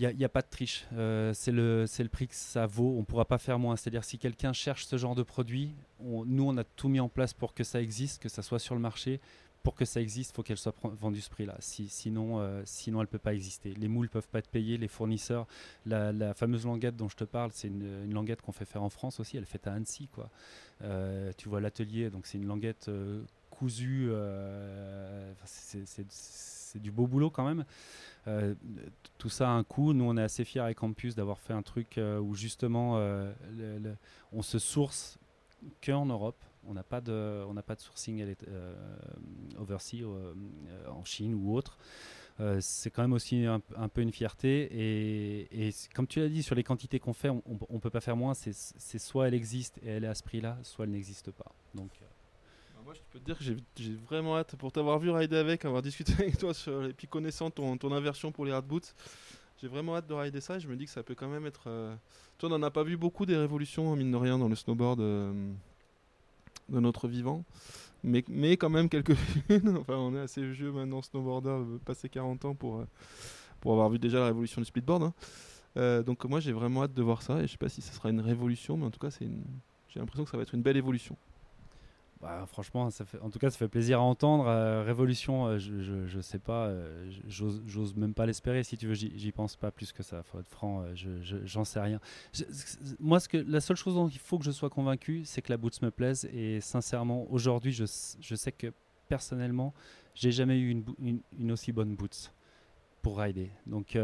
il 0.00 0.16
n'y 0.16 0.24
a, 0.24 0.28
pas 0.28 0.42
de 0.42 0.46
triche. 0.48 0.86
Euh, 0.92 1.32
c'est 1.34 1.50
le, 1.50 1.84
le, 1.98 2.08
prix 2.08 2.28
que 2.28 2.34
ça 2.34 2.66
vaut. 2.66 2.94
On 2.96 3.00
ne 3.00 3.04
pourra 3.04 3.24
pas 3.24 3.38
faire 3.38 3.58
moins. 3.58 3.76
C'est-à-dire, 3.76 4.04
si 4.04 4.18
quelqu'un 4.18 4.52
cherche 4.52 4.86
ce 4.86 4.96
genre 4.96 5.14
de 5.14 5.22
produit, 5.22 5.74
nous, 6.00 6.44
on 6.44 6.56
a 6.56 6.64
tout 6.64 6.88
mis 6.88 7.00
en 7.00 7.08
place 7.08 7.34
pour 7.34 7.52
que 7.54 7.64
ça 7.64 7.80
existe, 7.80 8.22
que 8.22 8.28
ça 8.28 8.42
soit 8.42 8.60
sur 8.60 8.74
le 8.74 8.80
marché. 8.80 9.20
Pour 9.64 9.74
que 9.74 9.84
ça 9.84 10.00
existe, 10.00 10.30
il 10.30 10.34
faut 10.34 10.42
qu'elle 10.44 10.56
soit 10.56 10.74
vendue 11.00 11.20
ce 11.20 11.30
prix-là. 11.30 11.56
Si, 11.58 11.88
sinon, 11.88 12.38
euh, 12.38 12.62
sinon, 12.64 13.00
elle 13.00 13.06
ne 13.06 13.10
peut 13.10 13.18
pas 13.18 13.34
exister. 13.34 13.74
Les 13.74 13.88
moules 13.88 14.06
ne 14.06 14.10
peuvent 14.10 14.28
pas 14.28 14.38
être 14.38 14.48
payés. 14.48 14.78
Les 14.78 14.86
fournisseurs, 14.86 15.48
la, 15.84 16.32
fameuse 16.32 16.64
languette 16.64 16.96
dont 16.96 17.08
je 17.08 17.16
te 17.16 17.24
parle, 17.24 17.50
c'est 17.52 17.66
une, 17.68 18.12
languette 18.12 18.40
qu'on 18.40 18.52
fait 18.52 18.64
faire 18.64 18.84
en 18.84 18.90
France 18.90 19.18
aussi. 19.18 19.36
Elle 19.36 19.42
est 19.42 19.46
faite 19.46 19.66
à 19.66 19.72
Annecy. 19.72 20.08
Quoi. 20.08 20.30
Euh, 20.82 21.32
tu 21.36 21.48
vois 21.48 21.60
l'atelier, 21.60 22.08
donc 22.08 22.26
c'est 22.26 22.38
une 22.38 22.46
languette 22.46 22.88
cousue. 23.50 24.10
c'est 25.44 26.80
du 26.80 26.92
beau 26.92 27.06
boulot 27.08 27.30
quand 27.30 27.44
même. 27.44 27.64
Euh, 28.28 28.54
tout 29.16 29.30
ça 29.30 29.48
a 29.48 29.52
un 29.52 29.64
coût. 29.64 29.92
Nous, 29.92 30.04
on 30.04 30.16
est 30.16 30.22
assez 30.22 30.44
fiers 30.44 30.60
avec 30.60 30.78
Campus 30.78 31.14
d'avoir 31.14 31.40
fait 31.40 31.54
un 31.54 31.62
truc 31.62 31.98
euh, 31.98 32.20
où 32.20 32.34
justement 32.34 32.94
euh, 32.98 33.32
on 34.32 34.42
se 34.42 34.58
source 34.58 35.18
qu'en 35.84 36.06
Europe. 36.06 36.36
On 36.66 36.74
n'a 36.74 36.82
pas 36.82 37.00
de, 37.00 37.44
on 37.48 37.54
pas 37.54 37.74
de 37.74 37.80
sourcing 37.80 38.34
overseas 39.58 40.04
en 40.86 41.02
Chine 41.04 41.34
ou 41.34 41.56
autre. 41.56 41.78
c'est 42.60 42.90
quand 42.90 43.00
même 43.00 43.14
aussi 43.14 43.46
un, 43.46 43.88
peu 43.88 44.02
une 44.02 44.12
fierté. 44.12 44.68
Et, 44.70 45.70
comme 45.94 46.06
tu 46.06 46.20
l'as 46.20 46.28
dit, 46.28 46.42
sur 46.42 46.54
les 46.54 46.64
quantités 46.64 46.98
qu'on 46.98 47.14
fait, 47.14 47.30
on 47.30 47.42
ne 47.70 47.78
peut 47.78 47.88
pas 47.88 48.02
faire 48.02 48.16
moins. 48.16 48.34
C'est 48.34 48.98
soit 48.98 49.28
elle 49.28 49.34
existe 49.34 49.78
et 49.82 49.88
elle 49.88 50.04
est 50.04 50.08
à 50.08 50.14
ce 50.14 50.22
prix-là, 50.22 50.58
soit 50.62 50.84
elle 50.84 50.90
n'existe 50.90 51.30
pas. 51.30 51.50
Donc, 51.74 51.90
moi, 52.88 52.94
je 52.94 53.02
peux 53.10 53.18
te 53.18 53.24
dire 53.26 53.36
que 53.36 53.44
j'ai 53.44 53.94
vraiment 54.08 54.38
hâte 54.38 54.56
pour 54.56 54.72
t'avoir 54.72 54.98
vu 54.98 55.10
rider 55.10 55.36
avec, 55.36 55.66
avoir 55.66 55.82
discuté 55.82 56.10
avec 56.18 56.38
toi 56.38 56.54
sur, 56.54 56.86
et 56.86 56.94
puis 56.94 57.06
connaissant 57.06 57.50
ton, 57.50 57.76
ton 57.76 57.92
aversion 57.92 58.32
pour 58.32 58.46
les 58.46 58.52
hard 58.52 58.64
boots. 58.64 58.94
J'ai 59.60 59.68
vraiment 59.68 59.94
hâte 59.94 60.06
de 60.06 60.14
rider 60.14 60.40
ça 60.40 60.56
et 60.56 60.60
je 60.60 60.68
me 60.68 60.74
dis 60.74 60.86
que 60.86 60.90
ça 60.90 61.02
peut 61.02 61.14
quand 61.14 61.28
même 61.28 61.44
être. 61.44 61.64
Euh, 61.66 61.94
toi, 62.38 62.48
on 62.48 62.58
n'en 62.58 62.66
a 62.66 62.70
pas 62.70 62.84
vu 62.84 62.96
beaucoup 62.96 63.26
des 63.26 63.36
révolutions, 63.36 63.94
mine 63.94 64.10
de 64.10 64.16
rien, 64.16 64.38
dans 64.38 64.48
le 64.48 64.54
snowboard 64.54 65.00
euh, 65.00 65.52
de 66.70 66.80
notre 66.80 67.08
vivant. 67.08 67.44
Mais, 68.02 68.24
mais 68.26 68.56
quand 68.56 68.70
même 68.70 68.88
quelques-unes. 68.88 69.76
enfin, 69.80 69.96
on 69.96 70.14
est 70.14 70.20
assez 70.20 70.40
vieux 70.40 70.72
maintenant, 70.72 71.02
snowboarder, 71.02 71.50
euh, 71.50 71.78
passé 71.84 72.08
40 72.08 72.46
ans 72.46 72.54
pour, 72.54 72.82
pour 73.60 73.72
avoir 73.72 73.90
vu 73.90 73.98
déjà 73.98 74.20
la 74.20 74.26
révolution 74.26 74.62
du 74.62 74.64
splitboard. 74.64 75.12
Hein. 75.76 76.02
donc, 76.04 76.24
moi, 76.24 76.40
j'ai 76.40 76.52
vraiment 76.52 76.84
hâte 76.84 76.94
de 76.94 77.02
voir 77.02 77.20
ça 77.20 77.40
et 77.40 77.46
je 77.46 77.52
sais 77.52 77.58
pas 77.58 77.68
si 77.68 77.82
ce 77.82 77.92
sera 77.92 78.08
une 78.08 78.20
révolution, 78.20 78.78
mais 78.78 78.86
en 78.86 78.90
tout 78.90 78.98
cas, 78.98 79.10
j'ai 79.20 80.00
l'impression 80.00 80.24
que 80.24 80.30
ça 80.30 80.38
va 80.38 80.44
être 80.44 80.54
une 80.54 80.62
belle 80.62 80.78
évolution. 80.78 81.18
Bah, 82.20 82.44
franchement, 82.48 82.88
en 83.22 83.30
tout 83.30 83.38
cas, 83.38 83.48
ça 83.48 83.56
fait 83.56 83.68
plaisir 83.68 84.00
à 84.00 84.02
entendre. 84.02 84.48
Euh, 84.48 84.82
révolution, 84.82 85.46
euh, 85.46 85.58
je, 85.58 86.04
je, 86.06 86.20
sais 86.20 86.40
pas, 86.40 86.66
euh, 86.66 87.08
j'ose 87.28 87.94
même 87.94 88.12
pas 88.12 88.26
l'espérer. 88.26 88.64
Si 88.64 88.76
tu 88.76 88.88
veux, 88.88 88.94
j'y 88.94 89.30
pense 89.30 89.54
pas 89.54 89.70
plus 89.70 89.92
que 89.92 90.02
ça. 90.02 90.24
Faut 90.24 90.40
être 90.40 90.48
franc, 90.48 90.84
j'en 91.44 91.64
sais 91.64 91.78
rien. 91.78 92.00
moi, 92.98 93.20
ce 93.20 93.28
que, 93.28 93.36
la 93.36 93.60
seule 93.60 93.76
chose 93.76 93.94
dont 93.94 94.08
il 94.08 94.18
faut 94.18 94.38
que 94.38 94.44
je 94.44 94.50
sois 94.50 94.70
convaincu, 94.70 95.22
c'est 95.24 95.42
que 95.42 95.52
la 95.52 95.56
boots 95.56 95.80
me 95.80 95.90
plaise. 95.90 96.28
Et 96.32 96.60
sincèrement, 96.60 97.30
aujourd'hui, 97.30 97.70
je, 97.70 97.84
sais 97.86 98.52
que 98.52 98.72
personnellement, 99.06 99.72
j'ai 100.14 100.32
jamais 100.32 100.58
eu 100.58 100.70
une, 100.70 101.20
une, 101.38 101.52
aussi 101.52 101.70
bonne 101.70 101.94
boots 101.94 102.32
pour 103.02 103.18
rider. 103.18 103.50
Donc, 103.66 103.96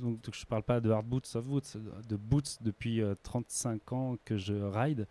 donc, 0.00 0.34
je 0.34 0.46
parle 0.46 0.62
pas 0.62 0.80
de 0.80 0.90
hard 0.90 1.06
boots, 1.06 1.26
soft 1.26 1.48
boots, 1.48 1.76
de 2.08 2.16
boots 2.16 2.58
depuis 2.60 3.02
35 3.22 3.92
ans 3.92 4.16
que 4.24 4.36
je 4.36 4.54
ride. 4.54 5.06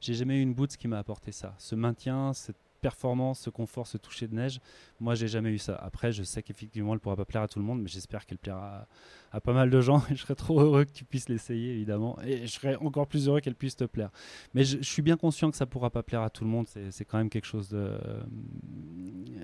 J'ai 0.00 0.14
jamais 0.14 0.38
eu 0.38 0.42
une 0.42 0.54
boots 0.54 0.76
qui 0.76 0.88
m'a 0.88 0.98
apporté 0.98 1.32
ça. 1.32 1.54
Ce 1.58 1.74
maintien, 1.74 2.32
cette 2.32 2.56
performance, 2.84 3.40
ce 3.40 3.48
confort, 3.48 3.86
ce 3.86 3.96
toucher 3.96 4.28
de 4.28 4.34
neige, 4.34 4.60
moi 5.00 5.14
j'ai 5.14 5.26
jamais 5.26 5.48
eu 5.48 5.56
ça. 5.56 5.74
Après, 5.76 6.12
je 6.12 6.22
sais 6.22 6.42
qu'effectivement, 6.42 6.92
elle 6.92 7.00
pourra 7.00 7.16
pas 7.16 7.24
plaire 7.24 7.40
à 7.40 7.48
tout 7.48 7.58
le 7.58 7.64
monde, 7.64 7.80
mais 7.80 7.88
j'espère 7.88 8.26
qu'elle 8.26 8.36
plaira 8.36 8.86
à, 9.32 9.40
pas 9.40 9.54
mal 9.54 9.70
de 9.70 9.80
gens. 9.80 10.02
Et 10.10 10.14
je 10.16 10.20
serais 10.20 10.34
trop 10.34 10.60
heureux 10.60 10.84
que 10.84 10.92
tu 10.92 11.06
puisses 11.06 11.30
l'essayer, 11.30 11.72
évidemment. 11.72 12.18
Et 12.26 12.46
je 12.46 12.52
serais 12.52 12.76
encore 12.76 13.06
plus 13.06 13.26
heureux 13.26 13.40
qu'elle 13.40 13.54
puisse 13.54 13.74
te 13.74 13.84
plaire. 13.84 14.10
Mais 14.52 14.64
je, 14.64 14.82
suis 14.82 15.00
bien 15.00 15.16
conscient 15.16 15.50
que 15.50 15.56
ça 15.56 15.64
pourra 15.64 15.88
pas 15.88 16.02
plaire 16.02 16.20
à 16.20 16.28
tout 16.28 16.44
le 16.44 16.50
monde. 16.50 16.66
C'est 16.90 17.06
quand 17.06 17.16
même 17.16 17.30
quelque 17.30 17.46
chose 17.46 17.70
de. 17.70 17.98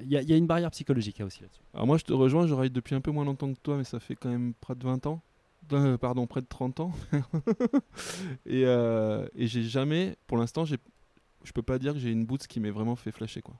Il 0.02 0.12
y, 0.12 0.32
a 0.32 0.36
une 0.36 0.46
barrière 0.46 0.70
psychologique 0.70 1.22
aussi 1.24 1.40
là-dessus. 1.40 1.62
Alors 1.72 1.86
moi, 1.86 1.96
je 1.96 2.04
te 2.04 2.12
rejoins. 2.12 2.46
Je 2.46 2.52
ride 2.52 2.74
depuis 2.74 2.94
un 2.94 3.00
peu 3.00 3.10
moins 3.10 3.24
longtemps 3.24 3.50
que 3.54 3.60
toi, 3.60 3.78
mais 3.78 3.84
ça 3.84 4.00
fait 4.00 4.16
quand 4.16 4.28
même 4.28 4.52
près 4.60 4.74
de 4.74 4.84
20 4.84 5.06
ans. 5.06 5.22
Euh, 5.72 5.96
pardon, 5.96 6.26
près 6.26 6.42
de 6.42 6.46
30 6.46 6.80
ans. 6.80 6.92
et, 8.44 8.64
euh, 8.66 9.26
et 9.34 9.46
j'ai 9.46 9.62
jamais, 9.62 10.16
pour 10.26 10.36
l'instant, 10.36 10.66
je 11.44 11.52
peux 11.52 11.62
pas 11.62 11.78
dire 11.78 11.94
que 11.94 11.98
j'ai 11.98 12.10
une 12.10 12.24
boots 12.24 12.46
qui 12.46 12.60
m'ait 12.60 12.70
vraiment 12.70 12.96
fait 12.96 13.12
flasher. 13.12 13.42
quoi. 13.42 13.54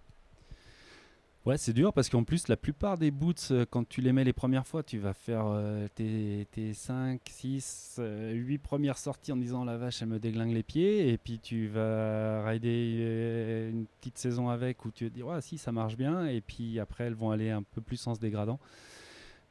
Ouais, 1.47 1.57
c'est 1.57 1.73
dur 1.73 1.95
parce 1.95 2.11
qu'en 2.11 2.23
plus, 2.23 2.49
la 2.49 2.59
plupart 2.59 2.99
des 2.99 3.11
boots, 3.11 3.49
euh, 3.51 3.65
quand 3.69 3.89
tu 3.89 4.03
les 4.03 4.13
mets 4.13 4.25
les 4.25 4.35
premières 4.35 4.67
fois, 4.67 4.83
tu 4.83 4.99
vas 4.99 5.15
faire 5.15 5.47
tes, 5.95 6.47
tes, 6.53 6.75
5, 6.75 7.19
6, 7.27 7.99
8 8.33 8.59
premières 8.59 8.99
sorties 8.99 9.33
en 9.33 9.37
disant 9.37 9.65
la 9.65 9.79
vache, 9.79 10.03
elle 10.03 10.09
me 10.09 10.19
déglingue 10.19 10.53
les 10.53 10.63
pieds. 10.63 11.09
Et 11.09 11.17
puis 11.17 11.39
tu 11.39 11.69
vas 11.69 12.47
rider 12.47 13.71
une 13.73 13.87
petite 14.01 14.19
saison 14.19 14.51
avec 14.51 14.85
où 14.85 14.91
tu 14.91 15.05
vas 15.05 15.11
dire, 15.11 15.27
ouais, 15.29 15.41
si, 15.41 15.57
ça 15.57 15.73
marche 15.73 15.97
bien. 15.97 16.27
Et 16.27 16.43
puis 16.43 16.79
après, 16.79 17.05
elles 17.05 17.15
vont 17.15 17.31
aller 17.31 17.51
un 17.51 17.63
peu 17.63 17.81
plus 17.81 18.07
en 18.07 18.15
se 18.15 18.21
dégradant 18.21 18.61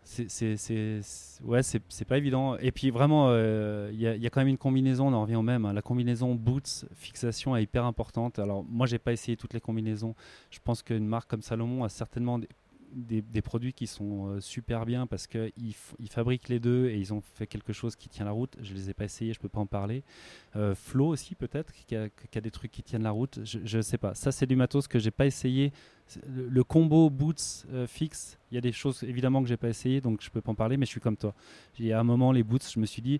c'est 0.09 1.01
ouais 1.43 1.61
c'est 1.63 2.05
pas 2.05 2.17
évident. 2.17 2.57
Et 2.57 2.71
puis 2.71 2.89
vraiment 2.89 3.27
euh, 3.29 3.89
il 3.93 3.99
y, 3.99 4.07
a 4.07 4.29
quand 4.29 4.41
même 4.41 4.47
une 4.47 4.57
combinaison 4.57 5.07
on 5.07 5.13
en 5.13 5.21
revient 5.21 5.35
au 5.35 5.43
même 5.43 5.65
hein. 5.65 5.73
la 5.73 5.81
combinaison 5.81 6.33
boots 6.33 6.85
fixation 6.95 7.55
est 7.55 7.63
hyper 7.63 7.85
importante. 7.85 8.39
Alors 8.39 8.63
moi 8.63 8.87
j'ai 8.87 8.99
pas 8.99 9.13
essayé 9.13 9.37
toutes 9.37 9.53
les 9.53 9.61
combinaisons. 9.61 10.15
Je 10.49 10.59
pense 10.63 10.81
qu'une 10.81 11.05
marque 11.05 11.29
comme 11.29 11.43
Salomon 11.43 11.83
a 11.83 11.89
certainement 11.89 12.39
des, 12.39 12.49
produits 13.43 13.73
qui 13.73 13.87
sont 13.87 14.39
super 14.39 14.85
bien 14.85 15.07
parce 15.07 15.27
qu'ils 15.27 15.51
ils 15.99 16.09
fabriquent 16.09 16.49
les 16.49 16.59
deux 16.59 16.87
et 16.89 16.97
ils 16.97 17.13
ont 17.13 17.21
fait 17.21 17.47
quelque 17.47 17.73
chose 17.73 17.95
qui 17.95 18.09
tient 18.09 18.25
la 18.25 18.31
route. 18.31 18.55
Je 18.61 18.73
les 18.73 18.89
ai 18.89 18.93
pas 18.93 19.05
essayés, 19.05 19.33
je 19.33 19.39
peux 19.39 19.49
pas 19.49 19.59
en 19.59 19.65
parler. 19.65 20.03
Flo 20.75 21.07
aussi 21.07 21.35
peut-être 21.35 21.71
qui 21.73 21.95
a, 21.95 22.09
des 22.41 22.51
trucs 22.51 22.71
qui 22.71 22.83
tiennent 22.83 23.03
la 23.03 23.11
route. 23.11 23.39
Je, 23.43 23.77
ne 23.77 23.81
sais 23.81 23.97
pas. 23.97 24.13
Ça 24.15 24.31
c'est 24.31 24.45
du 24.45 24.55
matos 24.55 24.87
que 24.87 24.99
j'ai 24.99 25.11
pas 25.11 25.25
essayé. 25.25 25.71
Le, 26.27 26.63
combo 26.63 27.09
boots 27.09 27.65
fixe, 27.87 28.39
il 28.51 28.55
y 28.55 28.57
a 28.57 28.61
des 28.61 28.71
choses 28.71 29.03
évidemment 29.03 29.43
que 29.43 29.47
j'ai 29.47 29.57
pas 29.57 29.69
essayé 29.69 30.01
donc 30.01 30.21
je 30.21 30.29
peux 30.29 30.41
pas 30.41 30.51
en 30.51 30.55
parler. 30.55 30.77
Mais 30.77 30.85
je 30.85 30.91
suis 30.91 31.01
comme 31.01 31.17
toi. 31.17 31.33
Il 31.77 31.85
y 31.85 31.93
a 31.93 31.99
un 31.99 32.03
moment 32.03 32.31
les 32.31 32.43
boots, 32.43 32.67
je 32.71 32.79
me 32.79 32.85
suis 32.85 33.01
dit 33.01 33.19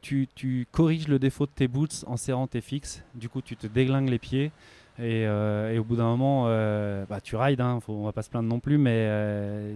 tu, 0.00 0.66
corriges 0.70 1.08
le 1.08 1.18
défaut 1.18 1.46
de 1.46 1.52
tes 1.52 1.68
boots 1.68 2.04
en 2.06 2.16
serrant 2.16 2.46
tes 2.46 2.60
fixes. 2.60 3.02
Du 3.14 3.28
coup, 3.28 3.42
tu 3.42 3.56
te 3.56 3.66
déglingues 3.66 4.08
les 4.08 4.18
pieds. 4.18 4.52
Et, 5.00 5.26
euh, 5.26 5.78
au 5.78 5.84
bout 5.84 5.96
d'un 5.96 6.04
moment, 6.04 6.44
euh, 6.48 7.06
bah, 7.06 7.20
tu 7.20 7.34
rides, 7.34 7.60
hein, 7.60 7.80
faut, 7.80 7.94
on 7.94 8.04
va 8.04 8.12
pas 8.12 8.22
se 8.22 8.28
plaindre 8.28 8.48
non 8.48 8.60
plus, 8.60 8.76
mais 8.76 9.06
euh, 9.08 9.74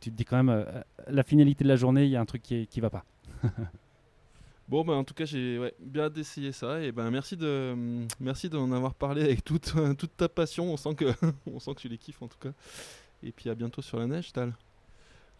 tu 0.00 0.10
te 0.10 0.16
dis 0.16 0.24
quand 0.26 0.42
même, 0.42 0.66
la 1.08 1.22
finalité 1.22 1.64
de 1.64 1.68
la 1.68 1.76
journée, 1.76 2.04
il 2.04 2.10
y 2.10 2.16
a 2.16 2.20
un 2.20 2.26
truc 2.26 2.42
qui, 2.42 2.68
ne 2.76 2.80
va 2.82 2.90
pas. 2.90 3.04
bon, 4.68 4.84
ben, 4.84 4.94
en 4.94 5.04
tout 5.04 5.14
cas, 5.14 5.24
j'ai 5.24 5.58
bien 5.80 6.04
hâte 6.04 6.12
d'essayer 6.12 6.52
ça. 6.52 6.82
Et 6.82 6.92
ben, 6.92 7.10
merci 7.10 7.36
de, 7.36 7.74
merci 8.20 8.50
d'en 8.50 8.70
avoir 8.72 8.94
parlé 8.94 9.22
avec 9.22 9.42
toute, 9.42 9.72
toute 9.98 10.16
ta 10.16 10.28
passion. 10.28 10.70
On 10.70 10.76
sent, 10.76 10.94
que, 10.96 11.06
on 11.52 11.58
sent 11.58 11.74
que 11.74 11.80
tu 11.80 11.88
les 11.88 11.98
kiffes 11.98 12.20
en 12.20 12.28
tout 12.28 12.38
cas. 12.38 12.52
Et 13.22 13.32
puis 13.32 13.48
à 13.48 13.54
bientôt 13.54 13.80
sur 13.80 13.98
la 13.98 14.06
neige, 14.06 14.32
Tal. 14.32 14.52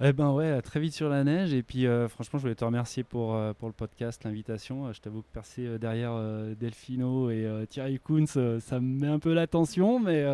Eh 0.00 0.12
ben 0.12 0.30
ouais, 0.30 0.62
très 0.62 0.78
vite 0.78 0.94
sur 0.94 1.08
la 1.08 1.24
neige. 1.24 1.52
Et 1.52 1.62
puis 1.62 1.86
euh, 1.86 2.08
franchement, 2.08 2.38
je 2.38 2.42
voulais 2.42 2.54
te 2.54 2.64
remercier 2.64 3.02
pour, 3.02 3.34
euh, 3.34 3.52
pour 3.52 3.68
le 3.68 3.74
podcast, 3.74 4.22
l'invitation. 4.24 4.86
Euh, 4.86 4.92
je 4.92 5.00
t'avoue 5.00 5.22
que 5.22 5.32
percer 5.32 5.78
derrière 5.78 6.14
Delfino 6.58 7.30
et 7.30 7.66
Thierry 7.68 7.98
Kunz, 7.98 8.38
ça 8.60 8.80
me 8.80 9.00
met 9.00 9.08
un 9.08 9.18
peu 9.18 9.32
l'attention, 9.32 9.98
mais, 9.98 10.24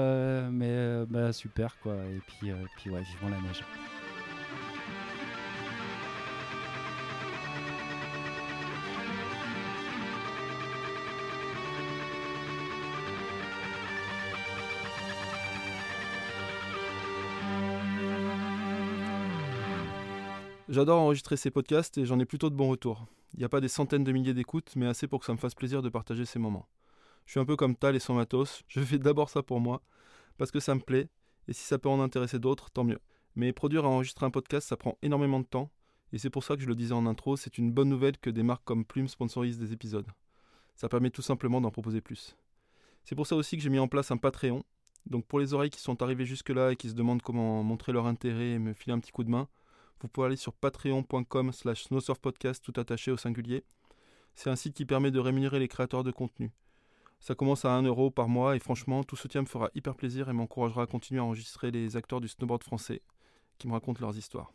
mais 0.51 1.07
bah, 1.07 1.33
super 1.33 1.79
quoi. 1.81 1.95
Et 1.95 2.21
puis, 2.27 2.53
puis 2.77 2.91
ouais, 2.91 3.03
vivons 3.03 3.31
la 3.31 3.41
neige. 3.41 3.63
J'adore 20.75 20.99
enregistrer 20.99 21.37
ces 21.37 21.53
podcasts 21.53 21.99
et 21.99 22.05
j'en 22.05 22.19
ai 22.19 22.25
plutôt 22.25 22.51
de 22.51 22.57
bons 22.57 22.69
retours. 22.69 23.07
Il 23.35 23.39
n'y 23.39 23.45
a 23.45 23.49
pas 23.49 23.61
des 23.61 23.69
centaines 23.69 24.03
de 24.03 24.11
milliers 24.11 24.35
d'écoutes, 24.35 24.75
mais 24.75 24.87
assez 24.87 25.07
pour 25.07 25.21
que 25.21 25.27
ça 25.27 25.33
me 25.33 25.39
fasse 25.39 25.55
plaisir 25.55 25.83
de 25.83 25.89
partager 25.89 26.25
ces 26.25 26.41
moments. 26.41 26.69
Je 27.27 27.31
suis 27.31 27.39
un 27.39 27.45
peu 27.45 27.55
comme 27.55 27.77
Tal 27.77 27.95
et 27.95 28.01
son 28.01 28.15
matos, 28.15 28.65
je 28.67 28.81
fais 28.81 28.99
d'abord 28.99 29.31
ça 29.31 29.45
pour 29.45 29.61
moi, 29.61 29.83
parce 30.37 30.51
que 30.51 30.59
ça 30.59 30.75
me 30.75 30.81
plaît, 30.81 31.09
et 31.47 31.53
si 31.53 31.63
ça 31.63 31.79
peut 31.79 31.89
en 31.89 32.01
intéresser 32.01 32.41
d'autres, 32.41 32.73
tant 32.73 32.83
mieux. 32.83 32.99
Mais 33.37 33.53
produire 33.53 33.85
et 33.85 33.87
enregistrer 33.87 34.27
un 34.27 34.33
podcast, 34.33 34.67
ça 34.67 34.77
prend 34.77 34.99
énormément 35.01 35.39
de 35.39 35.45
temps, 35.45 35.71
et 36.13 36.19
c'est 36.19 36.29
pour 36.29 36.43
ça 36.43 36.57
que 36.57 36.63
je 36.63 36.67
le 36.67 36.75
disais 36.75 36.93
en 36.93 37.07
intro, 37.07 37.37
c'est 37.37 37.57
une 37.57 37.71
bonne 37.71 37.89
nouvelle 37.89 38.19
que 38.19 38.31
des 38.31 38.43
marques 38.43 38.65
comme 38.65 38.85
Plume 38.85 39.07
sponsorisent 39.07 39.61
des 39.61 39.73
épisodes. 39.73 40.11
Ça 40.75 40.89
permet 40.89 41.11
tout 41.11 41.23
simplement 41.23 41.61
d'en 41.61 41.71
proposer 41.71 42.01
plus. 42.01 42.37
C'est 43.05 43.15
pour 43.15 43.29
ça 43.29 43.37
aussi 43.37 43.57
que 43.57 43.63
j'ai 43.63 43.71
mis 43.71 43.79
en 43.79 43.87
place 43.87 44.11
un 44.11 44.17
Patreon. 44.17 44.65
Donc 45.07 45.25
pour 45.25 45.39
les 45.39 45.55
oreilles 45.55 45.71
qui 45.71 45.81
sont 45.81 46.03
arrivées 46.03 46.27
jusque-là 46.27 46.73
et 46.73 46.77
qui 46.77 46.89
se 46.89 46.95
demandent 46.95 47.23
comment 47.23 47.63
montrer 47.63 47.93
leur 47.93 48.07
intérêt 48.07 48.51
et 48.51 48.59
me 48.59 48.73
filer 48.73 48.93
un 48.93 48.99
petit 48.99 49.13
coup 49.13 49.23
de 49.23 49.31
main, 49.31 49.47
vous 50.05 50.09
pouvez 50.09 50.27
aller 50.27 50.37
sur 50.37 50.53
patreon.com 50.53 51.51
slash 51.51 51.85
snowsurfpodcast 51.85 52.63
tout 52.63 52.79
attaché 52.79 53.11
au 53.11 53.17
singulier. 53.17 53.65
C'est 54.35 54.51
un 54.51 54.55
site 54.55 54.75
qui 54.75 54.85
permet 54.85 55.11
de 55.11 55.19
rémunérer 55.19 55.59
les 55.59 55.67
créateurs 55.67 56.05
de 56.05 56.11
contenu. 56.11 56.53
Ça 57.21 57.35
commence 57.35 57.65
à 57.65 57.73
1 57.73 57.85
euro 57.85 58.11
par 58.11 58.29
mois 58.29 58.55
et 58.55 58.59
franchement, 58.59 59.03
tout 59.03 59.17
soutien 59.17 59.41
me 59.41 59.47
fera 59.47 59.71
hyper 59.75 59.95
plaisir 59.95 60.29
et 60.29 60.35
m'encouragera 60.35 60.83
à 60.83 60.87
continuer 60.87 61.23
à 61.23 61.25
enregistrer 61.25 61.71
les 61.71 61.97
acteurs 61.97 62.21
du 62.21 62.29
snowboard 62.29 62.63
français 62.63 63.01
qui 63.57 63.67
me 63.67 63.73
racontent 63.73 63.99
leurs 64.03 64.19
histoires. 64.19 64.53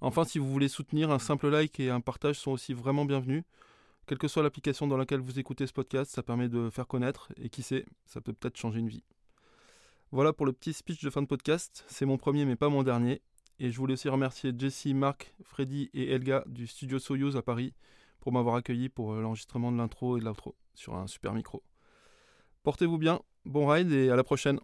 Enfin, 0.00 0.24
si 0.24 0.38
vous 0.38 0.50
voulez 0.50 0.68
soutenir, 0.68 1.10
un 1.10 1.18
simple 1.18 1.50
like 1.50 1.78
et 1.78 1.90
un 1.90 2.00
partage 2.00 2.38
sont 2.38 2.52
aussi 2.52 2.72
vraiment 2.72 3.04
bienvenus. 3.04 3.44
Quelle 4.06 4.16
que 4.16 4.28
soit 4.28 4.42
l'application 4.42 4.86
dans 4.86 4.96
laquelle 4.96 5.20
vous 5.20 5.38
écoutez 5.38 5.66
ce 5.66 5.74
podcast, 5.74 6.10
ça 6.10 6.22
permet 6.22 6.48
de 6.48 6.70
faire 6.70 6.86
connaître 6.86 7.30
et 7.36 7.50
qui 7.50 7.62
sait, 7.62 7.84
ça 8.06 8.22
peut 8.22 8.32
peut-être 8.32 8.56
changer 8.56 8.78
une 8.78 8.88
vie. 8.88 9.04
Voilà 10.10 10.32
pour 10.32 10.46
le 10.46 10.54
petit 10.54 10.72
speech 10.72 11.04
de 11.04 11.10
fin 11.10 11.20
de 11.20 11.26
podcast. 11.26 11.84
C'est 11.86 12.06
mon 12.06 12.16
premier 12.16 12.46
mais 12.46 12.56
pas 12.56 12.70
mon 12.70 12.82
dernier. 12.82 13.20
Et 13.58 13.70
je 13.70 13.78
voulais 13.78 13.94
aussi 13.94 14.08
remercier 14.08 14.52
Jessie, 14.56 14.92
Marc, 14.92 15.34
Freddy 15.42 15.90
et 15.94 16.12
Elga 16.12 16.44
du 16.46 16.66
studio 16.66 16.98
Soyuz 16.98 17.36
à 17.36 17.42
Paris 17.42 17.72
pour 18.20 18.32
m'avoir 18.32 18.56
accueilli 18.56 18.88
pour 18.88 19.12
euh, 19.12 19.22
l'enregistrement 19.22 19.72
de 19.72 19.78
l'intro 19.78 20.16
et 20.16 20.20
de 20.20 20.26
l'outro 20.26 20.54
sur 20.74 20.94
un 20.94 21.06
super 21.06 21.32
micro. 21.32 21.62
Portez-vous 22.64 22.98
bien, 22.98 23.20
bon 23.44 23.66
ride 23.66 23.92
et 23.92 24.10
à 24.10 24.16
la 24.16 24.24
prochaine 24.24 24.60